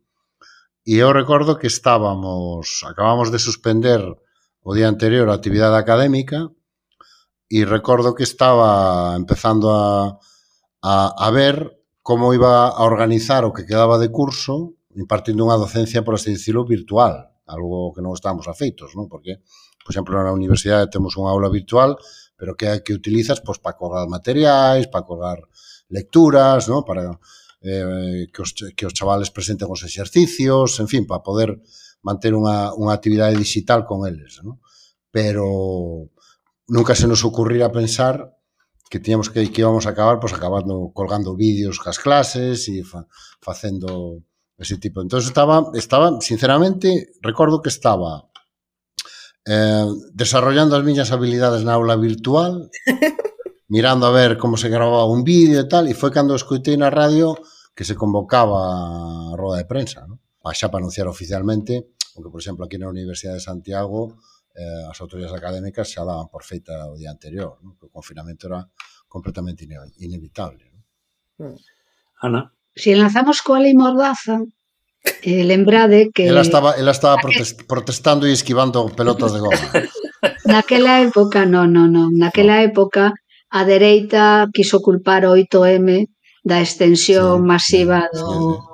e 0.85 1.01
eu 1.01 1.17
recordo 1.17 1.57
que 1.57 1.71
estábamos, 1.71 2.85
acabamos 2.85 3.33
de 3.33 3.41
suspender 3.41 4.05
o 4.61 4.71
día 4.77 4.93
anterior 4.93 5.33
a 5.33 5.37
actividade 5.39 5.81
académica 5.81 6.53
e 7.49 7.65
recordo 7.65 8.13
que 8.13 8.29
estaba 8.29 9.17
empezando 9.17 9.73
a, 9.73 10.21
a, 10.85 10.93
a 11.09 11.29
ver 11.33 11.73
como 12.05 12.37
iba 12.37 12.69
a 12.69 12.85
organizar 12.85 13.49
o 13.49 13.53
que 13.57 13.65
quedaba 13.65 13.97
de 13.97 14.13
curso 14.13 14.77
impartindo 14.93 15.41
unha 15.41 15.57
docencia, 15.57 16.05
por 16.05 16.21
así 16.21 16.37
dicirlo, 16.37 16.69
virtual, 16.69 17.33
algo 17.49 17.97
que 17.97 18.05
non 18.05 18.13
estábamos 18.13 18.45
afeitos, 18.45 18.93
non? 18.93 19.09
Porque, 19.09 19.41
por 19.81 19.91
exemplo, 19.91 20.13
na 20.21 20.29
universidade 20.29 20.93
temos 20.93 21.17
unha 21.17 21.33
aula 21.33 21.49
virtual, 21.49 21.97
pero 22.37 22.61
que 22.61 22.69
que 22.85 22.93
utilizas 22.93 23.41
pois 23.41 23.57
para 23.57 23.81
colgar 23.81 24.05
materiais, 24.05 24.85
para 24.93 25.09
colgar 25.09 25.41
lecturas, 25.89 26.69
non? 26.69 26.85
Para 26.85 27.17
eh, 27.65 28.29
que, 28.29 28.41
os, 28.45 28.53
que 28.53 28.85
os 28.85 28.93
chavales 28.93 29.33
presenten 29.33 29.73
os 29.73 29.81
exercicios, 29.81 30.77
en 30.85 30.89
fin, 30.93 31.09
para 31.09 31.25
poder 31.25 31.57
manter 32.05 32.37
unha, 32.37 32.77
unha 32.77 32.93
actividade 32.93 33.33
digital 33.41 33.89
con 33.89 34.05
eles, 34.05 34.45
non? 34.45 34.61
Pero 35.09 36.13
nunca 36.69 36.93
se 36.93 37.09
nos 37.09 37.25
ocurrirá 37.25 37.73
pensar 37.73 38.34
que 38.95 39.01
tiñamos 39.01 39.29
que, 39.29 39.51
que 39.51 39.61
íbamos 39.67 39.87
a 39.87 39.91
acabar 39.91 40.23
pois, 40.23 40.31
acabando 40.31 40.95
colgando 40.95 41.35
vídeos 41.35 41.83
cas 41.83 41.99
clases 41.99 42.71
e 42.71 42.87
fa, 42.87 43.11
facendo 43.43 44.23
ese 44.55 44.79
tipo. 44.79 45.03
Entón, 45.03 45.19
estaba, 45.19 45.75
estaba, 45.75 46.23
sinceramente, 46.23 47.11
recordo 47.19 47.59
que 47.59 47.75
estaba 47.75 48.31
eh, 49.51 49.91
desarrollando 50.15 50.79
as 50.79 50.87
miñas 50.87 51.11
habilidades 51.11 51.67
na 51.67 51.75
aula 51.75 51.99
virtual, 51.99 52.71
mirando 53.75 54.07
a 54.07 54.15
ver 54.15 54.39
como 54.39 54.55
se 54.55 54.71
grababa 54.71 55.11
un 55.11 55.27
vídeo 55.27 55.59
e 55.59 55.67
tal, 55.67 55.91
e 55.91 55.99
foi 55.99 56.15
cando 56.15 56.39
escutei 56.39 56.79
na 56.79 56.87
radio 56.87 57.35
que 57.75 57.83
se 57.83 57.99
convocaba 57.99 58.63
a 58.63 59.35
roda 59.35 59.59
de 59.59 59.67
prensa, 59.67 60.07
¿no? 60.07 60.23
xa 60.55 60.71
para 60.71 60.87
anunciar 60.87 61.11
oficialmente, 61.11 61.99
porque, 62.15 62.31
por 62.31 62.39
exemplo, 62.39 62.63
aquí 62.63 62.79
na 62.79 62.87
Universidade 62.87 63.43
de 63.43 63.49
Santiago, 63.51 64.23
eh, 64.55 64.87
as 64.87 64.99
autoridades 65.03 65.35
académicas 65.35 65.91
xa 65.91 66.07
daban 66.07 66.31
por 66.31 66.47
feita 66.47 66.73
o 66.87 66.95
día 66.95 67.11
anterior, 67.11 67.59
non? 67.63 67.75
que 67.75 67.91
o 67.91 67.95
confinamento 67.95 68.47
era 68.47 68.63
completamente 69.11 69.67
ine 69.67 69.77
inevitable. 69.99 70.63
Non? 70.71 70.83
Hmm. 71.39 71.59
Ana? 72.23 72.43
Se 72.75 72.95
si 72.95 72.99
lanzamos 72.99 73.43
coa 73.43 73.59
lei 73.59 73.75
Mordaza, 73.75 74.39
eh, 75.23 75.45
lembrade 75.45 76.11
que... 76.15 76.27
Ela 76.27 76.47
estaba, 76.47 76.79
ela 76.79 76.91
estaba 76.91 77.19
protest, 77.19 77.67
protestando 77.67 78.27
e 78.27 78.33
esquivando 78.33 78.87
pelotas 78.95 79.35
de 79.35 79.41
goma. 79.43 79.67
Naquela 80.47 81.03
época, 81.03 81.45
non, 81.47 81.71
non, 81.75 81.91
non. 81.91 82.09
Naquela 82.15 82.63
época, 82.63 83.15
a 83.51 83.61
dereita 83.67 84.49
quiso 84.55 84.81
culpar 84.81 85.27
o 85.27 85.35
8M 85.35 86.07
da 86.43 86.59
extensión 86.63 87.43
sí, 87.43 87.47
masiva 87.47 88.01
do, 88.13 88.27
sí, 88.27 88.39
sí 88.59 88.74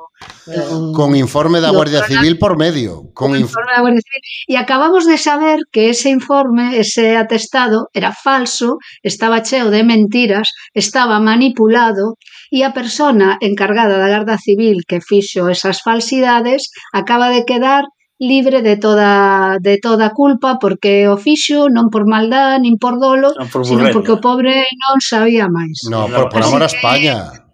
Con 0.94 1.14
informe 1.16 1.60
da 1.60 1.70
Guardia 1.70 2.04
Civil 2.04 2.38
por 2.38 2.56
medio. 2.56 3.10
Con, 3.14 3.32
con 3.32 3.38
informe 3.38 3.72
da 3.74 3.80
Guardia 3.80 4.02
Civil. 4.02 4.22
E 4.48 4.54
acabamos 4.56 5.06
de 5.06 5.18
saber 5.18 5.58
que 5.70 5.90
ese 5.90 6.10
informe, 6.10 6.78
ese 6.78 7.16
atestado, 7.16 7.88
era 7.92 8.12
falso, 8.12 8.78
estaba 9.02 9.42
cheo 9.42 9.70
de 9.70 9.84
mentiras, 9.84 10.50
estaba 10.74 11.20
manipulado 11.20 12.16
e 12.50 12.66
a 12.66 12.74
persona 12.74 13.38
encargada 13.40 13.96
da 13.96 14.10
Garda 14.10 14.36
Civil 14.36 14.82
que 14.82 14.98
fixo 14.98 15.46
esas 15.48 15.80
falsidades 15.86 16.74
acaba 16.92 17.30
de 17.30 17.46
quedar 17.46 17.86
libre 18.20 18.60
de 18.60 18.76
toda 18.76 19.56
de 19.60 19.78
toda 19.78 20.10
culpa 20.10 20.58
porque 20.60 21.08
o 21.08 21.16
fixo 21.16 21.72
non 21.72 21.88
por 21.88 22.04
maldad 22.04 22.60
nin 22.60 22.76
por 22.76 23.00
dolo, 23.00 23.32
por 23.48 23.64
sino 23.64 23.88
porque 23.94 24.12
o 24.12 24.20
pobre 24.20 24.68
non 24.76 25.00
sabía 25.00 25.48
máis. 25.48 25.88
No, 25.88 26.04
por, 26.10 26.28
por 26.28 26.44
amor 26.44 26.60
a 26.60 26.68
España. 26.68 27.48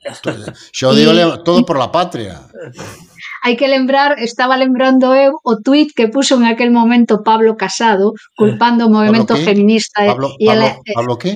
Xo 0.72 0.94
digo 0.94 1.12
todo 1.42 1.64
por 1.64 1.78
la 1.78 1.90
patria. 1.90 2.40
Hai 3.42 3.54
que 3.54 3.68
lembrar, 3.68 4.18
estaba 4.18 4.56
lembrando 4.56 5.14
eu 5.14 5.38
o 5.42 5.52
tuit 5.62 5.94
que 5.94 6.08
puso 6.08 6.34
en 6.34 6.46
aquel 6.46 6.70
momento 6.70 7.22
Pablo 7.22 7.54
Casado 7.54 8.14
culpando 8.34 8.86
o 8.86 8.90
movimento 8.90 9.34
eh, 9.34 9.38
Pablo 9.38 9.46
feminista. 9.46 10.00
Pablo, 10.02 10.28
e 10.38 10.46
Pablo, 10.46 10.64
ela, 10.64 10.66
Pablo 10.94 11.14
que? 11.18 11.32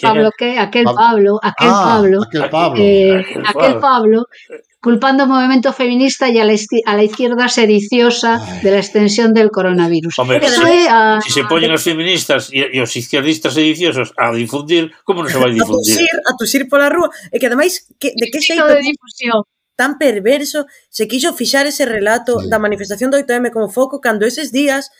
Pablo 0.00 0.30
que, 0.36 0.58
aquel 0.58 0.84
Pablo, 0.84 1.38
aquel 1.42 1.70
ah, 1.70 1.84
Pablo, 1.84 2.18
aquel 2.22 2.50
Pablo, 2.50 2.82
eh, 2.82 3.22
aquel 3.46 3.74
Pablo 3.78 4.26
culpando 4.82 5.22
ao 5.22 5.30
movimento 5.30 5.70
feminista 5.70 6.26
e 6.26 6.42
a 6.42 6.44
la, 6.44 6.58
a 6.58 6.92
la 6.98 7.04
izquierda 7.06 7.46
sediciosa 7.46 8.42
Ay. 8.42 8.66
de 8.66 8.70
la 8.74 8.80
extensión 8.82 9.30
del 9.30 9.54
coronavirus. 9.54 10.18
Hombre, 10.18 10.42
Eso 10.42 10.58
se, 10.58 10.88
a, 10.90 11.16
ah, 11.16 11.20
si 11.22 11.30
se 11.30 11.46
poñen 11.46 11.70
as 11.70 11.86
feministas 11.86 12.50
e, 12.50 12.66
e 12.74 12.82
os 12.82 12.90
izquierdistas 12.98 13.54
sediciosos 13.54 14.10
a 14.18 14.34
difundir, 14.34 14.90
como 15.06 15.22
non 15.22 15.30
se 15.30 15.38
vai 15.38 15.54
difundir? 15.54 15.94
A 15.94 16.02
tusir, 16.02 16.14
a 16.26 16.32
tusir 16.34 16.62
pola 16.66 16.90
rúa, 16.90 17.14
e 17.30 17.38
que 17.38 17.46
ademais 17.46 17.86
que, 18.02 18.10
de 18.10 18.26
que 18.26 18.42
xeito 18.42 18.66
de 18.66 18.82
difusión 18.82 19.46
tan 19.78 20.02
perverso 20.02 20.66
se 20.90 21.06
quixo 21.06 21.30
fixar 21.30 21.64
ese 21.70 21.86
relato 21.86 22.42
sí. 22.42 22.50
da 22.50 22.58
manifestación 22.58 23.14
do 23.14 23.22
8M 23.22 23.54
como 23.54 23.70
foco 23.70 24.02
cando 24.02 24.26
eses 24.26 24.50
días 24.50 24.90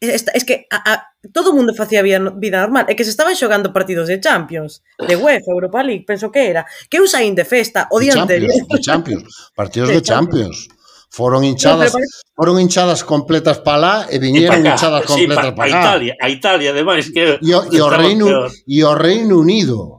Esta, 0.00 0.30
es 0.32 0.44
que 0.44 0.66
a, 0.70 0.92
a, 0.92 1.08
todo 1.32 1.52
mundo 1.52 1.74
facía 1.74 2.02
vida, 2.02 2.20
vida 2.36 2.60
normal. 2.60 2.86
E 2.88 2.94
que 2.94 3.02
se 3.02 3.10
estaban 3.10 3.34
xogando 3.34 3.74
partidos 3.74 4.06
de 4.06 4.22
Champions 4.22 4.86
de 4.94 5.18
UEFA, 5.18 5.50
Europa 5.50 5.82
League, 5.82 6.06
penso 6.06 6.30
que 6.30 6.46
era. 6.46 6.62
Que 6.86 7.02
eu 7.02 7.06
saín 7.10 7.34
de 7.34 7.42
festa 7.42 7.90
o 7.90 7.98
día 7.98 8.14
anterior 8.14 8.54
de 8.54 8.78
Champions, 8.78 9.50
partidos 9.58 9.90
de, 9.92 9.98
de 9.98 10.02
Champions. 10.02 10.70
Champions. 10.70 10.78
Foron 11.10 11.42
hinchadas 11.42 11.94
no, 11.94 11.98
pero... 11.98 12.34
foron 12.36 12.60
hinchadas 12.60 13.02
completas 13.02 13.58
para 13.58 13.78
lá 13.78 13.94
e 14.12 14.20
viñeron 14.20 14.60
hinchadas 14.60 15.08
completas 15.08 15.46
sí, 15.46 15.50
para 15.50 15.56
pa, 15.56 15.64
pa, 15.64 15.72
pa, 15.72 15.80
Italia, 15.80 16.14
a 16.20 16.28
Italia 16.28 16.70
ademais 16.70 17.10
que 17.10 17.40
e 17.40 17.54
o, 17.56 17.64
e 17.72 17.80
o 17.80 17.88
Reino 17.88 18.28
e 18.66 18.84
o 18.84 18.94
Reino 18.94 19.40
Unido 19.40 19.97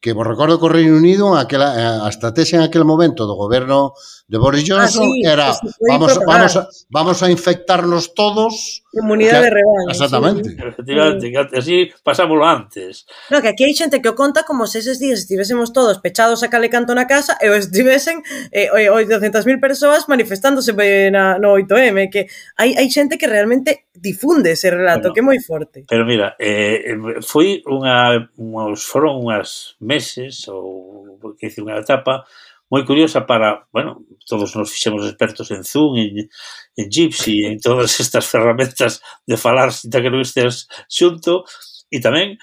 que 0.00 0.14
vos 0.14 0.26
recordo 0.26 0.58
que 0.58 0.64
o 0.64 0.72
Reino 0.72 0.96
Unido 0.96 1.36
aquela, 1.36 1.76
eh, 1.76 2.00
a 2.04 2.08
estrategia 2.08 2.56
en 2.56 2.64
aquel 2.64 2.88
momento 2.88 3.28
do 3.28 3.36
goberno 3.36 3.92
de 4.24 4.40
Boris 4.40 4.64
ah, 4.64 4.88
Johnson 4.88 5.04
ah, 5.04 5.12
sí, 5.12 5.22
era 5.28 5.48
vamos, 5.92 6.16
propagar. 6.16 6.48
vamos, 6.48 6.56
a, 6.56 6.68
vamos 6.88 7.18
a 7.22 7.30
infectarnos 7.30 8.14
todos 8.16 8.80
comunidade 8.88 9.44
de 9.44 9.52
rebaño 9.60 9.92
exactamente 9.92 10.48
sí. 10.56 11.32
así 11.52 11.76
pasámoslo 12.00 12.48
antes 12.48 13.04
no, 13.28 13.44
que 13.44 13.52
aquí 13.52 13.68
hai 13.68 13.76
xente 13.76 14.00
que 14.00 14.08
o 14.08 14.16
conta 14.16 14.48
como 14.48 14.64
se 14.64 14.80
eses 14.80 14.96
días 14.96 15.20
estivésemos 15.20 15.76
todos 15.76 16.00
pechados 16.00 16.40
a 16.40 16.48
cale 16.48 16.72
canto 16.72 16.96
na 16.96 17.04
casa 17.04 17.36
e 17.36 17.52
estivesen 17.52 18.24
eh, 18.56 18.72
800.000 18.72 19.60
persoas 19.60 20.08
manifestándose 20.08 20.72
eh, 20.80 21.12
na, 21.12 21.36
no 21.36 21.60
8M 21.60 22.08
que 22.08 22.24
hai, 22.56 22.72
hai 22.72 22.88
xente 22.88 23.20
que 23.20 23.28
realmente 23.28 23.89
difunde 24.00 24.52
ese 24.52 24.70
relato, 24.72 25.12
bueno, 25.12 25.14
que 25.14 25.20
é 25.20 25.28
moi 25.28 25.38
forte. 25.44 25.84
Pero 25.84 26.08
mira, 26.08 26.34
eh, 26.40 26.96
eh 26.96 27.20
foi 27.20 27.60
unha, 27.68 28.32
uns, 28.40 28.80
foron 28.88 29.20
unhas 29.20 29.76
meses, 29.80 30.48
ou 30.48 31.20
que 31.36 31.52
dice, 31.52 31.60
unha 31.60 31.76
etapa 31.78 32.24
moi 32.70 32.86
curiosa 32.86 33.26
para, 33.26 33.66
bueno, 33.74 34.06
todos 34.30 34.54
nos 34.54 34.70
fixemos 34.70 35.02
expertos 35.02 35.50
en 35.50 35.66
Zoom, 35.66 35.98
en, 35.98 36.30
en 36.78 36.86
Gypsy, 36.86 37.44
en 37.44 37.58
todas 37.58 37.98
estas 37.98 38.30
ferramentas 38.30 39.02
de 39.26 39.36
falar 39.36 39.74
sin 39.74 39.90
que 39.90 40.06
non 40.06 40.22
estes 40.22 40.70
xunto, 40.86 41.42
e 41.90 41.98
tamén 41.98 42.38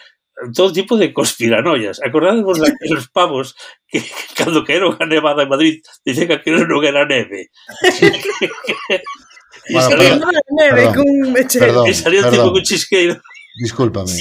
todo 0.54 0.76
tipo 0.76 0.98
de 0.98 1.14
conspiranoias. 1.14 2.04
Acordadevos 2.04 2.60
daqueles 2.60 3.08
pavos 3.16 3.56
que, 3.88 4.04
que 4.04 4.36
cando 4.36 4.68
caeron 4.68 5.00
a 5.00 5.06
nevada 5.08 5.44
en 5.44 5.50
Madrid 5.50 5.80
dicen 6.04 6.28
que 6.28 6.38
aquilo 6.38 6.68
non 6.68 6.84
era 6.84 7.08
neve. 7.08 7.50
Bueno, 9.70 9.90
perdón, 9.90 10.32
neve 10.56 10.84
cun 10.94 11.32
mechero. 11.34 11.86
E 11.86 11.94
salió 11.94 12.22
perdón. 12.22 12.40
tipo 12.40 12.52
cun 12.54 12.64
chisqueiro. 12.64 13.16
Discúlpame. 13.58 14.14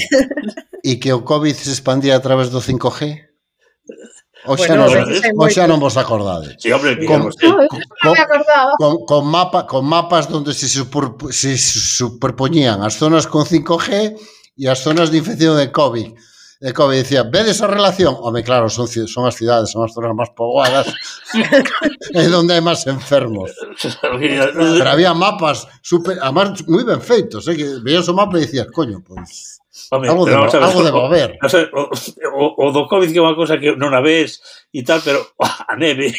E 0.83 0.97
que 0.99 1.13
o 1.13 1.21
COVID 1.23 1.55
se 1.55 1.71
expandía 1.71 2.15
a 2.15 2.21
través 2.21 2.49
do 2.49 2.61
5G? 2.61 3.27
Oxa 4.47 4.79
bueno, 4.79 4.87
non, 4.87 5.43
oxa 5.43 5.67
non 5.67 5.79
vos 5.81 5.99
acordades. 5.99 6.55
Sí, 6.61 6.71
hombre, 6.71 6.95
con, 7.03 7.27
sí. 7.35 7.43
con, 7.43 7.67
con, 7.99 8.15
con, 8.79 8.93
con, 9.03 9.23
mapa, 9.27 9.67
con 9.67 9.83
mapas 9.83 10.31
onde 10.31 10.55
se, 10.55 10.71
super, 10.71 11.11
se 11.35 11.57
superpoñían 11.57 12.79
as 12.79 12.95
zonas 12.95 13.27
con 13.27 13.43
5G 13.43 14.15
e 14.55 14.65
as 14.71 14.79
zonas 14.79 15.11
de 15.11 15.19
infección 15.19 15.59
de 15.59 15.67
COVID 15.67 16.15
E 16.57 16.73
como 16.73 16.89
dicía, 16.89 17.21
vedes 17.21 17.61
a 17.61 17.69
relación? 17.69 18.17
Home, 18.17 18.41
claro, 18.41 18.65
son, 18.65 18.89
son 18.89 19.29
as 19.29 19.37
cidades, 19.37 19.69
son 19.69 19.85
as 19.85 19.93
zonas 19.93 20.17
máis 20.17 20.33
poboadas 20.33 20.89
e 22.17 22.25
onde 22.33 22.57
hai 22.57 22.63
máis 22.65 22.81
enfermos. 22.89 23.53
Pero 23.77 24.89
había 24.89 25.13
mapas 25.13 25.69
super, 25.85 26.17
además, 26.17 26.65
moi 26.65 26.81
ben 26.81 26.97
feitos, 26.97 27.45
eh, 27.45 27.53
que 27.53 27.77
veías 27.85 28.09
o 28.09 28.17
mapa 28.17 28.41
e 28.41 28.49
dicías, 28.49 28.73
coño, 28.73 29.05
pois... 29.05 29.61
Home, 29.93 30.09
algo 30.09 30.25
de, 30.25 30.33
ver, 30.33 30.49
algo 30.57 30.81
de 30.81 30.91
mover. 30.91 31.29
O, 32.33 32.41
o, 32.41 32.65
o, 32.65 32.67
o 32.67 32.71
do 32.73 32.89
COVID 32.89 33.13
que 33.13 33.21
é 33.21 33.23
unha 33.23 33.37
cosa 33.37 33.61
que 33.61 33.77
non 33.77 33.93
a 33.93 34.01
ves 34.01 34.41
e 34.73 34.81
tal, 34.81 34.97
pero 35.05 35.21
a 35.69 35.77
neve 35.77 36.09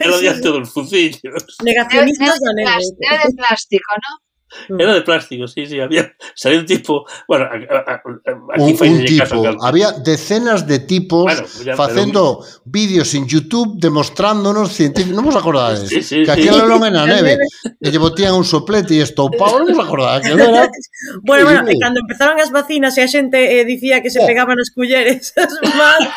era 0.00 0.18
diante 0.20 0.48
dos 0.48 0.68
fucillos. 0.68 1.20
Negacionistas 1.64 2.36
da 2.36 2.52
neve. 2.52 2.84
Neve 3.00 3.24
de 3.32 3.36
plástico, 3.36 3.90
non? 3.96 4.29
Mm. 4.68 4.80
Era 4.80 4.94
de 4.94 5.02
plástico, 5.02 5.46
sí, 5.46 5.66
sí. 5.66 5.80
Había 5.80 6.12
salió 6.34 6.60
un 6.60 6.66
tipo. 6.66 7.06
Bueno, 7.28 7.46
a 7.46 7.54
aquí 7.54 8.76
un, 8.80 8.88
un 8.88 9.04
tipo. 9.04 9.24
Caso, 9.24 9.40
claro. 9.40 9.58
Había 9.62 9.92
decenas 9.92 10.66
de 10.66 10.78
tipos 10.80 11.24
bueno, 11.24 11.42
ya, 11.64 11.76
facendo 11.76 12.44
vídeos 12.64 13.14
en 13.14 13.26
YouTube 13.26 13.78
demostrándonos 13.78 14.72
científicos. 14.72 15.14
Non 15.14 15.24
vos 15.24 15.36
acordades? 15.36 15.88
Sí, 15.88 16.02
sí, 16.02 16.22
que 16.24 16.30
aquí 16.30 16.48
sí. 16.48 16.50
non 16.50 16.82
era 16.82 17.06
neve. 17.06 17.38
e 17.80 17.88
lle 17.88 18.00
botían 18.00 18.34
un 18.34 18.44
soplete 18.44 18.98
e 18.98 19.02
estoupado. 19.06 19.62
Non 19.62 19.70
vos 19.70 19.80
acordades? 19.80 20.26
Que 20.26 20.34
era... 20.34 20.68
bueno, 21.22 21.46
bueno, 21.46 21.60
e 21.70 21.76
cando 21.78 22.02
empezaron 22.02 22.36
as 22.38 22.50
vacinas 22.50 22.98
e 22.98 23.02
a 23.04 23.08
xente 23.08 23.38
eh, 23.38 23.64
dicía 23.64 24.02
que 24.02 24.10
se 24.10 24.20
oh. 24.20 24.26
pegaban 24.26 24.58
as 24.58 24.70
culleres 24.74 25.32
as 25.38 25.54
mans. 25.78 26.10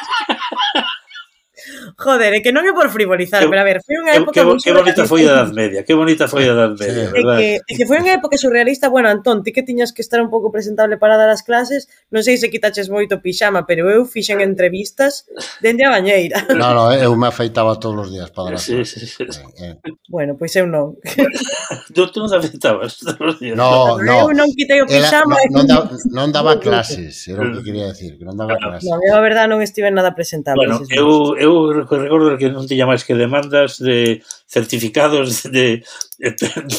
Joder, 1.98 2.34
é 2.34 2.40
que 2.42 2.52
non 2.52 2.66
é 2.66 2.74
por 2.74 2.90
frivolizar, 2.90 3.44
que, 3.44 3.50
pero 3.50 3.62
a 3.62 3.68
ver, 3.68 3.80
foi 3.86 3.96
unha 4.02 4.18
época 4.18 4.42
que, 4.42 4.46
moi 4.46 4.58
que 4.58 4.74
bonita 4.74 5.04
foi 5.06 5.22
a 5.26 5.32
Edad 5.34 5.52
Media, 5.54 5.80
que 5.86 5.94
bonita 5.94 6.26
foi 6.26 6.50
a 6.50 6.54
Edad 6.58 6.74
Media, 6.74 7.06
sí, 7.06 7.14
verdad? 7.14 7.38
É 7.38 7.42
que, 7.42 7.50
é 7.62 7.74
que 7.78 7.86
foi 7.86 7.98
unha 8.02 8.14
época 8.18 8.36
surrealista, 8.40 8.90
bueno, 8.90 9.12
Antón, 9.14 9.46
ti 9.46 9.54
que 9.54 9.62
tiñas 9.62 9.94
que 9.94 10.02
estar 10.02 10.18
un 10.18 10.34
pouco 10.34 10.50
presentable 10.50 10.98
para 10.98 11.16
dar 11.16 11.30
as 11.30 11.46
clases, 11.46 11.86
non 12.10 12.26
sei 12.26 12.42
se 12.42 12.50
quitaches 12.50 12.90
moito 12.90 13.22
pixama, 13.22 13.70
pero 13.70 13.92
eu 13.94 14.10
fixen 14.10 14.42
entrevistas 14.42 15.30
dende 15.62 15.86
a 15.86 15.94
bañeira. 15.94 16.42
No, 16.64 16.72
no, 16.72 16.94
eu 16.94 17.12
me 17.18 17.28
afeitaba 17.28 17.76
todos 17.76 18.08
os 18.08 18.10
días 18.14 18.32
para 18.32 18.54
dar 18.54 18.54
as 18.56 18.66
clases. 18.66 18.88
Sí, 18.88 19.06
sí, 19.06 19.26
sí. 19.28 19.42
Eh, 19.60 19.76
eh. 19.84 19.92
Bueno, 20.08 20.38
pois 20.38 20.54
pues 20.54 20.64
eu 20.64 20.68
non. 20.70 20.96
Tú, 21.94 22.08
tú 22.10 22.24
non 22.24 22.30
te 22.30 22.38
afeitabas 22.40 22.98
todos 22.98 23.20
os 23.20 23.36
días. 23.42 23.58
No, 23.58 24.00
no. 24.00 24.30
Eu 24.30 24.34
non 24.34 24.50
quitei 24.56 24.82
o 24.82 24.88
pixama. 24.88 25.36
Era, 25.38 25.52
non, 25.52 25.66
non, 25.66 25.66
daba, 25.68 25.86
non 26.10 26.28
daba 26.32 26.54
clases, 26.66 27.28
era 27.28 27.44
o 27.44 27.52
que 27.54 27.62
quería 27.66 27.92
decir, 27.92 28.18
que 28.18 28.26
non 28.26 28.38
daba 28.40 28.56
clases. 28.58 28.88
Non, 28.88 29.02
eu 29.04 29.14
a 29.14 29.22
verdade 29.22 29.50
non 29.52 29.60
estive 29.60 29.92
nada 29.92 30.16
presentable. 30.16 30.64
Bueno, 30.64 30.82
eu, 30.90 31.36
eu 31.38 31.83
recordo 31.90 32.38
que 32.38 32.50
non 32.50 32.68
tiña 32.68 32.90
máis 32.90 33.04
que 33.04 33.18
demandas 33.18 33.80
de 33.82 34.24
certificados 34.48 35.44
de, 35.56 35.84
de, 36.20 36.32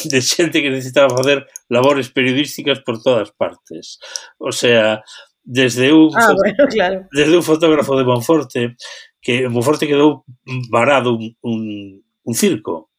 de 0.09 0.19
xente 0.21 0.61
que 0.61 0.73
necesitaba 0.73 1.13
facer 1.13 1.45
labores 1.69 2.09
periodísticas 2.09 2.81
por 2.81 3.01
todas 3.01 3.31
partes. 3.31 3.99
O 4.37 4.51
sea, 4.51 5.03
desde 5.45 5.93
un, 5.93 6.09
ah, 6.17 6.33
bueno, 6.33 6.65
claro. 6.69 7.07
desde 7.11 7.37
un 7.37 7.43
fotógrafo 7.43 7.95
de 7.97 8.03
Monforte, 8.03 8.75
que 9.21 9.47
Monforte 9.49 9.87
quedou 9.87 10.25
varado 10.69 11.13
un, 11.13 11.37
un, 11.41 12.01
un 12.01 12.33
circo. 12.33 12.89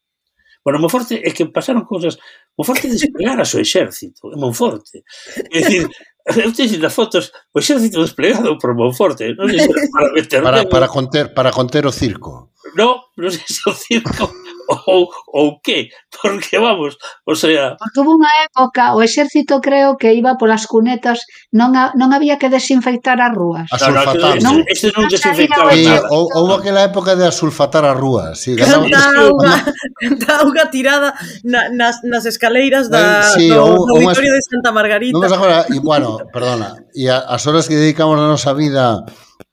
Bueno, 0.67 0.83
Monforte 0.83 1.23
é 1.23 1.31
que 1.31 1.47
pasaron 1.47 1.87
cosas... 1.87 2.19
Monforte 2.59 2.91
desplegara 2.91 3.43
o 3.43 3.47
seu 3.47 3.61
exército, 3.61 4.35
en 4.35 4.39
Monforte. 4.39 5.07
É 5.55 5.63
dicir, 5.63 5.87
Eu 6.27 6.51
teño 6.51 6.83
das 6.83 6.91
fotos, 6.93 7.31
o 7.55 7.63
exército 7.63 8.03
desplegado 8.03 8.59
por 8.59 8.75
Monforte, 8.75 9.31
non 9.39 9.47
sei 9.47 9.63
se 9.63 9.91
para 9.95 10.11
meter... 10.17 10.43
Para, 10.43 10.61
para, 10.67 10.89
conter, 10.91 11.31
para 11.31 11.55
conter 11.55 11.87
o 11.87 11.95
circo. 11.95 12.51
No, 12.75 13.15
non 13.15 13.31
sei 13.31 13.47
se 13.47 13.63
o 13.63 13.73
circo 13.73 14.27
ou, 14.69 15.09
ou 15.33 15.61
que? 15.61 15.91
Porque 16.23 16.59
vamos, 16.59 16.97
o 17.25 17.35
sea... 17.35 17.77
Porque 17.79 18.01
houve 18.01 18.17
unha 18.17 18.33
época, 18.49 18.97
o 18.97 19.03
exército 19.05 19.61
creo 19.61 20.01
que 20.01 20.15
iba 20.17 20.41
polas 20.41 20.67
cunetas, 20.67 21.23
non, 21.53 21.77
a, 21.77 21.93
non 21.95 22.11
había 22.11 22.41
que 22.41 22.51
desinfectar 22.51 23.21
as 23.21 23.33
rúas. 23.33 23.69
A 23.71 23.79
sulfatar. 23.79 24.41
Non, 24.41 24.63
non, 24.63 24.71
este 24.71 24.91
non 24.97 25.07
desinfectaba 25.07 25.77
sí, 25.77 25.85
nada. 25.87 26.09
Ou, 26.11 26.27
houve 26.33 26.65
aquela 26.65 26.83
época 26.83 27.15
de 27.15 27.29
asulfatar 27.29 27.85
as 27.85 27.97
rúas. 27.97 28.41
Sí, 28.41 28.57
canta 28.57 29.01
auga, 29.23 29.55
canta 30.01 30.31
auga 30.43 30.65
tirada 30.73 31.15
na, 31.45 31.69
nas, 31.71 32.03
nas 32.03 32.25
escaleiras 32.27 32.89
da, 32.89 33.23
eh, 33.23 33.35
sí, 33.37 33.47
do, 33.53 33.63
ou, 33.63 33.87
do 33.87 33.93
auditorio 34.03 34.33
de 34.33 34.43
Santa 34.43 34.73
Margarita. 34.73 35.15
Non 35.15 35.29
agora, 35.29 35.69
e 35.71 35.79
bueno, 35.79 36.19
perdona, 36.33 36.81
e 36.97 37.07
as 37.13 37.43
horas 37.47 37.69
que 37.69 37.77
dedicamos 37.77 38.17
a 38.17 38.27
nosa 38.27 38.57
vida 38.57 39.05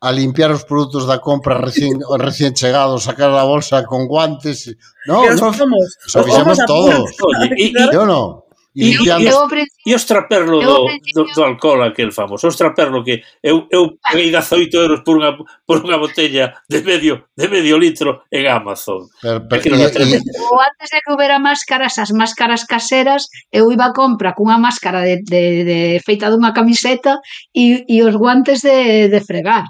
a 0.02 0.12
limpiar 0.12 0.52
os 0.52 0.64
produtos 0.64 1.08
da 1.08 1.20
compra 1.20 1.58
recién 1.58 2.00
recién 2.20 2.54
chegados, 2.54 3.04
sacar 3.04 3.32
a 3.32 3.44
bolsa 3.44 3.84
con 3.86 4.08
guantes. 4.08 4.76
No, 5.08 5.22
Pero 5.22 5.36
no, 5.36 5.54
somos, 5.54 5.98
somos, 6.08 6.28
fixemos 6.28 6.60
todos. 6.68 7.12
Oye, 7.24 7.50
e, 7.58 7.66
e, 7.72 7.94
yo 7.94 8.06
no. 8.06 8.46
E, 8.76 8.94
eu, 8.94 9.04
e, 9.06 9.26
eu, 9.26 9.48
e 9.86 9.94
o 9.94 9.96
extraperlo 9.96 10.60
do, 10.60 10.88
do, 11.14 11.24
do 11.26 11.44
alcohol 11.44 11.84
aquel 11.84 12.12
famoso, 12.12 12.48
o 12.48 12.50
extraperlo 12.50 13.04
que 13.04 13.22
eu, 13.44 13.68
eu 13.70 13.98
paguei 14.02 14.32
18 14.32 14.76
euros 14.78 15.02
por 15.06 15.18
unha, 15.18 15.38
por 15.66 15.86
unha 15.86 15.98
botella 16.02 16.58
de 16.68 16.82
medio, 16.82 17.30
de 17.38 17.48
medio 17.50 17.78
litro 17.78 18.26
en 18.34 18.50
Amazon. 18.50 19.06
Pero, 19.22 19.46
pero, 19.48 19.62
Aquilo 19.62 19.78
e, 19.78 19.86
e... 19.86 20.22
Ou 20.42 20.58
antes 20.58 20.90
de 20.90 21.00
que 21.06 21.12
houbera 21.12 21.38
máscaras, 21.38 21.98
as 22.02 22.10
máscaras 22.10 22.66
caseras, 22.66 23.30
eu 23.52 23.70
iba 23.70 23.86
a 23.86 23.94
compra 23.94 24.34
cunha 24.34 24.58
máscara 24.58 25.06
de, 25.06 25.22
de, 25.22 25.46
de 25.70 25.80
feita 26.02 26.34
dunha 26.34 26.52
camiseta 26.52 27.22
e, 27.54 27.86
e 27.86 28.02
os 28.02 28.18
guantes 28.18 28.66
de, 28.66 29.08
de 29.08 29.20
fregar. 29.22 29.70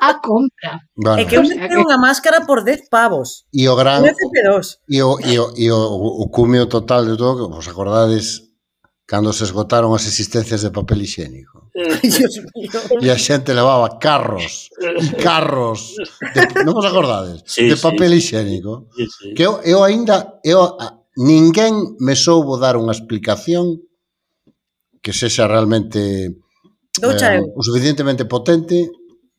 A 0.00 0.20
compra. 0.20 0.80
Bueno. 0.96 1.20
É 1.20 1.24
que 1.24 1.36
eu 1.36 1.44
sempre 1.44 1.76
unha 1.76 2.00
máscara 2.00 2.48
por 2.48 2.64
10 2.64 2.88
pavos. 2.88 3.44
E 3.52 3.68
o 3.68 3.76
gran... 3.76 4.00
E 4.88 5.02
o, 5.02 5.20
e 5.20 5.38
o, 5.38 5.44
e 5.56 5.66
o, 5.68 5.80
o 6.22 6.24
cumio 6.32 6.66
total 6.66 7.04
de 7.04 7.16
todo, 7.16 7.48
que 7.48 7.56
vos 7.56 7.68
acordades 7.68 8.52
cando 9.04 9.32
se 9.32 9.44
esgotaron 9.44 9.92
as 9.92 10.08
existencias 10.08 10.64
de 10.64 10.72
papel 10.72 11.04
higiénico. 11.04 11.68
Mm. 11.76 13.04
e 13.04 13.08
a 13.12 13.18
xente 13.20 13.52
levaba 13.52 14.00
carros 14.00 14.72
e 14.80 15.04
carros 15.20 16.00
de, 16.32 16.64
non 16.64 16.72
vos 16.72 16.88
acordades? 16.88 17.44
Sí, 17.44 17.68
de 17.68 17.76
papel 17.76 18.16
sí. 18.16 18.18
higiénico. 18.24 18.88
Sí, 18.96 19.04
sí. 19.04 19.26
Que 19.36 19.44
eu, 19.44 19.60
eu 19.68 19.84
aínda 19.84 20.40
eu 20.40 20.64
a, 20.64 21.04
ninguén 21.20 22.00
me 22.00 22.16
soubo 22.16 22.56
dar 22.56 22.80
unha 22.80 22.96
explicación 22.96 23.84
que 25.04 25.12
sexa 25.12 25.44
realmente 25.44 26.32
eh, 27.04 27.40
o 27.52 27.60
suficientemente 27.60 28.24
potente 28.24 28.88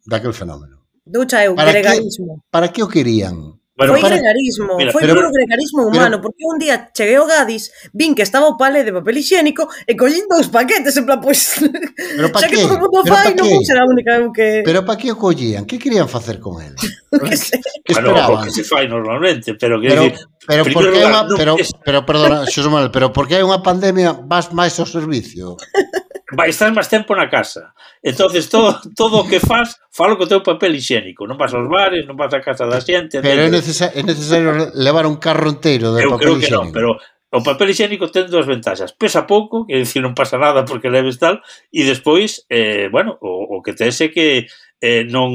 daquel 0.05 0.33
fenómeno. 0.33 0.83
Ducha 1.05 1.43
eu, 1.43 1.55
para 1.55 1.71
gregarismo. 1.71 2.39
Que, 2.39 2.49
para 2.49 2.67
que 2.71 2.83
o 2.83 2.87
querían? 2.87 3.59
Bueno, 3.75 3.93
foi 3.93 4.01
para... 4.01 4.15
gregarismo, 4.15 4.77
Mira, 4.77 4.91
foi 4.91 5.01
pero, 5.01 5.15
puro 5.15 5.31
gregarismo 5.31 5.81
humano, 5.87 6.17
pero, 6.17 6.21
porque 6.21 6.45
un 6.45 6.59
día 6.59 6.91
cheguei 6.93 7.15
ao 7.15 7.25
Gadis, 7.25 7.71
vin 7.91 8.13
que 8.13 8.21
estaba 8.21 8.45
o 8.45 8.55
palé 8.55 8.85
de 8.85 8.93
papel 8.93 9.17
higiénico 9.17 9.65
e 9.89 9.97
collín 9.97 10.29
dous 10.29 10.45
paquetes, 10.53 10.93
en 10.93 11.09
plan, 11.09 11.17
pois... 11.17 11.57
Pues, 11.57 11.73
pero 11.97 12.29
pa 12.29 12.39
xa 12.45 12.53
que, 12.53 12.61
todo 12.61 12.77
mundo 12.77 13.01
pero 13.01 13.17
fai, 13.17 13.33
non 13.33 13.49
vou 13.49 13.65
ser 13.65 13.81
a 13.81 13.89
única 13.89 14.21
eu 14.21 14.29
que... 14.29 14.61
Pero 14.61 14.85
para 14.85 14.99
que 15.01 15.09
o 15.09 15.17
collían? 15.17 15.65
Que 15.65 15.81
querían 15.81 16.05
facer 16.05 16.37
con 16.37 16.61
ele? 16.65 16.77
que 16.77 17.33
se... 17.33 17.57
que 17.57 17.97
bueno, 17.97 18.13
esperaban? 18.13 18.45
que 18.45 18.51
se 18.53 18.61
fai 18.61 18.85
normalmente, 18.85 19.57
pero 19.57 19.81
que... 19.81 19.89
Pero, 19.89 20.03
pero, 20.45 20.63
porque 20.69 20.93
lugar, 20.93 21.09
unha, 21.09 21.21
pero, 21.33 21.53
es... 21.57 21.73
pero, 21.81 22.05
perdona, 22.05 22.45
Xosmal, 22.45 22.93
pero 22.93 23.09
porque 23.09 23.41
hai 23.41 23.43
unha 23.43 23.65
pandemia 23.65 24.13
vas 24.21 24.53
máis 24.53 24.77
ao 24.77 24.85
servicio. 24.85 25.57
vai 26.35 26.49
estar 26.49 26.73
máis 26.73 26.89
tempo 26.89 27.15
na 27.15 27.29
casa. 27.29 27.73
Entonces 28.03 28.49
todo 28.49 28.81
todo 28.97 29.23
o 29.23 29.27
que 29.27 29.39
faz, 29.39 29.79
falo 29.93 30.17
co 30.17 30.27
teu 30.27 30.41
papel 30.41 30.75
higiénico, 30.75 31.23
non 31.29 31.37
vas 31.37 31.53
aos 31.53 31.69
bares, 31.69 32.03
non 32.09 32.17
vas 32.17 32.33
á 32.33 32.41
casa 32.41 32.65
da 32.67 32.81
xente. 32.81 33.21
Pero 33.21 33.45
é, 33.45 33.49
necesa 33.49 33.93
é 33.93 34.01
necesario 34.01 34.73
levar 34.73 35.05
un 35.05 35.17
carro 35.21 35.47
inteiro 35.49 35.93
de 35.93 36.03
Eu 36.03 36.17
papel 36.17 36.19
creo 36.19 36.35
que 36.41 36.49
higiénico. 36.49 36.65
non, 36.65 36.75
pero 36.75 36.89
o 37.33 37.41
papel 37.41 37.73
higiénico 37.73 38.13
ten 38.13 38.29
dúas 38.29 38.45
ventaxas. 38.45 38.93
Pesa 38.93 39.25
pouco, 39.25 39.65
que 39.65 39.79
dicir, 39.79 40.05
non 40.05 40.13
pasa 40.13 40.37
nada 40.37 40.65
porque 40.67 40.93
leves 40.93 41.17
tal, 41.17 41.41
e 41.73 41.81
despois, 41.81 42.45
eh, 42.49 42.89
bueno, 42.93 43.17
o, 43.21 43.57
o 43.57 43.65
que 43.65 43.73
tes 43.73 43.97
é 44.01 44.13
que 44.13 44.45
eh, 44.83 45.03
non, 45.09 45.33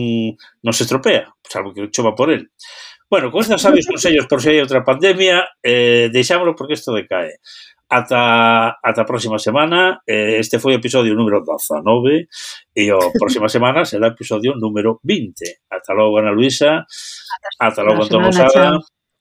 non 0.62 0.74
se 0.76 0.86
estropea, 0.86 1.32
salvo 1.42 1.74
que 1.74 1.90
chova 1.90 2.14
por 2.14 2.30
el. 2.30 2.52
Bueno, 3.10 3.32
con 3.32 3.40
estes 3.40 3.62
sabios 3.62 3.88
consellos 3.88 4.28
por 4.28 4.44
se 4.44 4.52
hai 4.52 4.60
outra 4.60 4.84
pandemia, 4.84 5.48
eh, 5.64 6.12
deixámoslo 6.12 6.52
porque 6.52 6.76
isto 6.76 6.92
decae 6.92 7.40
ata, 7.88 8.76
ata 8.84 9.02
a 9.02 9.04
próxima 9.08 9.38
semana. 9.38 10.00
Este 10.06 10.58
foi 10.58 10.74
o 10.74 10.78
episodio 10.78 11.14
número 11.14 11.40
19 11.42 12.28
e 12.76 12.92
o 12.92 12.98
próxima 13.18 13.48
semana 13.56 13.84
será 13.84 14.08
o 14.08 14.12
episodio 14.12 14.54
número 14.56 15.00
20. 15.02 15.68
Ata 15.70 15.92
logo, 15.94 16.18
Ana 16.18 16.30
Luisa. 16.30 16.84
Ata 17.58 17.82
logo, 17.82 18.02
Antonio 18.04 18.32
Saga. 18.32 18.78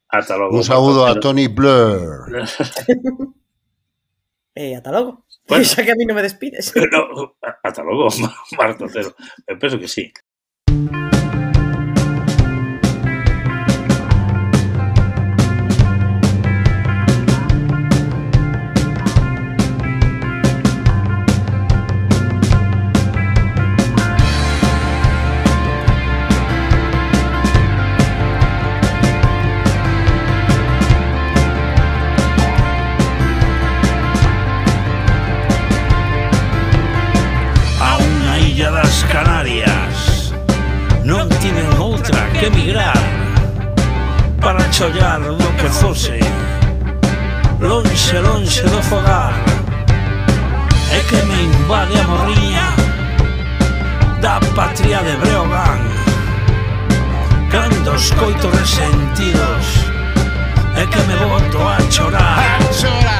Ata 0.09 0.35
logo. 0.35 0.57
Un 0.57 0.63
saúdo 0.63 1.05
a 1.05 1.19
Tony 1.19 1.47
Blur. 1.47 2.27
e 4.55 4.71
eh, 4.71 4.75
ata 4.75 4.91
logo. 4.91 5.25
Bueno, 5.47 5.63
Xa 5.71 5.83
que 5.83 5.91
a 5.91 5.95
mí 5.95 6.05
non 6.05 6.15
me 6.15 6.23
despides. 6.23 6.75
No, 6.91 7.35
ata 7.39 7.81
logo, 7.83 8.11
Marta 8.59 8.85
Otero 8.85 9.15
Eu 9.47 9.55
penso 9.57 9.79
que 9.79 9.87
sí. 9.87 10.11
chollar 44.77 45.19
do 45.19 45.51
que 45.57 45.69
fose 45.69 46.19
Lonxe, 47.59 48.19
lonxe 48.19 48.61
do 48.61 48.79
fogar 48.83 49.33
É 50.91 50.99
que 50.99 51.15
me 51.25 51.45
invade 51.45 51.99
a 51.99 52.03
morriña 52.03 52.75
Da 54.21 54.39
patria 54.55 54.99
de 54.99 55.15
Breogán 55.17 55.79
Cando 57.49 57.95
escoito 57.95 58.49
resentidos. 58.49 59.65
É 60.75 60.85
que 60.85 60.99
me 61.07 61.15
boto 61.25 61.67
a 61.67 61.91
chorar 61.91 62.59
A 62.59 62.73
chorar 62.73 63.16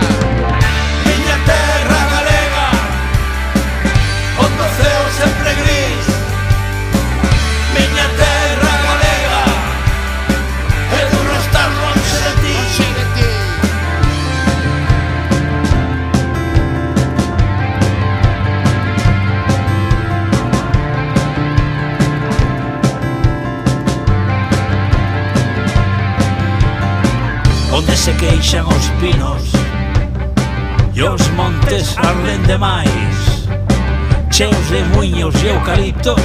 cheos 34.38 34.70
de 34.70 34.84
muiños 34.96 35.34
e 35.44 35.48
eucaliptos 35.48 36.22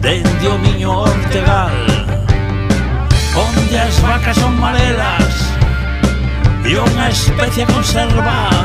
dende 0.00 0.48
o 0.48 0.56
miño 0.64 0.90
Ortegal 1.00 1.76
onde 3.36 3.78
as 3.78 3.98
vacas 4.00 4.34
son 4.40 4.56
marelas 4.58 5.34
e 6.64 6.72
unha 6.80 7.12
especie 7.12 7.64
a 7.64 7.70
conservar 7.76 8.64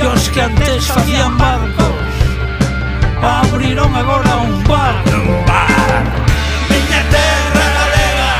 e 0.00 0.06
os 0.08 0.24
que 0.32 0.40
antes 0.40 0.88
facían 0.88 1.36
barcos 1.36 2.12
abriron 3.20 3.92
agora 3.92 4.40
un 4.40 4.64
bar 4.64 5.04
un 5.04 5.36
bar. 5.44 6.04
Miña 6.72 7.02
terra 7.12 7.66
galega 7.76 8.32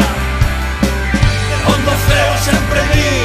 onde 1.77 1.89
o 1.93 1.97
ceo 2.09 2.33
sempre 2.41 2.81
vive. 2.97 3.20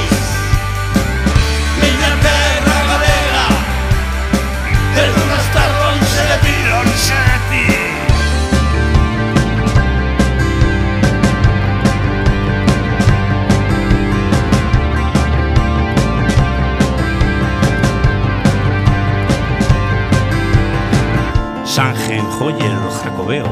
joller 22.37 22.77
o 22.87 22.91
jacobeo. 22.91 23.45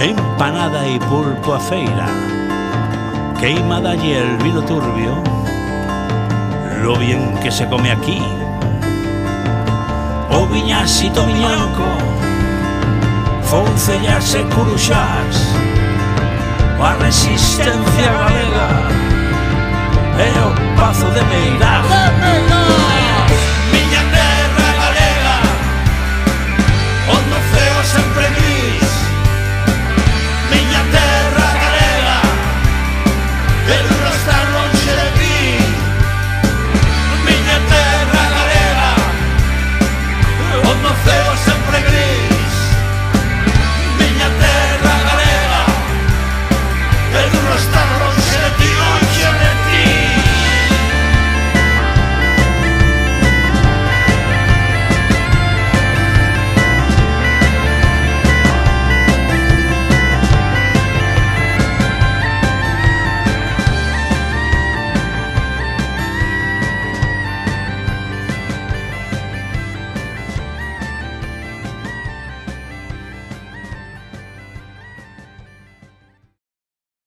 Empanada 0.00 0.86
e 0.86 0.98
pulpo 0.98 1.52
a 1.52 1.60
feira. 1.60 2.06
Queima 3.38 3.80
dalle 3.80 4.18
el 4.18 4.36
vino 4.38 4.62
turbio. 4.62 5.22
Lo 6.82 6.96
bien 6.96 7.38
que 7.42 7.50
se 7.50 7.66
come 7.66 7.90
aquí. 7.90 8.22
O 10.30 10.46
viñasito 10.46 11.24
miñanco 11.24 11.88
Foncellas 13.42 14.34
e 14.34 14.44
curuxás 14.54 15.36
A 16.80 16.92
resistencia 17.02 18.12
galega. 18.20 18.68
E 20.18 20.28
o 20.46 20.76
pazo 20.76 21.06
de 21.10 21.22
Meirás 21.22 22.77